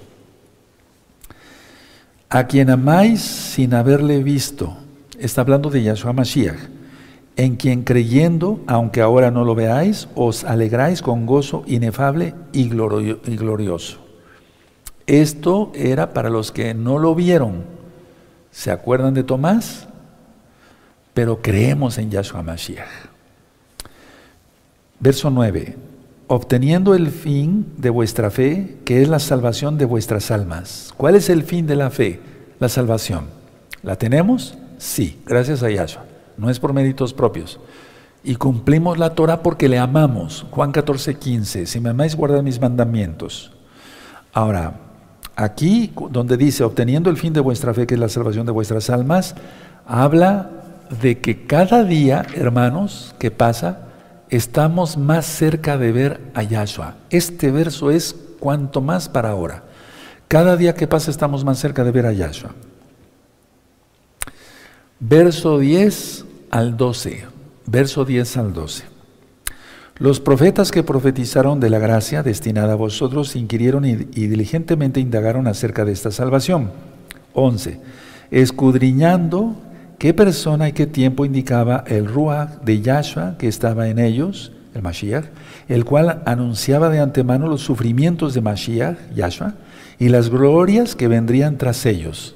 A 2.36 2.48
quien 2.48 2.70
amáis 2.70 3.22
sin 3.22 3.74
haberle 3.74 4.22
visto, 4.22 4.76
está 5.18 5.40
hablando 5.40 5.70
de 5.70 5.84
Yahshua 5.84 6.12
Mashiach, 6.12 6.60
en 7.38 7.56
quien 7.56 7.84
creyendo, 7.84 8.60
aunque 8.68 9.00
ahora 9.00 9.32
no 9.32 9.46
lo 9.46 9.56
veáis, 9.56 10.10
os 10.16 10.44
alegráis 10.44 11.02
con 11.02 11.26
gozo 11.26 11.64
inefable 11.66 12.36
y 12.52 12.68
glorioso. 12.68 14.00
Esto 15.08 15.72
era 15.76 16.14
para 16.14 16.30
los 16.30 16.52
que 16.52 16.74
no 16.74 17.00
lo 17.00 17.16
vieron, 17.16 17.64
¿Se 18.52 18.70
acuerdan 18.70 19.14
de 19.14 19.24
Tomás? 19.24 19.88
Pero 21.14 21.42
creemos 21.42 21.98
en 21.98 22.12
Yahshua 22.12 22.44
Mashiach. 22.44 23.08
Verso 25.00 25.30
9. 25.30 25.78
Obteniendo 26.28 26.96
el 26.96 27.10
fin 27.10 27.66
de 27.78 27.90
vuestra 27.90 28.32
fe, 28.32 28.78
que 28.86 29.02
es 29.02 29.08
la 29.08 29.20
salvación 29.20 29.78
de 29.78 29.86
vuestras 29.86 30.32
almas. 30.32 30.94
¿Cuál 30.98 31.16
es 31.16 31.30
el 31.30 31.44
fin 31.44 31.68
de 31.68 31.76
la 31.76 31.90
fe? 31.90 32.20
La 32.60 32.70
salvación. 32.70 33.26
¿La 33.84 33.96
tenemos? 33.96 34.58
Sí, 34.78 35.20
gracias 35.26 35.62
a 35.62 35.70
Yahshua. 35.70 36.04
No 36.38 36.50
es 36.50 36.60
por 36.60 36.74
méritos 36.74 37.14
propios. 37.14 37.60
Y 38.24 38.36
cumplimos 38.36 38.98
la 38.98 39.12
Torah 39.12 39.44
porque 39.44 39.70
le 39.70 39.78
amamos. 39.78 40.46
Juan 40.50 40.72
14, 40.72 41.16
15. 41.16 41.66
Si 41.68 41.80
me 41.80 41.90
amáis, 41.90 42.16
guardad 42.16 42.42
mis 42.42 42.60
mandamientos. 42.60 43.52
Ahora, 44.34 44.74
Aquí, 45.36 45.92
donde 46.12 46.38
dice, 46.38 46.64
obteniendo 46.64 47.10
el 47.10 47.18
fin 47.18 47.34
de 47.34 47.42
vuestra 47.42 47.74
fe, 47.74 47.86
que 47.86 47.96
es 47.96 48.00
la 48.00 48.08
salvación 48.08 48.46
de 48.46 48.54
vuestras 48.54 48.90
almas, 48.90 49.36
habla 49.86 50.50
de 51.02 51.20
que 51.20 51.46
cada 51.46 51.84
día, 51.84 52.26
hermanos, 52.36 53.14
que 53.20 53.32
pasa, 53.32 53.80
estamos 54.36 54.98
más 54.98 55.26
cerca 55.26 55.78
de 55.78 55.92
ver 55.92 56.22
a 56.34 56.44
Yahshua. 56.44 56.96
Este 57.10 57.52
verso 57.52 57.92
es 57.92 58.16
cuanto 58.40 58.82
más 58.82 59.10
para 59.10 59.30
ahora. 59.30 59.64
Cada 60.28 60.58
día 60.58 60.74
que 60.74 60.88
pasa 60.88 61.12
estamos 61.12 61.46
más 61.46 61.60
cerca 61.60 61.84
de 61.84 61.92
ver 61.92 62.06
a 62.06 62.14
Yahshua. 62.14 62.52
Verso 65.00 65.60
10 65.60 66.26
al 66.52 66.78
12. 66.78 67.26
Verso 67.68 68.06
10 68.06 68.38
al 68.38 68.54
12. 68.54 68.84
Los 69.98 70.20
profetas 70.20 70.72
que 70.72 70.84
profetizaron 70.84 71.60
de 71.60 71.70
la 71.70 71.80
gracia 71.80 72.22
destinada 72.22 72.74
a 72.74 72.76
vosotros 72.76 73.36
inquirieron 73.36 73.86
y, 73.86 73.96
diligentemente 73.96 75.00
indagaron 75.00 75.48
acerca 75.48 75.86
de 75.86 75.94
esta 75.94 76.12
salvación. 76.12 76.72
11. 77.34 77.80
Escudriñando 78.32 79.56
qué 79.98 80.14
persona 80.14 80.70
y 80.70 80.74
qué 80.74 80.88
tiempo 80.88 81.26
indicaba 81.26 81.84
el 81.88 82.06
Ruach 82.06 82.62
de 82.64 82.82
Yahshua 82.82 83.38
que 83.38 83.48
estaba 83.48 83.88
en 83.90 84.00
ellos, 84.00 84.52
el 84.74 84.82
Mashiach, 84.82 85.26
el 85.68 85.86
cual 85.86 86.22
anunciaba 86.26 86.90
de 86.90 87.00
antemano 87.00 87.48
los 87.48 87.62
sufrimientos 87.62 88.34
de 88.34 88.42
Mashiach, 88.42 88.98
Yahshua, 89.16 89.56
y 89.98 90.10
las 90.10 90.30
glorias 90.30 90.96
que 90.96 91.08
vendrían 91.08 91.58
tras 91.58 91.86
ellos. 91.86 92.36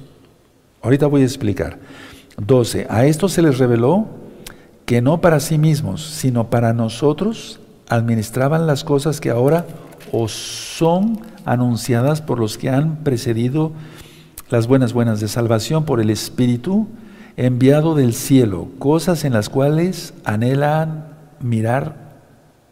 Ahorita 0.82 1.08
voy 1.08 1.22
a 1.22 1.26
explicar. 1.26 1.78
12. 2.38 2.88
A 2.90 3.06
esto 3.06 3.28
se 3.28 3.42
les 3.42 3.58
reveló 3.58 4.08
que 4.86 5.02
no 5.02 5.20
para 5.20 5.40
sí 5.40 5.58
mismos, 5.58 6.04
sino 6.04 6.50
para 6.50 6.74
nosotros, 6.74 7.60
administraban 7.90 8.66
las 8.66 8.84
cosas 8.84 9.20
que 9.20 9.30
ahora 9.30 9.66
os 10.12 10.32
son 10.32 11.20
anunciadas 11.46 12.22
por 12.22 12.40
los 12.40 12.58
que 12.58 12.70
han 12.70 13.04
precedido 13.04 13.72
las 14.50 14.68
buenas 14.68 14.94
buenas 14.94 15.20
de 15.20 15.28
salvación 15.28 15.86
por 15.86 16.00
el 16.00 16.10
Espíritu 16.10 16.88
enviado 17.38 17.96
del 17.96 18.14
cielo, 18.14 18.70
cosas 18.80 19.24
en 19.24 19.34
las 19.34 19.50
cuales 19.50 20.14
anhelan 20.24 21.08
mirar 21.40 22.10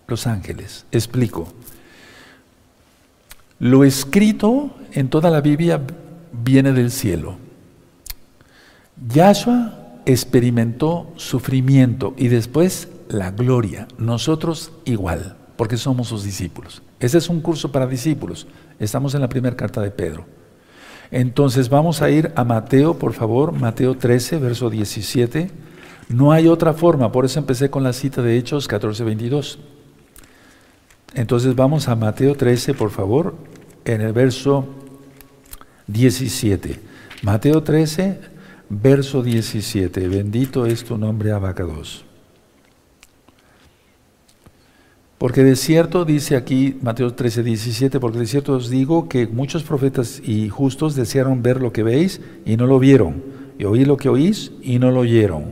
los 0.08 0.28
ángeles. 0.28 0.86
Explico. 0.91 1.47
Lo 3.60 3.84
escrito 3.84 4.72
en 4.91 5.10
toda 5.10 5.30
la 5.30 5.41
Biblia 5.41 5.82
viene 6.32 6.74
del 6.74 6.91
cielo. 6.91 7.38
Yahshua 9.10 9.74
experimentó 10.05 11.12
sufrimiento 11.18 12.14
y 12.18 12.28
después 12.28 12.89
la 13.10 13.32
gloria. 13.32 13.88
Nosotros 13.97 14.72
igual, 14.86 15.38
porque 15.55 15.78
somos 15.78 16.08
sus 16.08 16.24
discípulos. 16.24 16.82
Ese 16.99 17.18
es 17.18 17.30
un 17.30 17.41
curso 17.41 17.72
para 17.72 17.88
discípulos. 17.88 18.47
Estamos 18.80 19.14
en 19.16 19.22
la 19.22 19.30
primera 19.30 19.55
carta 19.55 19.82
de 19.82 19.91
Pedro. 19.91 20.26
Entonces 21.12 21.70
vamos 21.70 22.01
a 22.01 22.10
ir 22.10 22.32
a 22.36 22.43
Mateo, 22.43 22.97
por 22.99 23.14
favor, 23.14 23.51
Mateo 23.51 23.95
13, 23.95 24.39
verso 24.39 24.70
17. 24.70 25.49
No 26.10 26.32
hay 26.32 26.47
otra 26.47 26.74
forma, 26.74 27.12
por 27.12 27.26
eso 27.26 27.39
empecé 27.39 27.70
con 27.70 27.84
la 27.84 27.93
cita 27.93 28.22
de 28.22 28.38
Hechos 28.38 28.68
14, 28.68 29.03
22. 29.03 29.60
Entonces 31.14 31.55
vamos 31.55 31.88
a 31.88 31.95
Mateo 31.95 32.36
13, 32.36 32.74
por 32.74 32.91
favor, 32.91 33.36
en 33.86 34.01
el 34.01 34.14
verso 34.14 34.68
17. 35.88 36.80
Mateo 37.24 37.64
13, 37.64 38.20
verso 38.70 39.24
17. 39.24 40.08
Bendito 40.08 40.66
es 40.66 40.84
tu 40.84 40.97
nombre, 40.97 41.32
Abacados. 41.32 42.07
Porque 45.18 45.43
de 45.43 45.55
cierto, 45.55 46.05
dice 46.05 46.36
aquí 46.36 46.78
Mateo 46.82 47.13
13, 47.13 47.41
17, 47.41 47.99
porque 47.99 48.20
de 48.20 48.28
cierto 48.28 48.53
os 48.53 48.70
digo 48.70 49.09
que 49.09 49.26
muchos 49.26 49.63
profetas 49.63 50.22
y 50.24 50.49
justos 50.49 50.93
desearon 50.93 51.41
ver 51.41 51.59
lo 51.59 51.74
que 51.74 51.82
veis 51.82 52.22
y 52.45 52.55
no 52.55 52.68
lo 52.68 52.78
vieron, 52.78 53.24
y 53.57 53.63
oír 53.63 53.88
lo 53.88 53.97
que 53.97 54.09
oís 54.09 54.51
y 54.61 54.78
no 54.78 54.91
lo 54.91 54.99
oyeron. 54.99 55.45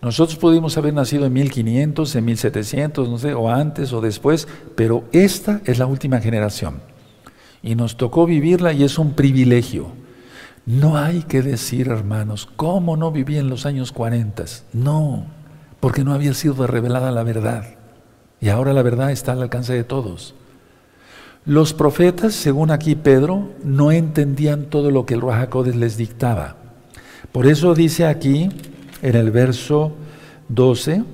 Nosotros 0.00 0.38
pudimos 0.38 0.78
haber 0.78 0.94
nacido 0.94 1.26
en 1.26 1.32
1500, 1.34 2.16
en 2.16 2.24
1700, 2.24 3.08
no 3.08 3.18
sé, 3.18 3.34
o 3.34 3.50
antes 3.50 3.92
o 3.92 4.00
después, 4.00 4.48
pero 4.74 5.04
esta 5.12 5.60
es 5.66 5.78
la 5.78 5.86
última 5.86 6.20
generación. 6.20 6.80
Y 7.62 7.74
nos 7.74 7.98
tocó 7.98 8.24
vivirla 8.24 8.72
y 8.72 8.84
es 8.84 8.98
un 8.98 9.12
privilegio. 9.12 9.88
No 10.64 10.96
hay 10.96 11.22
que 11.22 11.42
decir, 11.42 11.88
hermanos, 11.88 12.48
¿cómo 12.56 12.96
no 12.96 13.10
viví 13.10 13.36
en 13.36 13.50
los 13.50 13.66
años 13.66 13.92
40? 13.92 14.44
No, 14.72 15.26
porque 15.80 16.02
no 16.02 16.14
había 16.14 16.32
sido 16.32 16.66
revelada 16.66 17.10
la 17.10 17.22
verdad. 17.22 17.75
Y 18.40 18.48
ahora 18.48 18.72
la 18.72 18.82
verdad 18.82 19.10
está 19.10 19.32
al 19.32 19.42
alcance 19.42 19.72
de 19.72 19.84
todos. 19.84 20.34
Los 21.44 21.72
profetas, 21.72 22.34
según 22.34 22.70
aquí 22.70 22.96
Pedro, 22.96 23.50
no 23.62 23.92
entendían 23.92 24.64
todo 24.64 24.90
lo 24.90 25.06
que 25.06 25.14
el 25.14 25.20
Ruajacodes 25.20 25.76
les 25.76 25.96
dictaba. 25.96 26.56
Por 27.30 27.46
eso 27.46 27.74
dice 27.74 28.06
aquí, 28.06 28.48
en 29.02 29.14
el 29.14 29.30
verso 29.30 29.92
12, 30.48 31.04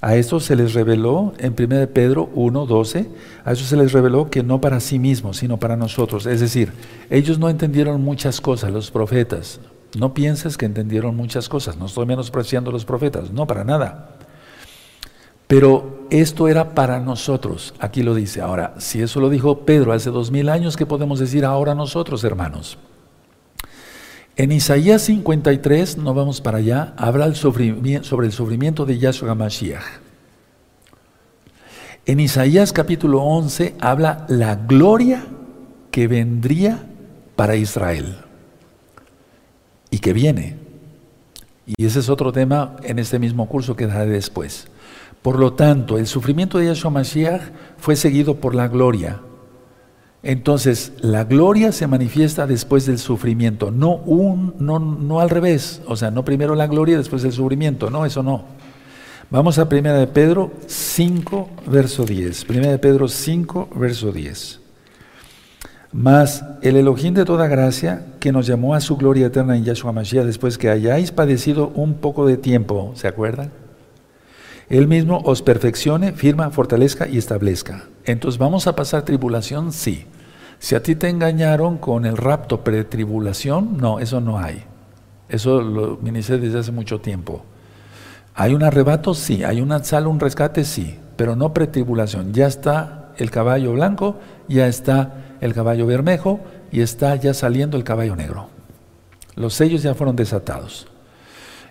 a 0.00 0.16
eso 0.16 0.40
se 0.40 0.56
les 0.56 0.72
reveló 0.72 1.34
en 1.38 1.54
1 1.58 1.88
Pedro 1.88 2.30
1, 2.34 2.66
12, 2.66 3.10
a 3.44 3.52
eso 3.52 3.64
se 3.64 3.76
les 3.76 3.92
reveló 3.92 4.30
que 4.30 4.42
no 4.42 4.60
para 4.60 4.80
sí 4.80 4.98
mismos, 4.98 5.36
sino 5.36 5.58
para 5.58 5.76
nosotros. 5.76 6.24
Es 6.24 6.40
decir, 6.40 6.72
ellos 7.10 7.38
no 7.38 7.50
entendieron 7.50 8.00
muchas 8.02 8.40
cosas, 8.40 8.72
los 8.72 8.90
profetas. 8.90 9.60
No 9.98 10.14
pienses 10.14 10.56
que 10.56 10.66
entendieron 10.66 11.16
muchas 11.16 11.48
cosas, 11.48 11.76
no 11.76 11.86
estoy 11.86 12.06
menospreciando 12.06 12.70
a 12.70 12.72
los 12.72 12.86
profetas, 12.86 13.30
no, 13.30 13.46
para 13.46 13.64
nada. 13.64 14.19
Pero 15.50 16.06
esto 16.10 16.46
era 16.46 16.76
para 16.76 17.00
nosotros, 17.00 17.74
aquí 17.80 18.04
lo 18.04 18.14
dice. 18.14 18.40
Ahora, 18.40 18.76
si 18.78 19.02
eso 19.02 19.18
lo 19.18 19.28
dijo 19.28 19.64
Pedro 19.66 19.92
hace 19.92 20.10
dos 20.10 20.30
mil 20.30 20.48
años, 20.48 20.76
¿qué 20.76 20.86
podemos 20.86 21.18
decir 21.18 21.44
ahora 21.44 21.74
nosotros, 21.74 22.22
hermanos? 22.22 22.78
En 24.36 24.52
Isaías 24.52 25.02
53, 25.02 25.98
no 25.98 26.14
vamos 26.14 26.40
para 26.40 26.58
allá, 26.58 26.94
habla 26.96 27.34
sobre 27.34 27.66
el 27.66 28.32
sufrimiento 28.32 28.86
de 28.86 28.98
Yahshua 29.00 29.34
Mashiach. 29.34 29.82
En 32.06 32.20
Isaías 32.20 32.72
capítulo 32.72 33.20
11 33.22 33.74
habla 33.80 34.26
la 34.28 34.54
gloria 34.54 35.26
que 35.90 36.06
vendría 36.06 36.80
para 37.34 37.56
Israel 37.56 38.18
y 39.90 39.98
que 39.98 40.12
viene. 40.12 40.58
Y 41.66 41.84
ese 41.84 41.98
es 41.98 42.08
otro 42.08 42.30
tema 42.30 42.76
en 42.84 43.00
este 43.00 43.18
mismo 43.18 43.48
curso 43.48 43.74
que 43.74 43.88
daré 43.88 44.10
después. 44.10 44.68
Por 45.22 45.38
lo 45.38 45.52
tanto, 45.52 45.98
el 45.98 46.06
sufrimiento 46.06 46.58
de 46.58 46.66
Yahshua 46.66 46.90
Mashiach 46.90 47.42
fue 47.76 47.96
seguido 47.96 48.36
por 48.36 48.54
la 48.54 48.68
gloria. 48.68 49.20
Entonces, 50.22 50.92
la 51.00 51.24
gloria 51.24 51.72
se 51.72 51.86
manifiesta 51.86 52.46
después 52.46 52.86
del 52.86 52.98
sufrimiento, 52.98 53.70
no, 53.70 53.94
un, 53.96 54.54
no, 54.58 54.78
no 54.78 55.20
al 55.20 55.30
revés, 55.30 55.80
o 55.86 55.96
sea, 55.96 56.10
no 56.10 56.26
primero 56.26 56.54
la 56.54 56.66
gloria 56.66 56.98
después 56.98 57.22
del 57.22 57.32
sufrimiento, 57.32 57.88
no, 57.88 58.04
eso 58.04 58.22
no. 58.22 58.44
Vamos 59.30 59.58
a 59.58 59.62
1 59.70 59.94
de 59.94 60.06
Pedro 60.08 60.50
5, 60.66 61.50
verso 61.68 62.04
10. 62.04 62.50
1 62.50 62.60
de 62.68 62.78
Pedro 62.78 63.08
5, 63.08 63.68
verso 63.76 64.12
10. 64.12 64.60
Mas 65.92 66.44
el 66.62 66.76
Elohim 66.76 67.14
de 67.14 67.24
toda 67.24 67.46
gracia, 67.46 68.06
que 68.20 68.32
nos 68.32 68.46
llamó 68.46 68.74
a 68.74 68.80
su 68.80 68.96
gloria 68.96 69.28
eterna 69.28 69.56
en 69.56 69.64
Yahshua 69.64 69.92
Mashiach, 69.92 70.26
después 70.26 70.58
que 70.58 70.68
hayáis 70.68 71.12
padecido 71.12 71.68
un 71.74 71.94
poco 71.94 72.26
de 72.26 72.36
tiempo, 72.36 72.92
¿se 72.94 73.08
acuerdan? 73.08 73.52
Él 74.70 74.86
mismo 74.86 75.20
os 75.24 75.42
perfeccione, 75.42 76.12
firma, 76.12 76.50
fortalezca 76.50 77.08
y 77.08 77.18
establezca. 77.18 77.86
Entonces, 78.04 78.38
¿vamos 78.38 78.68
a 78.68 78.76
pasar 78.76 79.02
tribulación? 79.02 79.72
Sí. 79.72 80.06
Si 80.60 80.76
a 80.76 80.82
ti 80.82 80.94
te 80.94 81.08
engañaron 81.08 81.76
con 81.76 82.06
el 82.06 82.16
rapto 82.16 82.62
pretribulación, 82.62 83.76
no, 83.78 83.98
eso 83.98 84.20
no 84.20 84.38
hay. 84.38 84.62
Eso 85.28 85.60
lo 85.60 85.98
ministré 86.00 86.38
desde 86.38 86.60
hace 86.60 86.70
mucho 86.70 87.00
tiempo. 87.00 87.44
¿Hay 88.36 88.54
un 88.54 88.62
arrebato? 88.62 89.12
Sí. 89.12 89.42
¿Hay 89.42 89.60
una 89.60 89.82
sala, 89.82 90.06
un 90.06 90.20
rescate? 90.20 90.64
Sí. 90.64 90.96
Pero 91.16 91.34
no 91.34 91.52
pretribulación. 91.52 92.32
Ya 92.32 92.46
está 92.46 93.10
el 93.16 93.32
caballo 93.32 93.72
blanco, 93.72 94.20
ya 94.46 94.68
está 94.68 95.36
el 95.40 95.52
caballo 95.52 95.84
bermejo 95.84 96.38
y 96.70 96.80
está 96.80 97.16
ya 97.16 97.34
saliendo 97.34 97.76
el 97.76 97.82
caballo 97.82 98.14
negro. 98.14 98.48
Los 99.34 99.54
sellos 99.54 99.82
ya 99.82 99.94
fueron 99.94 100.14
desatados. 100.14 100.86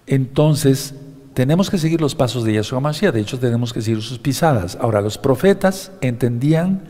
Entonces, 0.06 0.96
tenemos 1.40 1.70
que 1.70 1.78
seguir 1.78 2.02
los 2.02 2.16
pasos 2.16 2.44
de 2.44 2.52
Yahshua 2.52 2.82
Mashiach, 2.82 3.14
de 3.14 3.22
hecho 3.22 3.40
tenemos 3.40 3.72
que 3.72 3.82
seguir 3.82 4.02
sus 4.02 4.20
pisadas. 4.20 4.78
Ahora, 4.82 5.00
los 5.00 5.18
profetas 5.18 5.90
entendían 6.02 6.82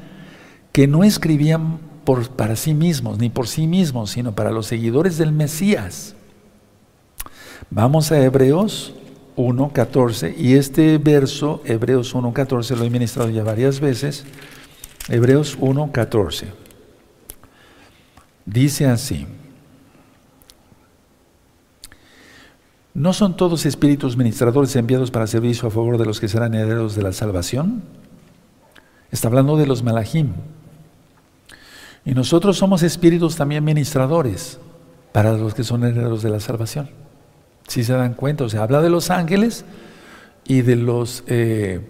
que 0.72 0.88
no 0.88 1.04
escribían 1.04 1.78
para 2.36 2.56
sí 2.56 2.74
mismos, 2.74 3.20
ni 3.20 3.30
por 3.30 3.48
sí 3.48 3.68
mismos, 3.68 4.10
sino 4.10 4.34
para 4.34 4.50
los 4.50 4.66
seguidores 4.66 5.20
del 5.20 5.34
Mesías. 5.34 6.16
Vamos 7.70 8.12
a 8.12 8.20
Hebreos 8.24 8.96
1.14 9.38 10.34
y 10.36 10.56
este 10.56 10.98
verso, 10.98 11.62
Hebreos 11.64 12.16
1.14, 12.16 12.76
lo 12.76 12.86
he 12.86 12.90
ministrado 12.90 13.30
ya 13.30 13.44
varias 13.44 13.80
veces. 13.80 14.26
Hebreos 15.10 15.60
1.14. 15.60 16.46
Dice 18.48 18.88
así. 18.88 19.28
¿No 22.94 23.14
son 23.14 23.38
todos 23.38 23.66
espíritus 23.66 24.18
ministradores 24.18 24.76
enviados 24.76 25.12
para 25.12 25.28
servicio 25.28 25.68
a 25.68 25.72
favor 25.72 25.98
de 25.98 26.06
los 26.06 26.20
que 26.20 26.28
serán 26.28 26.56
herederos 26.56 26.96
de 26.96 27.04
la 27.04 27.14
salvación? 27.14 27.84
Está 29.12 29.28
hablando 29.28 29.58
de 29.58 29.68
los 29.68 29.84
malajim. 29.84 30.34
Y 32.04 32.14
nosotros 32.14 32.58
somos 32.58 32.82
espíritus 32.82 33.36
también 33.36 33.64
ministradores 33.64 34.60
para 35.12 35.34
los 35.34 35.54
que 35.54 35.64
son 35.64 35.84
herederos 35.84 36.24
de 36.24 36.30
la 36.30 36.40
salvación. 36.40 36.90
Si 37.68 37.84
se 37.84 37.94
dan 37.94 38.16
cuenta, 38.16 38.46
o 38.46 38.50
sea, 38.50 38.64
habla 38.64 38.82
de 38.82 38.90
los 38.90 39.12
ángeles 39.12 39.66
y 40.46 40.62
de 40.62 40.76
los, 40.76 41.24
eh, 41.28 41.82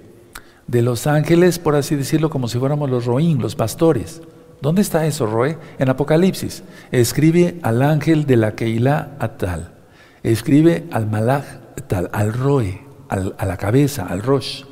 de 0.67 0.81
los 0.81 1.07
ángeles, 1.07 1.59
por 1.59 1.75
así 1.75 1.95
decirlo, 1.95 2.29
como 2.29 2.49
si 2.49 2.59
fuéramos 2.59 2.89
los 2.89 3.05
roín, 3.05 3.41
los 3.41 3.55
pastores. 3.55 4.21
¿Dónde 4.61 4.81
está 4.81 5.05
eso, 5.05 5.25
Roe? 5.25 5.57
En 5.77 5.87
Apocalipsis. 5.87 6.63
Escribe 6.91 7.57
al 7.61 7.81
ángel 7.81 8.25
de 8.25 8.35
la 8.35 8.55
Keilah 8.55 9.15
Atal 9.19 9.78
escribe 10.23 10.87
al 10.91 11.07
malach, 11.07 11.45
tal, 11.87 12.09
al 12.13 12.33
roe, 12.33 12.81
a 13.09 13.45
la 13.45 13.57
cabeza, 13.57 14.05
al 14.05 14.21
rosh. 14.21 14.63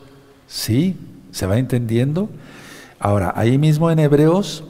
¿Sí? 0.48 0.96
¿Se 1.32 1.46
va 1.46 1.58
entendiendo? 1.58 2.30
Ahora, 3.00 3.34
ahí 3.36 3.58
mismo 3.58 3.92
en 3.92 4.00
Hebreos 4.00 4.64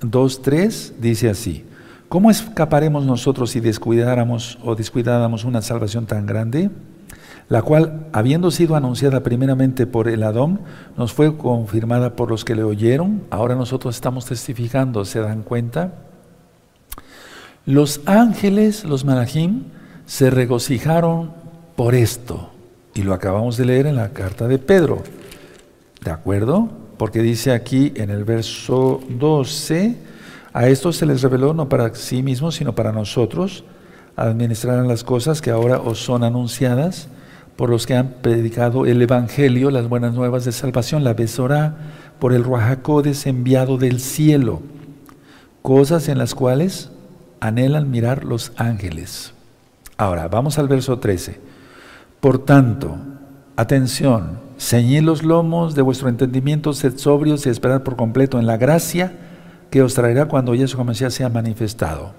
2.3 0.00 0.94
dice 0.98 1.30
así, 1.30 1.64
¿cómo 2.08 2.30
escaparemos 2.30 3.04
nosotros 3.04 3.50
si 3.50 3.60
descuidáramos 3.60 4.58
o 4.64 4.74
descuidáramos 4.74 5.44
una 5.44 5.62
salvación 5.62 6.06
tan 6.06 6.26
grande? 6.26 6.70
La 7.48 7.62
cual, 7.62 8.08
habiendo 8.12 8.50
sido 8.50 8.76
anunciada 8.76 9.22
primeramente 9.22 9.86
por 9.86 10.06
el 10.08 10.22
Adón, 10.22 10.60
nos 10.96 11.14
fue 11.14 11.36
confirmada 11.36 12.14
por 12.14 12.30
los 12.30 12.44
que 12.44 12.54
le 12.54 12.62
oyeron. 12.62 13.22
Ahora 13.30 13.54
nosotros 13.54 13.94
estamos 13.94 14.26
testificando, 14.26 15.04
¿se 15.06 15.20
dan 15.20 15.42
cuenta? 15.42 15.94
Los 17.64 18.02
ángeles, 18.04 18.84
los 18.84 19.04
malachim, 19.04 19.64
se 20.08 20.30
regocijaron 20.30 21.32
por 21.76 21.94
esto. 21.94 22.50
Y 22.94 23.02
lo 23.02 23.12
acabamos 23.12 23.56
de 23.56 23.66
leer 23.66 23.86
en 23.86 23.94
la 23.94 24.08
carta 24.08 24.48
de 24.48 24.58
Pedro. 24.58 25.02
¿De 26.02 26.10
acuerdo? 26.10 26.68
Porque 26.96 27.20
dice 27.20 27.52
aquí 27.52 27.92
en 27.94 28.10
el 28.10 28.24
verso 28.24 29.00
12, 29.10 29.96
a 30.54 30.68
esto 30.68 30.92
se 30.92 31.06
les 31.06 31.22
reveló 31.22 31.52
no 31.52 31.68
para 31.68 31.94
sí 31.94 32.22
mismos, 32.22 32.56
sino 32.56 32.74
para 32.74 32.90
nosotros, 32.90 33.64
administrarán 34.16 34.88
las 34.88 35.04
cosas 35.04 35.42
que 35.42 35.50
ahora 35.50 35.78
os 35.78 35.98
son 35.98 36.24
anunciadas 36.24 37.08
por 37.54 37.68
los 37.68 37.86
que 37.86 37.94
han 37.94 38.14
predicado 38.22 38.86
el 38.86 39.02
Evangelio, 39.02 39.70
las 39.70 39.88
buenas 39.88 40.14
nuevas 40.14 40.44
de 40.46 40.52
salvación, 40.52 41.04
la 41.04 41.12
besora 41.12 41.76
por 42.18 42.32
el 42.32 42.44
Ruajacodes 42.44 43.26
enviado 43.26 43.76
del 43.76 44.00
cielo, 44.00 44.62
cosas 45.60 46.08
en 46.08 46.16
las 46.16 46.34
cuales 46.34 46.90
anhelan 47.40 47.90
mirar 47.90 48.24
los 48.24 48.52
ángeles. 48.56 49.34
Ahora, 49.98 50.28
vamos 50.28 50.60
al 50.60 50.68
verso 50.68 51.00
13. 51.00 51.40
Por 52.20 52.44
tanto, 52.44 52.96
atención, 53.56 54.38
ceñid 54.56 55.02
los 55.02 55.24
lomos 55.24 55.74
de 55.74 55.82
vuestro 55.82 56.08
entendimiento, 56.08 56.72
sed 56.72 56.96
sobrios 56.96 57.44
y 57.44 57.50
esperad 57.50 57.82
por 57.82 57.96
completo 57.96 58.38
en 58.38 58.46
la 58.46 58.56
gracia 58.56 59.12
que 59.70 59.82
os 59.82 59.94
traerá 59.94 60.26
cuando 60.26 60.54
Yeshua 60.54 60.84
Mesías 60.84 61.14
sea 61.14 61.28
manifestado. 61.28 62.12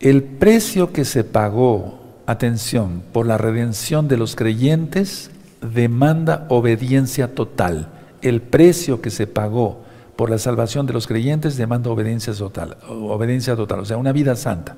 El 0.00 0.22
precio 0.22 0.90
que 0.90 1.04
se 1.04 1.22
pagó, 1.22 2.00
atención, 2.26 3.02
por 3.12 3.26
la 3.26 3.36
redención 3.36 4.08
de 4.08 4.16
los 4.16 4.34
creyentes 4.34 5.30
demanda 5.60 6.46
obediencia 6.48 7.34
total. 7.34 7.88
El 8.22 8.40
precio 8.40 9.02
que 9.02 9.10
se 9.10 9.26
pagó 9.26 9.82
por 10.16 10.30
la 10.30 10.38
salvación 10.38 10.86
de 10.86 10.94
los 10.94 11.06
creyentes 11.06 11.58
demanda 11.58 11.90
obediencia 11.90 12.32
total, 12.32 12.78
obediencia 12.88 13.54
total, 13.54 13.80
o 13.80 13.84
sea, 13.84 13.98
una 13.98 14.12
vida 14.12 14.34
santa. 14.34 14.76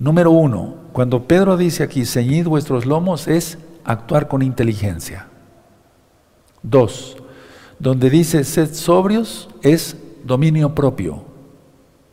Número 0.00 0.30
uno, 0.30 0.76
cuando 0.92 1.28
Pedro 1.28 1.58
dice 1.58 1.82
aquí, 1.82 2.06
ceñid 2.06 2.46
vuestros 2.46 2.86
lomos, 2.86 3.28
es 3.28 3.58
actuar 3.84 4.28
con 4.28 4.40
inteligencia. 4.40 5.28
Dos, 6.62 7.18
donde 7.78 8.08
dice 8.08 8.42
sed 8.44 8.72
sobrios, 8.72 9.50
es 9.62 9.96
dominio 10.24 10.74
propio. 10.74 11.22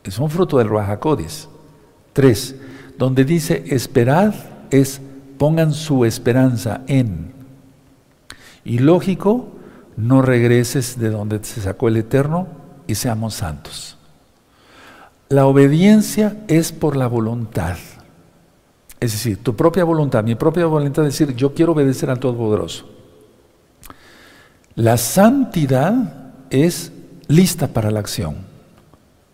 Es 0.03 0.19
un 0.19 0.29
fruto 0.29 0.57
del 0.57 0.69
Rahakodis. 0.69 1.47
Tres, 2.11 2.57
donde 2.97 3.23
dice 3.23 3.63
esperad, 3.67 4.33
es 4.69 5.01
pongan 5.37 5.73
su 5.73 6.03
esperanza 6.03 6.81
en. 6.87 7.31
Y 8.65 8.79
lógico, 8.79 9.47
no 9.95 10.21
regreses 10.21 10.99
de 10.99 11.09
donde 11.09 11.41
se 11.41 11.61
sacó 11.61 11.87
el 11.87 11.97
Eterno 11.97 12.47
y 12.85 12.95
seamos 12.95 13.35
santos. 13.35 13.96
La 15.29 15.45
obediencia 15.45 16.37
es 16.47 16.71
por 16.71 16.95
la 16.95 17.07
voluntad. 17.07 17.77
Es 18.99 19.11
decir, 19.11 19.37
tu 19.43 19.55
propia 19.55 19.83
voluntad, 19.83 20.23
mi 20.23 20.35
propia 20.35 20.65
voluntad 20.65 21.05
es 21.05 21.17
decir, 21.17 21.35
yo 21.35 21.53
quiero 21.53 21.73
obedecer 21.73 22.09
al 22.09 22.19
Todopoderoso. 22.19 22.85
La 24.75 24.97
santidad 24.97 26.33
es 26.49 26.91
lista 27.27 27.67
para 27.67 27.91
la 27.91 27.99
acción. 27.99 28.35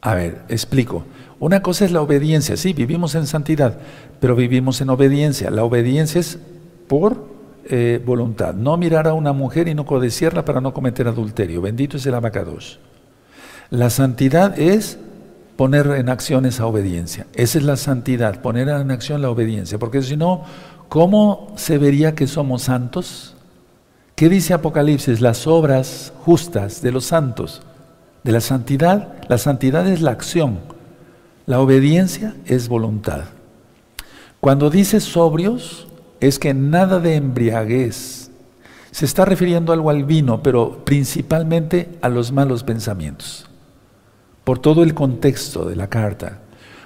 A 0.02 0.16
ver, 0.16 0.42
explico. 0.50 1.06
Una 1.40 1.62
cosa 1.62 1.86
es 1.86 1.92
la 1.92 2.02
obediencia, 2.02 2.58
sí, 2.58 2.74
vivimos 2.74 3.16
en 3.16 3.28
santidad, 3.28 3.78
pero 4.20 4.36
vivimos 4.36 4.82
en 4.82 4.90
obediencia. 4.90 5.52
La 5.52 5.64
obediencia 5.64 6.20
es 6.20 6.40
por 6.88 7.26
eh, 7.66 8.02
voluntad. 8.06 8.54
No 8.54 8.78
mirar 8.78 9.08
a 9.08 9.14
una 9.14 9.32
mujer 9.32 9.68
y 9.68 9.76
no 9.76 9.86
codiciarla 9.86 10.44
para 10.44 10.60
no 10.60 10.74
cometer 10.74 11.08
adulterio. 11.08 11.62
Bendito 11.62 11.98
es 11.98 12.06
el 12.06 12.16
abacados. 12.16 12.80
La 13.70 13.90
santidad 13.90 14.60
es 14.60 14.98
poner 15.56 15.88
en 15.88 16.10
acción 16.10 16.46
esa 16.46 16.66
obediencia. 16.66 17.28
Esa 17.34 17.58
es 17.58 17.64
la 17.64 17.78
santidad, 17.78 18.42
poner 18.42 18.70
en 18.70 18.92
acción 18.92 19.22
la 19.22 19.30
obediencia. 19.30 19.78
Porque 19.78 20.02
si 20.02 20.18
no, 20.18 20.44
¿cómo 20.90 21.54
se 21.56 21.78
vería 21.78 22.16
que 22.16 22.28
somos 22.28 22.64
santos? 22.64 23.36
¿Qué 24.16 24.30
dice 24.30 24.54
Apocalipsis? 24.54 25.22
Las 25.22 25.48
obras 25.48 26.14
justas 26.24 26.82
de 26.82 26.92
los 26.92 27.06
santos. 27.06 27.62
De 28.24 28.32
la 28.32 28.42
santidad, 28.42 29.16
la 29.28 29.38
santidad 29.38 29.88
es 29.88 30.02
la 30.02 30.12
acción. 30.12 30.60
La 31.46 31.60
obediencia 31.60 32.36
es 32.46 32.70
voluntad. 32.70 33.24
Cuando 34.40 34.70
dice 34.70 35.00
sobrios, 35.00 35.88
es 36.20 36.40
que 36.40 36.54
nada 36.54 37.00
de 37.00 37.16
embriaguez. 37.16 38.32
Se 38.92 39.06
está 39.06 39.26
refiriendo 39.26 39.74
algo 39.74 39.90
al 39.90 40.04
vino, 40.04 40.44
pero 40.44 40.86
principalmente 40.86 41.98
a 42.02 42.10
los 42.10 42.32
malos 42.32 42.64
pensamientos. 42.64 43.50
Por 44.44 44.60
todo 44.60 44.84
el 44.84 44.94
contexto 44.94 45.66
de 45.66 45.76
la 45.76 45.88
carta. 45.88 46.40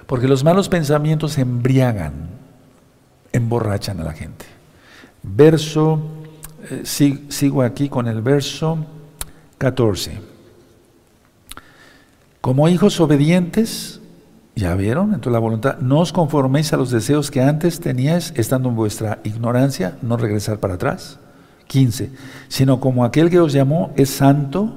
Porque 0.06 0.28
los 0.28 0.44
malos 0.44 0.68
pensamientos 0.68 1.38
embriagan, 1.38 2.30
emborrachan 3.32 4.00
a 4.00 4.04
la 4.04 4.12
gente. 4.12 4.46
Verso, 5.22 6.00
eh, 6.70 6.82
sigo 7.28 7.62
aquí 7.62 7.88
con 7.88 8.08
el 8.08 8.22
verso 8.22 8.78
14. 9.58 10.20
Como 12.40 12.68
hijos 12.68 13.00
obedientes, 13.00 14.00
¿ya 14.54 14.74
vieron? 14.74 15.08
Entonces 15.08 15.32
la 15.32 15.38
voluntad, 15.38 15.78
no 15.78 15.98
os 15.98 16.12
conforméis 16.12 16.72
a 16.72 16.76
los 16.76 16.90
deseos 16.90 17.30
que 17.30 17.42
antes 17.42 17.80
teníais 17.80 18.32
estando 18.36 18.68
en 18.68 18.76
vuestra 18.76 19.18
ignorancia, 19.24 19.98
no 20.02 20.16
regresar 20.16 20.58
para 20.58 20.74
atrás. 20.74 21.18
15. 21.66 22.10
Sino 22.48 22.80
como 22.80 23.04
aquel 23.04 23.28
que 23.28 23.40
os 23.40 23.52
llamó 23.52 23.92
es 23.96 24.10
santo, 24.10 24.72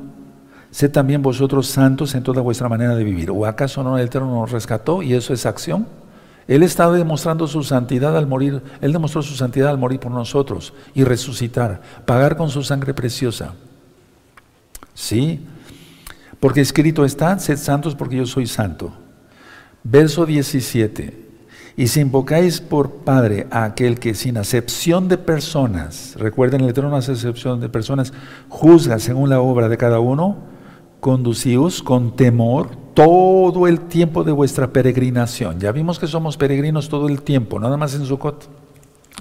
sed 0.71 0.91
también 0.91 1.21
vosotros 1.21 1.67
santos 1.67 2.15
en 2.15 2.23
toda 2.23 2.41
vuestra 2.41 2.69
manera 2.69 2.95
de 2.95 3.03
vivir. 3.03 3.29
¿O 3.29 3.45
acaso 3.45 3.83
no 3.83 3.97
el 3.97 4.05
Eterno 4.05 4.33
nos 4.33 4.51
rescató 4.51 5.03
y 5.03 5.13
eso 5.13 5.33
es 5.33 5.45
acción? 5.45 5.85
Él 6.47 6.63
estaba 6.63 6.97
demostrando 6.97 7.47
su 7.47 7.63
santidad 7.63 8.17
al 8.17 8.27
morir, 8.27 8.61
Él 8.81 8.91
demostró 8.91 9.21
su 9.21 9.35
santidad 9.35 9.69
al 9.69 9.77
morir 9.77 9.99
por 9.99 10.11
nosotros 10.11 10.73
y 10.93 11.03
resucitar, 11.03 11.81
pagar 12.05 12.35
con 12.35 12.49
su 12.49 12.63
sangre 12.63 12.93
preciosa. 12.93 13.53
Sí, 14.93 15.45
porque 16.39 16.61
escrito 16.61 17.05
está, 17.05 17.37
sed 17.37 17.57
santos 17.57 17.95
porque 17.95 18.17
yo 18.17 18.25
soy 18.25 18.47
santo. 18.47 18.91
Verso 19.83 20.25
17. 20.25 21.21
Y 21.77 21.87
si 21.87 22.01
invocáis 22.01 22.59
por 22.59 22.91
Padre 22.91 23.47
a 23.49 23.63
aquel 23.63 23.99
que 23.99 24.13
sin 24.13 24.37
acepción 24.37 25.07
de 25.07 25.17
personas, 25.17 26.15
recuerden 26.17 26.61
el 26.61 26.69
Eterno 26.69 26.89
no 26.89 26.97
hace 26.97 27.13
acepción 27.13 27.61
de 27.61 27.69
personas, 27.69 28.11
juzga 28.49 28.99
según 28.99 29.29
la 29.29 29.39
obra 29.39 29.69
de 29.69 29.77
cada 29.77 29.99
uno, 29.99 30.50
conducíos 31.01 31.83
con 31.83 32.15
temor 32.15 32.69
todo 32.93 33.67
el 33.67 33.81
tiempo 33.81 34.23
de 34.23 34.31
vuestra 34.31 34.71
peregrinación. 34.71 35.59
Ya 35.59 35.73
vimos 35.73 35.99
que 35.99 36.07
somos 36.07 36.37
peregrinos 36.37 36.87
todo 36.87 37.09
el 37.09 37.23
tiempo, 37.23 37.59
nada 37.59 37.75
más 37.75 37.95
en 37.95 38.05
Sukkot, 38.05 38.47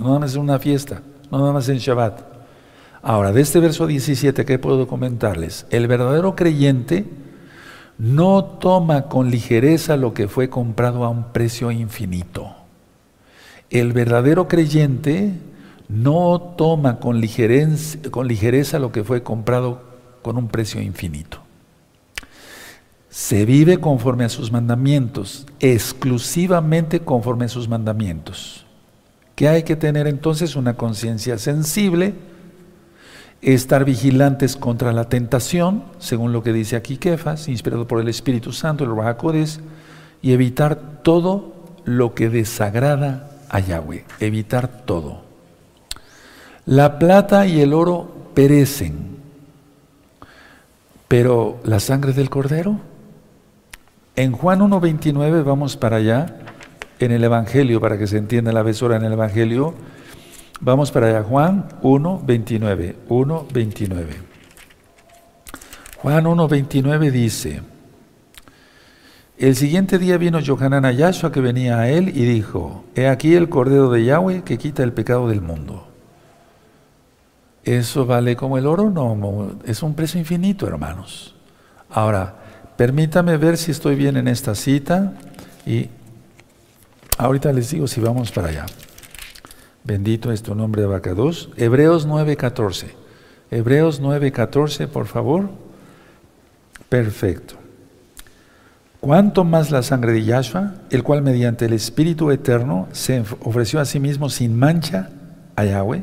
nada 0.00 0.20
más 0.20 0.34
en 0.34 0.42
una 0.42 0.58
fiesta, 0.60 1.02
nada 1.32 1.52
más 1.52 1.68
en 1.68 1.78
Shabbat. 1.78 2.20
Ahora, 3.02 3.32
de 3.32 3.40
este 3.40 3.60
verso 3.60 3.86
17, 3.86 4.44
¿qué 4.44 4.58
puedo 4.58 4.86
comentarles? 4.86 5.66
El 5.70 5.88
verdadero 5.88 6.36
creyente 6.36 7.06
no 7.98 8.44
toma 8.44 9.08
con 9.08 9.30
ligereza 9.30 9.96
lo 9.96 10.12
que 10.12 10.28
fue 10.28 10.50
comprado 10.50 11.04
a 11.04 11.08
un 11.08 11.32
precio 11.32 11.70
infinito. 11.70 12.54
El 13.70 13.92
verdadero 13.92 14.48
creyente 14.48 15.32
no 15.88 16.54
toma 16.58 16.98
con 16.98 17.20
ligereza, 17.20 17.98
con 18.10 18.28
ligereza 18.28 18.78
lo 18.78 18.92
que 18.92 19.02
fue 19.02 19.22
comprado 19.22 19.82
con 20.22 20.36
un 20.36 20.48
precio 20.48 20.82
infinito. 20.82 21.39
Se 23.10 23.44
vive 23.44 23.78
conforme 23.78 24.24
a 24.24 24.28
sus 24.28 24.52
mandamientos, 24.52 25.46
exclusivamente 25.58 27.00
conforme 27.00 27.46
a 27.46 27.48
sus 27.48 27.68
mandamientos. 27.68 28.64
¿Qué 29.34 29.48
hay 29.48 29.64
que 29.64 29.74
tener 29.74 30.06
entonces? 30.06 30.54
Una 30.54 30.74
conciencia 30.74 31.36
sensible, 31.38 32.14
estar 33.42 33.84
vigilantes 33.84 34.56
contra 34.56 34.92
la 34.92 35.08
tentación, 35.08 35.84
según 35.98 36.32
lo 36.32 36.42
que 36.42 36.52
dice 36.52 36.76
aquí 36.76 36.98
Kefas, 36.98 37.48
inspirado 37.48 37.88
por 37.88 38.00
el 38.00 38.08
Espíritu 38.08 38.52
Santo, 38.52 38.84
el 38.84 38.94
Rahakodes, 38.94 39.60
y 40.22 40.32
evitar 40.32 41.02
todo 41.02 41.54
lo 41.84 42.14
que 42.14 42.28
desagrada 42.28 43.30
a 43.48 43.58
Yahweh, 43.60 44.04
evitar 44.20 44.68
todo. 44.84 45.22
La 46.66 46.98
plata 46.98 47.46
y 47.46 47.60
el 47.60 47.72
oro 47.72 48.30
perecen, 48.34 49.16
pero 51.08 51.58
la 51.64 51.80
sangre 51.80 52.12
del 52.12 52.30
cordero. 52.30 52.89
En 54.20 54.32
Juan 54.32 54.60
1.29 54.60 55.42
vamos 55.44 55.78
para 55.78 55.96
allá, 55.96 56.36
en 56.98 57.10
el 57.10 57.24
Evangelio, 57.24 57.80
para 57.80 57.96
que 57.96 58.06
se 58.06 58.18
entienda 58.18 58.52
la 58.52 58.62
besora 58.62 58.96
en 58.96 59.04
el 59.04 59.14
Evangelio, 59.14 59.74
Vamos 60.62 60.90
para 60.90 61.06
allá, 61.06 61.22
Juan 61.22 61.68
1, 61.80 62.22
29. 62.22 62.96
1, 63.08 63.46
29. 63.50 64.12
Juan 65.96 66.26
1, 66.26 66.48
29 66.48 67.10
dice, 67.10 67.62
el 69.38 69.56
siguiente 69.56 69.98
día 69.98 70.18
vino 70.18 70.38
Johanan 70.46 70.84
a 70.84 70.92
Yahshua 70.92 71.32
que 71.32 71.40
venía 71.40 71.78
a 71.78 71.88
él 71.88 72.10
y 72.10 72.26
dijo, 72.26 72.84
he 72.94 73.08
aquí 73.08 73.34
el 73.34 73.48
Cordero 73.48 73.88
de 73.88 74.04
Yahweh 74.04 74.42
que 74.42 74.58
quita 74.58 74.82
el 74.82 74.92
pecado 74.92 75.30
del 75.30 75.40
mundo. 75.40 75.88
¿Eso 77.64 78.04
vale 78.04 78.36
como 78.36 78.58
el 78.58 78.66
oro? 78.66 78.90
No, 78.90 79.52
es 79.64 79.82
un 79.82 79.94
precio 79.94 80.20
infinito, 80.20 80.66
hermanos. 80.66 81.34
Ahora, 81.88 82.34
permítame 82.80 83.36
ver 83.36 83.58
si 83.58 83.72
estoy 83.72 83.94
bien 83.94 84.16
en 84.16 84.26
esta 84.26 84.54
cita 84.54 85.12
y 85.66 85.90
ahorita 87.18 87.52
les 87.52 87.68
digo 87.68 87.86
si 87.86 88.00
vamos 88.00 88.32
para 88.32 88.48
allá. 88.48 88.64
Bendito 89.84 90.32
es 90.32 90.42
tu 90.42 90.54
nombre, 90.54 90.84
Abacados. 90.84 91.50
Hebreos 91.58 92.08
9:14. 92.08 92.86
Hebreos 93.50 94.00
9:14, 94.00 94.88
por 94.88 95.08
favor. 95.08 95.50
Perfecto. 96.88 97.56
Cuanto 99.00 99.44
más 99.44 99.70
la 99.70 99.82
sangre 99.82 100.12
de 100.12 100.24
Yahshua, 100.24 100.76
el 100.88 101.02
cual 101.02 101.20
mediante 101.20 101.66
el 101.66 101.74
Espíritu 101.74 102.30
Eterno 102.30 102.88
se 102.92 103.22
ofreció 103.42 103.80
a 103.80 103.84
sí 103.84 104.00
mismo 104.00 104.30
sin 104.30 104.58
mancha 104.58 105.10
a 105.54 105.66
Yahweh, 105.66 106.02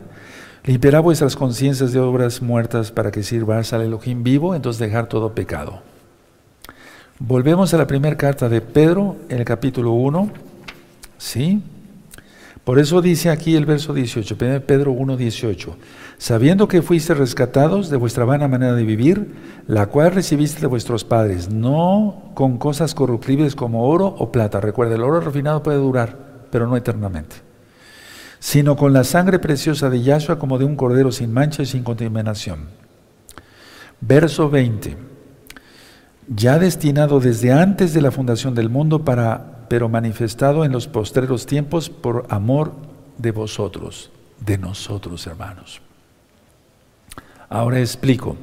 limpiará 0.63 0.99
vuestras 0.99 1.36
conciencias 1.36 1.91
de 1.91 1.99
obras 1.99 2.43
muertas 2.43 2.91
para 2.91 3.09
que 3.09 3.23
sirváis 3.23 3.73
al 3.73 3.82
Elohim 3.82 4.21
vivo, 4.21 4.53
entonces 4.53 4.80
dejar 4.80 5.07
todo 5.07 5.34
pecado. 5.34 5.82
Volvemos 7.20 7.74
a 7.74 7.78
la 7.78 7.88
primera 7.88 8.15
carta 8.15 8.47
de 8.47 8.61
Pedro, 8.61 9.15
en 9.30 9.39
el 9.39 9.45
capítulo 9.45 9.91
1. 9.93 10.30
¿Sí? 11.18 11.63
Por 12.63 12.78
eso 12.78 13.01
dice 13.01 13.32
aquí 13.32 13.55
el 13.55 13.65
verso 13.65 13.93
18, 13.93 14.38
Pedro 14.38 14.91
1, 14.91 15.18
18, 15.18 15.78
sabiendo 16.20 16.68
que 16.68 16.84
fuiste 16.84 17.15
rescatados 17.15 17.89
de 17.89 17.97
vuestra 17.97 18.26
vana 18.26 18.47
manera 18.47 18.74
de 18.76 18.84
vivir, 18.84 19.34
la 19.68 19.88
cual 19.88 20.11
recibiste 20.11 20.61
de 20.61 20.68
vuestros 20.68 21.05
padres, 21.05 21.49
no 21.49 22.32
con 22.36 22.57
cosas 22.57 22.93
corruptibles 22.93 23.55
como 23.55 23.88
oro 23.88 24.05
o 24.05 24.32
plata. 24.32 24.59
Recuerda, 24.59 24.95
el 24.95 25.03
oro 25.03 25.22
refinado 25.22 25.63
puede 25.63 25.78
durar, 25.78 26.18
pero 26.51 26.68
no 26.68 26.78
eternamente, 26.78 27.38
sino 28.38 28.76
con 28.76 28.93
la 28.93 29.05
sangre 29.05 29.39
preciosa 29.39 29.89
de 29.89 30.03
Yahshua 30.03 30.38
como 30.38 30.59
de 30.59 30.65
un 30.65 30.76
cordero 30.76 31.11
sin 31.11 31.34
mancha 31.34 31.63
y 31.63 31.65
sin 31.65 31.84
contaminación. 31.84 32.68
Verso 34.01 34.49
20, 34.49 34.97
ya 36.28 36.59
destinado 36.59 37.19
desde 37.19 37.51
antes 37.51 37.93
de 37.93 38.01
la 38.01 38.11
fundación 38.11 38.55
del 38.55 38.69
mundo 38.69 39.03
para 39.03 39.57
pero 39.69 39.89
manifestado 39.89 40.63
en 40.65 40.71
los 40.71 40.88
postreros 40.88 41.45
tiempos 41.45 41.89
por 41.89 42.25
amor 42.30 42.73
de 43.17 43.32
vosotros, 43.32 44.11
de 44.39 44.57
nosotros, 44.57 45.28
hermanos. 45.28 45.82
Ahora 47.49 47.80
explico. 47.80 48.38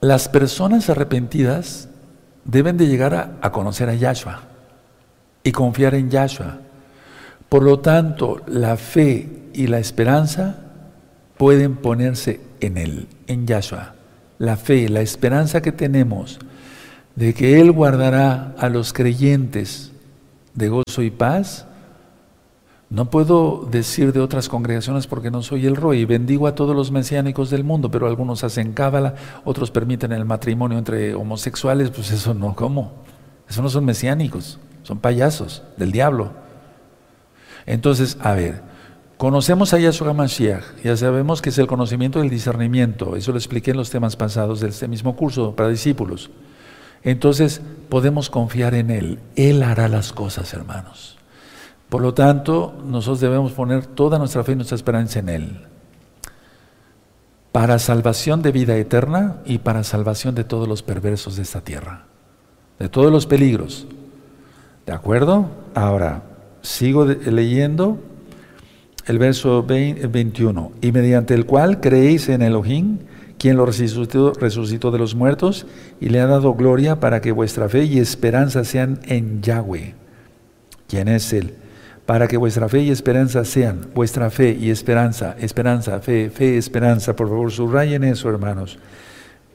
Las 0.00 0.28
personas 0.28 0.90
arrepentidas 0.90 1.88
deben 2.44 2.76
de 2.76 2.86
llegar 2.86 3.38
a, 3.40 3.52
conocer 3.52 3.88
a 3.88 3.94
Yahshua 3.94 4.42
y 5.42 5.52
confiar 5.52 5.94
en 5.94 6.10
Yahshua. 6.10 6.58
Por 7.48 7.62
lo 7.62 7.80
tanto, 7.80 8.42
la 8.46 8.76
fe 8.76 9.48
y 9.54 9.66
la 9.66 9.78
esperanza 9.78 10.56
pueden 11.38 11.76
ponerse 11.76 12.40
en 12.60 12.76
Él, 12.76 13.08
en 13.26 13.46
Yahshua. 13.46 13.93
La 14.38 14.56
fe, 14.56 14.88
la 14.88 15.00
esperanza 15.00 15.62
que 15.62 15.72
tenemos 15.72 16.38
de 17.16 17.34
que 17.34 17.60
Él 17.60 17.70
guardará 17.72 18.54
a 18.58 18.68
los 18.68 18.92
creyentes 18.92 19.92
de 20.54 20.68
gozo 20.68 21.02
y 21.02 21.10
paz, 21.10 21.66
no 22.90 23.10
puedo 23.10 23.66
decir 23.70 24.12
de 24.12 24.20
otras 24.20 24.48
congregaciones 24.48 25.06
porque 25.06 25.30
no 25.30 25.42
soy 25.42 25.66
el 25.66 25.74
rey. 25.74 26.04
Bendigo 26.04 26.46
a 26.46 26.54
todos 26.54 26.76
los 26.76 26.92
mesiánicos 26.92 27.50
del 27.50 27.64
mundo, 27.64 27.90
pero 27.90 28.06
algunos 28.06 28.44
hacen 28.44 28.72
cábala, 28.72 29.14
otros 29.44 29.70
permiten 29.70 30.12
el 30.12 30.24
matrimonio 30.24 30.78
entre 30.78 31.14
homosexuales. 31.14 31.90
Pues 31.90 32.10
eso 32.12 32.34
no, 32.34 32.54
¿cómo? 32.54 32.92
Eso 33.48 33.62
no 33.62 33.68
son 33.68 33.84
mesiánicos, 33.84 34.58
son 34.82 34.98
payasos 34.98 35.62
del 35.76 35.92
diablo. 35.92 36.32
Entonces, 37.66 38.16
a 38.20 38.32
ver, 38.34 38.62
conocemos 39.16 39.72
a 39.74 39.78
Yahshua 39.78 40.12
Mashiach, 40.12 40.82
ya 40.82 40.96
sabemos 40.96 41.42
que 41.42 41.50
es 41.50 41.58
el 41.58 41.66
conocimiento 41.66 42.20
del 42.20 42.30
discernimiento. 42.30 43.16
Eso 43.16 43.32
lo 43.32 43.38
expliqué 43.38 43.72
en 43.72 43.76
los 43.76 43.90
temas 43.90 44.16
pasados 44.16 44.60
de 44.60 44.68
este 44.68 44.88
mismo 44.88 45.16
curso 45.16 45.54
para 45.54 45.68
discípulos 45.68 46.30
entonces 47.04 47.60
podemos 47.90 48.30
confiar 48.30 48.74
en 48.74 48.90
Él. 48.90 49.20
Él 49.36 49.62
hará 49.62 49.88
las 49.88 50.12
cosas, 50.12 50.52
hermanos. 50.54 51.18
Por 51.90 52.00
lo 52.00 52.14
tanto, 52.14 52.74
nosotros 52.84 53.20
debemos 53.20 53.52
poner 53.52 53.86
toda 53.86 54.18
nuestra 54.18 54.42
fe 54.42 54.52
y 54.52 54.56
nuestra 54.56 54.76
esperanza 54.76 55.18
en 55.18 55.28
Él. 55.28 55.60
Para 57.52 57.78
salvación 57.78 58.42
de 58.42 58.50
vida 58.50 58.74
eterna 58.76 59.36
y 59.44 59.58
para 59.58 59.84
salvación 59.84 60.34
de 60.34 60.44
todos 60.44 60.66
los 60.66 60.82
perversos 60.82 61.36
de 61.36 61.42
esta 61.42 61.60
tierra. 61.60 62.06
de 62.76 62.88
todos 62.88 63.12
los 63.12 63.24
peligros. 63.26 63.86
¿De 64.84 64.92
acuerdo? 64.92 65.46
Ahora, 65.76 66.24
sigo 66.60 67.04
leyendo 67.04 67.98
el 69.06 69.18
verso 69.18 69.62
21. 69.62 70.72
Y 70.80 70.92
mediante 70.92 71.34
el 71.34 71.46
cual 71.46 71.80
creéis 71.80 72.28
en 72.28 72.42
Elohim, 72.42 72.98
quien 73.38 73.56
lo 73.56 73.66
resucitó, 73.66 74.90
de 74.90 74.98
los 74.98 75.14
muertos 75.14 75.66
y 76.00 76.08
le 76.08 76.20
ha 76.20 76.26
dado 76.26 76.54
gloria 76.54 77.00
para 77.00 77.20
que 77.20 77.32
vuestra 77.32 77.68
fe 77.68 77.84
y 77.84 77.98
esperanza 77.98 78.64
sean 78.64 79.00
en 79.04 79.42
Yahweh. 79.42 79.94
¿Quién 80.88 81.08
es 81.08 81.32
Él? 81.32 81.54
Para 82.06 82.28
que 82.28 82.36
vuestra 82.36 82.68
fe 82.68 82.80
y 82.80 82.90
esperanza 82.90 83.44
sean, 83.44 83.88
vuestra 83.94 84.30
fe 84.30 84.56
y 84.58 84.70
esperanza, 84.70 85.36
esperanza, 85.38 86.00
fe, 86.00 86.30
fe, 86.30 86.56
esperanza. 86.58 87.16
Por 87.16 87.28
favor, 87.28 87.50
subrayen 87.50 88.04
eso, 88.04 88.28
hermanos. 88.28 88.78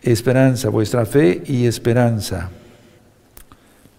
Esperanza, 0.01 0.69
vuestra 0.69 1.05
fe 1.05 1.43
y 1.45 1.65
esperanza. 1.65 2.49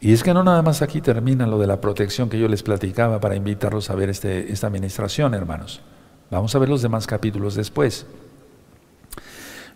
Y 0.01 0.13
es 0.13 0.23
que 0.23 0.33
no 0.33 0.43
nada 0.43 0.63
más 0.63 0.81
aquí 0.81 1.01
termina 1.01 1.47
lo 1.47 1.59
de 1.59 1.67
la 1.67 1.81
protección 1.81 2.31
que 2.31 2.39
yo 2.39 2.49
les 2.49 2.63
platicaba 2.63 3.21
para 3.21 3.37
invitarlos 3.37 3.91
a 3.91 3.95
ver 3.95 4.09
este, 4.09 4.51
esta 4.51 4.67
administración, 4.67 5.35
hermanos. 5.35 5.83
Vamos 6.31 6.55
a 6.55 6.59
ver 6.59 6.69
los 6.69 6.81
demás 6.81 7.07
capítulos 7.07 7.55
después. 7.55 8.07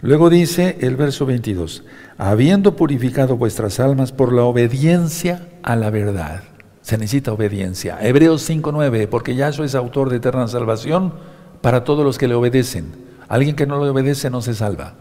Luego 0.00 0.30
dice 0.30 0.78
el 0.80 0.96
verso 0.96 1.26
22, 1.26 1.82
habiendo 2.18 2.76
purificado 2.76 3.36
vuestras 3.36 3.80
almas 3.80 4.12
por 4.12 4.32
la 4.32 4.44
obediencia 4.44 5.48
a 5.62 5.76
la 5.76 5.90
verdad. 5.90 6.42
Se 6.80 6.98
necesita 6.98 7.32
obediencia. 7.32 7.98
Hebreos 8.00 8.48
5.9, 8.48 9.08
porque 9.08 9.34
Yahshua 9.34 9.66
es 9.66 9.74
autor 9.74 10.10
de 10.10 10.16
eterna 10.16 10.46
salvación 10.48 11.14
para 11.60 11.84
todos 11.84 12.04
los 12.04 12.18
que 12.18 12.28
le 12.28 12.34
obedecen. 12.34 12.92
Alguien 13.28 13.56
que 13.56 13.66
no 13.66 13.82
le 13.82 13.90
obedece 13.90 14.28
no 14.30 14.42
se 14.42 14.54
salva. 14.54 14.94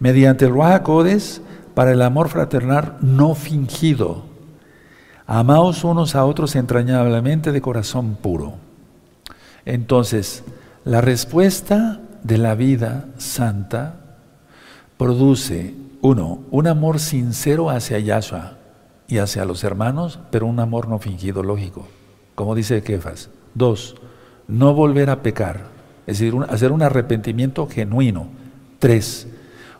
Mediante 0.00 0.46
el 0.46 0.52
Ruach 0.52 0.82
para 1.74 1.92
el 1.92 2.02
amor 2.02 2.28
fraternal 2.28 2.96
no 3.00 3.34
fingido. 3.34 4.24
Amaos 5.26 5.84
unos 5.84 6.14
a 6.16 6.24
otros 6.24 6.56
entrañablemente 6.56 7.52
de 7.52 7.60
corazón 7.60 8.16
puro. 8.20 8.54
Entonces, 9.64 10.42
la 10.84 11.00
respuesta 11.00 12.00
de 12.24 12.38
la 12.38 12.54
vida 12.54 13.06
santa 13.18 13.94
produce, 14.96 15.74
uno, 16.02 16.40
un 16.50 16.66
amor 16.66 16.98
sincero 16.98 17.70
hacia 17.70 17.98
Yahshua 17.98 18.58
y 19.06 19.18
hacia 19.18 19.44
los 19.44 19.64
hermanos, 19.64 20.18
pero 20.30 20.46
un 20.46 20.60
amor 20.60 20.88
no 20.88 20.98
fingido, 20.98 21.42
lógico, 21.42 21.86
como 22.34 22.54
dice 22.54 22.82
Kefas. 22.82 23.30
Dos, 23.54 23.96
no 24.48 24.74
volver 24.74 25.10
a 25.10 25.22
pecar, 25.22 25.66
es 26.06 26.18
decir, 26.18 26.34
hacer 26.48 26.72
un 26.72 26.82
arrepentimiento 26.82 27.66
genuino. 27.66 28.28
Tres, 28.78 29.28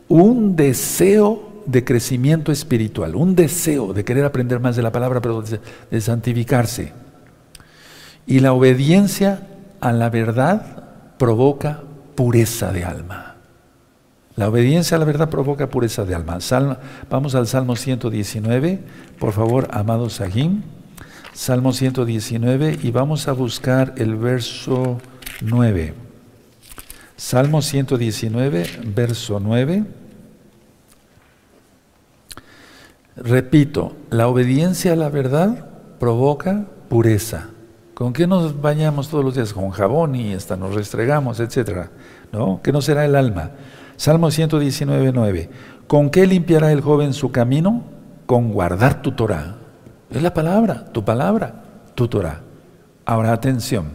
un 0.08 0.56
deseo 0.56 1.49
de 1.66 1.84
crecimiento 1.84 2.52
espiritual, 2.52 3.14
un 3.14 3.34
deseo 3.34 3.92
de 3.92 4.04
querer 4.04 4.24
aprender 4.24 4.60
más 4.60 4.76
de 4.76 4.82
la 4.82 4.92
palabra, 4.92 5.20
pero 5.20 5.42
de, 5.42 6.00
santificarse. 6.00 6.92
Y 8.26 8.40
la 8.40 8.52
obediencia 8.52 9.46
a 9.80 9.92
la 9.92 10.10
verdad 10.10 10.84
provoca 11.18 11.82
pureza 12.14 12.72
de 12.72 12.84
alma. 12.84 13.36
La 14.36 14.48
obediencia 14.48 14.96
a 14.96 15.00
la 15.00 15.04
verdad 15.04 15.28
provoca 15.28 15.68
pureza 15.68 16.04
de 16.04 16.14
alma. 16.14 16.38
vamos 17.10 17.34
al 17.34 17.46
Salmo 17.46 17.76
119, 17.76 18.80
por 19.18 19.32
favor, 19.32 19.68
amado 19.72 20.08
Sahim. 20.08 20.62
Salmo 21.32 21.72
119 21.72 22.80
y 22.82 22.90
vamos 22.90 23.28
a 23.28 23.32
buscar 23.32 23.94
el 23.96 24.16
verso 24.16 25.00
9. 25.40 25.94
Salmo 27.16 27.62
119, 27.62 28.66
verso 28.94 29.40
9. 29.40 29.84
Repito, 33.20 33.96
la 34.08 34.28
obediencia 34.28 34.94
a 34.94 34.96
la 34.96 35.10
verdad 35.10 35.66
provoca 35.98 36.64
pureza. 36.88 37.50
¿Con 37.92 38.14
qué 38.14 38.26
nos 38.26 38.62
bañamos 38.62 39.10
todos 39.10 39.22
los 39.22 39.34
días? 39.34 39.52
Con 39.52 39.70
jabón 39.70 40.14
y 40.14 40.32
hasta 40.32 40.56
nos 40.56 40.74
restregamos, 40.74 41.38
etcétera. 41.38 41.90
¿No? 42.32 42.60
¿Qué 42.62 42.72
no 42.72 42.80
será 42.80 43.04
el 43.04 43.14
alma? 43.14 43.50
Salmo 43.96 44.30
119, 44.30 45.12
9. 45.12 45.50
¿Con 45.86 46.08
qué 46.08 46.26
limpiará 46.26 46.72
el 46.72 46.80
joven 46.80 47.12
su 47.12 47.30
camino? 47.30 47.82
Con 48.24 48.52
guardar 48.52 49.02
tu 49.02 49.12
Torah. 49.12 49.56
Es 50.10 50.22
la 50.22 50.32
palabra, 50.32 50.86
tu 50.86 51.04
palabra, 51.04 51.62
tu 51.94 52.08
Torah. 52.08 52.40
Ahora 53.04 53.34
atención. 53.34 53.88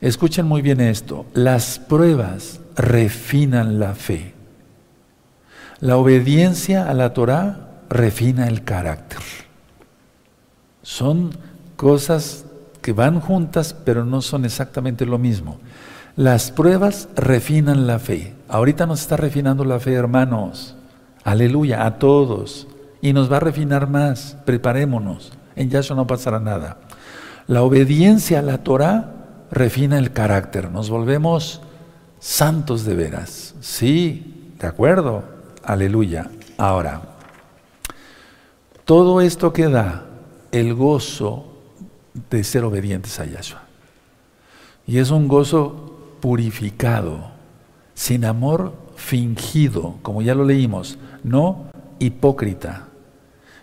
Escuchen 0.00 0.46
muy 0.46 0.62
bien 0.62 0.80
esto. 0.80 1.26
Las 1.34 1.78
pruebas 1.78 2.60
refinan 2.76 3.78
la 3.78 3.94
fe. 3.94 4.32
La 5.80 5.98
obediencia 5.98 6.88
a 6.88 6.94
la 6.94 7.12
Torah 7.12 7.69
refina 7.90 8.46
el 8.46 8.64
carácter. 8.64 9.20
Son 10.82 11.36
cosas 11.76 12.46
que 12.80 12.92
van 12.92 13.20
juntas, 13.20 13.74
pero 13.84 14.04
no 14.04 14.22
son 14.22 14.44
exactamente 14.44 15.04
lo 15.04 15.18
mismo. 15.18 15.58
Las 16.16 16.50
pruebas 16.50 17.08
refinan 17.16 17.86
la 17.86 17.98
fe. 17.98 18.34
Ahorita 18.48 18.86
nos 18.86 19.02
está 19.02 19.16
refinando 19.16 19.64
la 19.64 19.80
fe, 19.80 19.92
hermanos. 19.92 20.76
Aleluya, 21.24 21.84
a 21.84 21.98
todos. 21.98 22.66
Y 23.02 23.12
nos 23.12 23.30
va 23.30 23.36
a 23.36 23.40
refinar 23.40 23.88
más. 23.88 24.36
Preparémonos. 24.44 25.32
En 25.56 25.68
Yahshua 25.68 25.96
no 25.96 26.06
pasará 26.06 26.40
nada. 26.40 26.78
La 27.46 27.62
obediencia 27.62 28.38
a 28.38 28.42
la 28.42 28.58
Torah 28.58 29.12
refina 29.50 29.98
el 29.98 30.12
carácter. 30.12 30.70
Nos 30.70 30.90
volvemos 30.90 31.60
santos 32.18 32.84
de 32.84 32.94
veras. 32.94 33.54
Sí, 33.60 34.54
de 34.58 34.66
acuerdo. 34.66 35.24
Aleluya. 35.64 36.30
Ahora, 36.56 37.02
todo 38.84 39.20
esto 39.20 39.52
que 39.52 39.68
da 39.68 40.06
el 40.52 40.74
gozo 40.74 41.44
de 42.30 42.44
ser 42.44 42.64
obedientes 42.64 43.18
a 43.20 43.24
Yahshua. 43.24 43.62
Y 44.86 44.98
es 44.98 45.10
un 45.10 45.28
gozo 45.28 46.16
purificado, 46.20 47.30
sin 47.94 48.24
amor 48.24 48.72
fingido, 48.96 49.94
como 50.02 50.22
ya 50.22 50.34
lo 50.34 50.44
leímos, 50.44 50.98
no 51.22 51.66
hipócrita. 51.98 52.88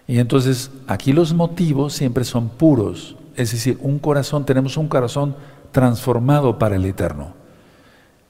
Y 0.07 0.19
entonces 0.19 0.71
aquí 0.87 1.11
los 1.11 1.33
motivos 1.33 1.93
siempre 1.93 2.23
son 2.23 2.49
puros, 2.49 3.17
es 3.35 3.51
decir, 3.51 3.77
un 3.81 3.99
corazón, 3.99 4.45
tenemos 4.45 4.77
un 4.77 4.87
corazón 4.87 5.35
transformado 5.71 6.57
para 6.57 6.77
el 6.77 6.85
eterno. 6.85 7.33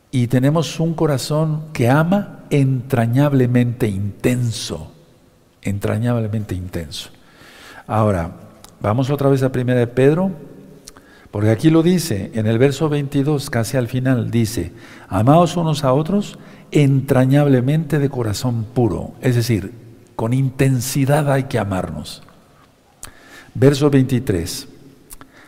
Y 0.10 0.28
tenemos 0.28 0.80
un 0.80 0.94
corazón 0.94 1.66
que 1.74 1.90
ama 1.90 2.40
entrañablemente 2.50 3.88
intenso 3.88 4.92
entrañablemente 5.70 6.56
intenso. 6.56 7.10
Ahora, 7.88 8.32
vamos 8.82 9.10
otra 9.10 9.30
vez 9.30 9.44
a 9.44 9.52
primera 9.52 9.80
de 9.80 9.88
Pedro, 9.88 10.32
porque 11.32 11.50
aquí 11.50 11.70
lo 11.70 11.84
dice, 11.84 12.32
en 12.34 12.48
el 12.48 12.58
verso 12.58 12.90
22, 12.90 13.50
casi 13.50 13.78
al 13.78 13.88
final, 13.88 14.32
dice, 14.32 14.72
amaos 15.08 15.58
unos 15.58 15.84
a 15.84 15.94
otros 15.94 16.38
entrañablemente 16.72 18.00
de 18.00 18.10
corazón 18.10 18.66
puro, 18.74 19.14
es 19.22 19.36
decir, 19.36 19.72
con 20.16 20.34
intensidad 20.34 21.32
hay 21.32 21.44
que 21.44 21.60
amarnos. 21.60 22.24
Verso 23.54 23.90
23, 23.90 24.68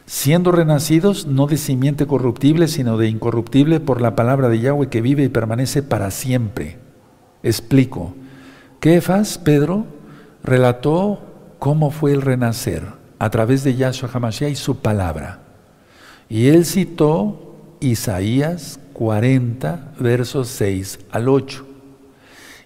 siendo 0.05 0.51
renacidos 0.51 1.28
no 1.28 1.47
de 1.47 1.57
simiente 1.57 2.07
corruptible, 2.07 2.67
sino 2.67 2.97
de 2.97 3.09
incorruptible 3.09 3.80
por 3.80 4.01
la 4.01 4.15
palabra 4.15 4.49
de 4.49 4.59
Yahweh 4.59 4.89
que 4.89 5.01
vive 5.01 5.24
y 5.24 5.30
permanece 5.30 5.84
para 5.84 6.09
siempre. 6.11 6.78
Explico. 7.43 8.13
¿Qué 8.80 9.01
faz, 9.01 9.38
Pedro? 9.38 9.86
Relató 10.44 11.20
cómo 11.60 11.92
fue 11.92 12.14
el 12.14 12.22
renacer 12.22 12.84
a 13.20 13.30
través 13.30 13.64
de 13.64 13.76
Yahshua 13.76 14.10
HaMashiach 14.12 14.52
y 14.52 14.56
su 14.56 14.78
palabra. 14.78 15.40
Y 16.30 16.48
él 16.48 16.66
citó 16.66 17.56
Isaías 17.80 18.80
40, 18.94 19.94
versos 20.00 20.48
6 20.50 21.00
al 21.12 21.28
8. 21.28 21.66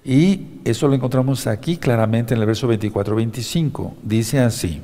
Y 0.06 0.60
eso 0.66 0.88
lo 0.88 0.96
encontramos 0.96 1.48
aquí 1.48 1.78
claramente 1.78 2.34
en 2.34 2.42
el 2.42 2.46
verso 2.46 2.68
24-25. 2.68 3.94
Dice 4.04 4.40
así, 4.40 4.82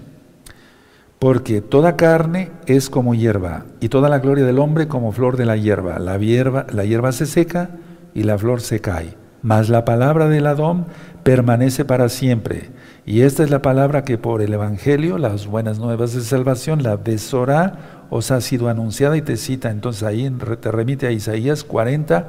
porque 1.20 1.62
toda 1.62 1.98
carne 1.98 2.52
es 2.66 2.90
como 2.90 3.14
hierba, 3.14 3.66
y 3.82 3.90
toda 3.90 4.08
la 4.08 4.20
gloria 4.20 4.46
del 4.46 4.60
hombre 4.60 4.88
como 4.88 5.12
flor 5.12 5.36
de 5.36 5.46
la 5.46 5.58
hierba. 5.58 6.00
La 6.00 6.18
hierba, 6.18 6.66
la 6.72 6.86
hierba 6.86 7.12
se 7.12 7.26
seca 7.26 7.72
y 8.14 8.24
la 8.24 8.38
flor 8.38 8.62
se 8.62 8.80
cae, 8.80 9.16
mas 9.42 9.68
la 9.68 9.84
palabra 9.84 10.30
del 10.30 10.48
Adón 10.48 10.86
permanece 11.24 11.84
para 11.84 12.08
siempre. 12.08 12.70
Y 13.10 13.24
esta 13.24 13.44
es 13.44 13.50
la 13.50 13.64
palabra 13.64 14.04
que 14.04 14.20
por 14.20 14.44
el 14.44 14.54
Evangelio, 14.54 15.18
las 15.18 15.48
buenas 15.48 15.80
nuevas 15.80 16.14
de 16.14 16.22
salvación, 16.22 16.84
la 16.84 16.96
Besorá, 16.96 18.06
os 18.12 18.30
ha 18.30 18.40
sido 18.40 18.70
anunciada 18.70 19.18
y 19.18 19.24
te 19.24 19.36
cita. 19.36 19.72
Entonces 19.72 20.04
ahí 20.04 20.30
te 20.62 20.70
remite 20.70 21.08
a 21.08 21.12
Isaías 21.12 21.64
40, 21.64 22.28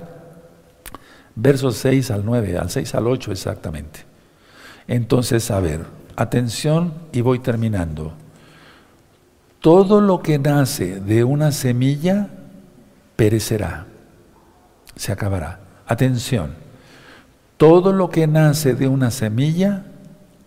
versos 1.35 1.77
6 1.77 2.11
al 2.13 2.25
9, 2.25 2.57
al 2.57 2.71
6 2.71 2.95
al 2.95 3.09
8 3.09 3.31
exactamente. 3.31 4.07
Entonces, 4.89 5.51
a 5.51 5.61
ver, 5.61 5.85
atención 6.17 6.95
y 7.13 7.21
voy 7.21 7.41
terminando. 7.41 8.15
Todo 9.61 10.01
lo 10.01 10.23
que 10.23 10.39
nace 10.39 10.99
de 10.99 11.25
una 11.25 11.53
semilla 11.53 12.29
perecerá, 13.17 13.85
se 14.97 15.13
acabará. 15.13 15.61
Atención, 15.87 16.55
todo 17.59 17.93
lo 17.93 18.09
que 18.09 18.27
nace 18.27 18.75
de 18.75 18.89
una 18.89 19.11
semilla 19.11 19.85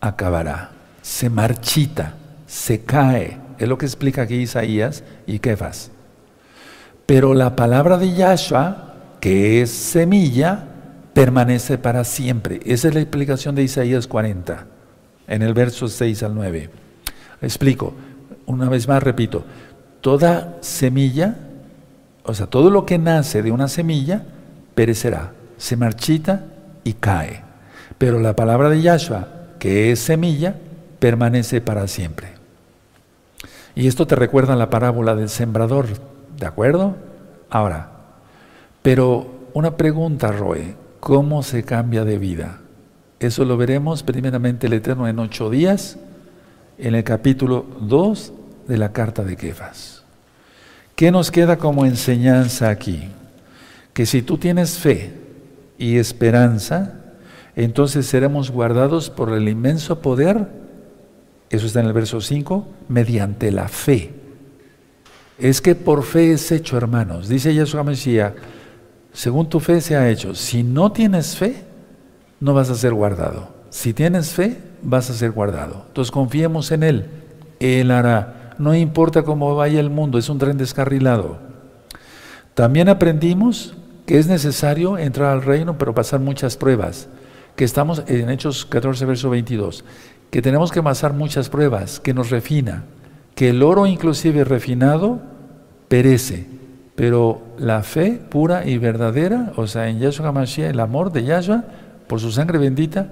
acabará, 0.04 0.72
se 1.02 1.30
marchita, 1.30 2.16
se 2.46 2.82
cae. 2.82 3.38
Es 3.58 3.70
lo 3.70 3.78
que 3.78 3.86
explica 3.86 4.24
aquí 4.24 4.36
Isaías 4.36 5.02
y 5.26 5.40
Kefas. 5.40 5.92
Pero 7.06 7.34
la 7.34 7.56
palabra 7.56 7.98
de 7.98 8.14
Yahshua, 8.14 8.96
que 9.22 9.62
es 9.62 9.72
semilla, 9.72 10.66
permanece 11.14 11.78
para 11.78 12.04
siempre. 12.04 12.60
Esa 12.66 12.90
es 12.90 12.94
la 12.94 13.00
explicación 13.00 13.56
de 13.56 13.64
Isaías 13.64 14.08
40, 14.08 14.66
en 15.28 15.42
el 15.42 15.54
verso 15.54 15.88
6 15.88 16.22
al 16.24 16.36
9. 16.36 16.70
Explico, 17.42 17.94
una 18.46 18.68
vez 18.68 18.90
más 18.90 19.02
repito, 19.02 19.46
toda 20.02 20.58
semilla, 20.60 21.38
o 22.24 22.34
sea, 22.34 22.48
todo 22.48 22.70
lo 22.70 22.86
que 22.86 22.98
nace 22.98 23.42
de 23.42 23.54
una 23.54 23.70
semilla, 23.70 24.24
perecerá, 24.76 25.32
se 25.56 25.78
marchita 25.78 26.44
y 26.84 26.94
cae. 26.94 27.42
Pero 27.98 28.20
la 28.20 28.36
palabra 28.36 28.70
de 28.70 28.82
Yahshua, 28.82 29.43
que 29.64 29.94
es 29.94 30.00
semilla, 30.00 30.58
permanece 31.00 31.62
para 31.62 31.88
siempre. 31.88 32.28
Y 33.76 33.88
esto 33.88 34.06
te 34.06 34.14
recuerda 34.14 34.58
la 34.58 34.70
parábola 34.70 35.16
del 35.16 35.30
sembrador, 35.30 35.88
¿de 36.38 36.46
acuerdo? 36.46 36.98
Ahora, 37.50 37.92
pero 38.82 39.48
una 39.54 39.78
pregunta, 39.78 40.34
Roe, 40.34 40.76
¿cómo 41.00 41.44
se 41.44 41.64
cambia 41.64 42.04
de 42.04 42.18
vida? 42.18 42.60
Eso 43.22 43.46
lo 43.46 43.56
veremos 43.56 44.04
primeramente 44.04 44.68
el 44.68 44.74
Eterno 44.74 45.08
en 45.08 45.18
ocho 45.18 45.50
días, 45.50 45.98
en 46.78 46.96
el 46.96 47.06
capítulo 47.06 47.66
2 47.80 48.34
de 48.68 48.78
la 48.78 48.92
carta 48.92 49.24
de 49.24 49.38
Kefas. 49.38 50.04
¿Qué 50.98 51.10
nos 51.10 51.32
queda 51.32 51.56
como 51.56 51.86
enseñanza 51.86 52.68
aquí? 52.68 53.08
Que 53.94 54.06
si 54.06 54.24
tú 54.24 54.38
tienes 54.38 54.78
fe 54.78 55.14
y 55.78 56.00
esperanza, 56.00 57.00
entonces 57.56 58.06
seremos 58.08 58.50
guardados 58.50 59.10
por 59.10 59.32
el 59.32 59.48
inmenso 59.48 60.02
poder, 60.02 60.48
eso 61.50 61.68
está 61.68 61.82
en 61.82 61.88
el 61.88 61.94
verso 61.94 62.20
5, 62.20 62.68
mediante 62.90 63.52
la 63.52 63.68
fe. 63.68 64.12
Es 65.38 65.62
que 65.62 65.76
por 65.76 66.04
fe 66.04 66.32
es 66.32 66.52
hecho, 66.52 66.78
hermanos. 66.78 67.28
Dice 67.28 67.54
Yeshua 67.54 67.84
Mesías, 67.84 68.34
según 69.12 69.50
tu 69.50 69.60
fe 69.60 69.82
se 69.82 69.96
ha 69.96 70.10
hecho. 70.10 70.34
Si 70.34 70.64
no 70.64 70.92
tienes 70.92 71.38
fe, 71.38 71.64
no 72.40 72.54
vas 72.56 72.70
a 72.70 72.76
ser 72.76 72.94
guardado. 72.94 73.50
Si 73.70 73.94
tienes 73.94 74.32
fe, 74.32 74.58
vas 74.82 75.10
a 75.10 75.14
ser 75.14 75.32
guardado. 75.32 75.86
Entonces 75.88 76.12
confiemos 76.12 76.72
en 76.72 76.84
Él. 76.84 77.06
Él 77.60 77.92
hará. 77.92 78.56
No 78.58 78.74
importa 78.76 79.24
cómo 79.24 79.56
vaya 79.56 79.80
el 79.80 79.90
mundo, 79.90 80.18
es 80.18 80.30
un 80.30 80.40
tren 80.40 80.58
descarrilado. 80.58 81.38
También 82.56 82.90
aprendimos 82.90 83.76
que 84.06 84.18
es 84.18 84.28
necesario 84.28 84.98
entrar 84.98 85.32
al 85.32 85.44
reino, 85.44 85.78
pero 85.78 85.94
pasar 85.94 86.20
muchas 86.20 86.58
pruebas 86.58 87.08
que 87.56 87.66
estamos 87.66 88.04
en 88.08 88.30
Hechos 88.30 88.66
14, 88.66 89.06
verso 89.06 89.30
22, 89.30 89.84
que 90.32 90.42
tenemos 90.42 90.72
que 90.72 90.82
pasar 90.82 91.14
muchas 91.14 91.50
pruebas, 91.50 92.00
que 92.00 92.14
nos 92.14 92.30
refina, 92.30 92.86
que 93.36 93.50
el 93.50 93.62
oro 93.62 93.86
inclusive 93.86 94.44
refinado 94.44 95.22
perece, 95.88 96.48
pero 96.96 97.42
la 97.58 97.84
fe 97.84 98.20
pura 98.30 98.66
y 98.66 98.78
verdadera, 98.78 99.54
o 99.56 99.68
sea, 99.68 99.90
en 99.90 100.00
Yahshua 100.00 100.30
HaMashiach, 100.30 100.72
el 100.72 100.80
amor 100.80 101.12
de 101.12 101.24
Yahshua, 101.24 101.64
por 102.08 102.20
su 102.20 102.32
sangre 102.32 102.58
bendita, 102.58 103.10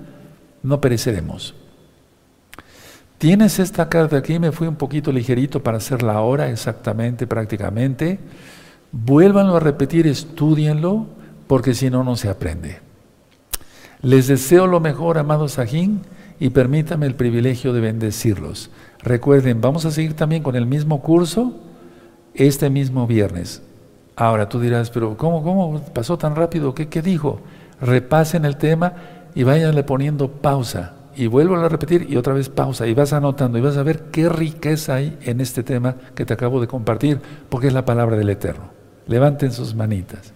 no 0.63 0.81
pereceremos. 0.81 1.55
Tienes 3.17 3.59
esta 3.59 3.87
carta 3.87 4.17
aquí, 4.17 4.39
me 4.39 4.51
fui 4.51 4.67
un 4.67 4.75
poquito 4.75 5.11
ligerito 5.11 5.61
para 5.61 5.77
hacer 5.77 6.01
la 6.01 6.21
hora 6.21 6.49
exactamente, 6.49 7.27
prácticamente. 7.27 8.19
Vuélvanlo 8.91 9.57
a 9.57 9.59
repetir, 9.59 10.07
estudienlo, 10.07 11.05
porque 11.45 11.75
si 11.75 11.91
no, 11.91 12.03
no 12.03 12.15
se 12.15 12.29
aprende. 12.29 12.79
Les 14.01 14.27
deseo 14.27 14.65
lo 14.65 14.79
mejor, 14.79 15.17
amados 15.17 15.53
Sajín, 15.53 16.01
y 16.39 16.49
permítame 16.49 17.05
el 17.05 17.15
privilegio 17.15 17.71
de 17.71 17.81
bendecirlos. 17.81 18.71
Recuerden, 19.03 19.61
vamos 19.61 19.85
a 19.85 19.91
seguir 19.91 20.15
también 20.15 20.41
con 20.41 20.55
el 20.55 20.65
mismo 20.65 21.01
curso 21.01 21.53
este 22.33 22.69
mismo 22.69 23.05
viernes. 23.05 23.61
Ahora 24.15 24.49
tú 24.49 24.59
dirás, 24.59 24.89
pero 24.89 25.17
¿cómo, 25.17 25.43
cómo 25.43 25.79
pasó 25.93 26.17
tan 26.17 26.35
rápido? 26.35 26.73
¿Qué, 26.73 26.87
qué 26.87 27.01
dijo? 27.01 27.41
Repasen 27.79 28.45
el 28.45 28.57
tema 28.57 28.93
y 29.35 29.43
váyanle 29.43 29.83
poniendo 29.83 30.29
pausa. 30.31 30.95
Y 31.15 31.27
vuelvo 31.27 31.55
a 31.57 31.69
repetir 31.69 32.07
y 32.09 32.17
otra 32.17 32.33
vez 32.33 32.49
pausa. 32.49 32.87
Y 32.87 32.95
vas 32.95 33.13
anotando 33.13 33.57
y 33.57 33.61
vas 33.61 33.77
a 33.77 33.83
ver 33.83 34.05
qué 34.11 34.29
riqueza 34.29 34.95
hay 34.95 35.17
en 35.21 35.41
este 35.41 35.61
tema 35.61 35.95
que 36.15 36.25
te 36.25 36.33
acabo 36.33 36.59
de 36.59 36.67
compartir, 36.67 37.19
porque 37.49 37.67
es 37.67 37.73
la 37.73 37.85
palabra 37.85 38.17
del 38.17 38.29
Eterno. 38.29 38.69
Levanten 39.07 39.51
sus 39.51 39.75
manitas. 39.75 40.33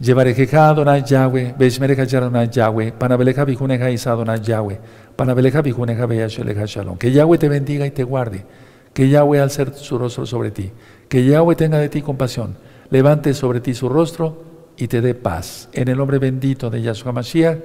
Llevarejeja 0.00 0.70
Adonai 0.70 1.04
Yahweh, 1.04 1.54
Beishmereja 1.58 2.04
Adonai 2.04 2.48
Yahweh, 2.50 2.92
Panabeleja 2.92 3.44
Bijuneja 3.44 3.90
Isa 3.90 4.12
Adonai 4.12 4.40
Yahweh, 4.40 4.78
Panabeleja 5.14 5.60
Bijuneja 5.60 6.06
Beyasheleja 6.06 6.64
Shalom. 6.64 6.96
Que 6.96 7.12
Yahweh 7.12 7.36
te 7.36 7.50
bendiga 7.50 7.84
y 7.84 7.90
te 7.90 8.02
guarde. 8.02 8.46
Que 8.94 9.10
Yahweh 9.10 9.40
alce 9.40 9.66
su 9.74 9.98
rostro 9.98 10.24
sobre 10.24 10.52
ti. 10.52 10.72
Que 11.06 11.26
Yahweh 11.26 11.54
tenga 11.54 11.76
de 11.76 11.90
ti 11.90 12.00
compasión. 12.00 12.56
Levante 12.88 13.34
sobre 13.34 13.60
ti 13.60 13.74
su 13.74 13.90
rostro 13.90 14.42
y 14.78 14.88
te 14.88 15.02
dé 15.02 15.14
paz. 15.14 15.68
En 15.74 15.88
el 15.88 15.98
nombre 15.98 16.18
bendito 16.18 16.70
de 16.70 16.80
Yahshua 16.80 17.12
Mashiach, 17.12 17.58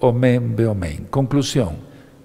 Omen 0.00 0.56
Beomen. 0.56 1.06
Conclusión. 1.08 1.76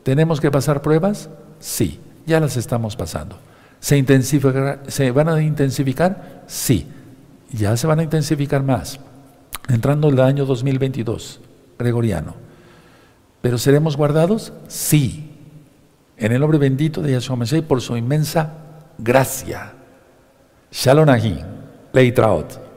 ¿Tenemos 0.01 0.41
que 0.41 0.49
pasar 0.49 0.81
pruebas? 0.81 1.29
Sí, 1.59 1.99
ya 2.25 2.39
las 2.39 2.57
estamos 2.57 2.95
pasando. 2.95 3.37
¿Se, 3.79 4.03
¿Se 4.87 5.11
van 5.11 5.29
a 5.29 5.39
intensificar? 5.39 6.45
Sí, 6.47 6.87
ya 7.51 7.77
se 7.77 7.85
van 7.85 7.99
a 7.99 8.03
intensificar 8.03 8.63
más 8.63 8.99
entrando 9.69 10.09
el 10.09 10.19
año 10.19 10.45
2022, 10.45 11.39
gregoriano. 11.77 12.35
¿Pero 13.41 13.57
seremos 13.57 13.97
guardados? 13.97 14.53
Sí. 14.67 15.29
En 16.17 16.31
el 16.31 16.39
nombre 16.39 16.59
bendito 16.59 17.01
de 17.01 17.13
Yahshua 17.13 17.35
Mashiach 17.35 17.65
por 17.65 17.81
su 17.81 17.97
inmensa 17.97 18.53
gracia. 18.97 19.73
Shalom 20.71 21.09
Ahi, 21.09 21.43
Leitraot. 21.93 22.70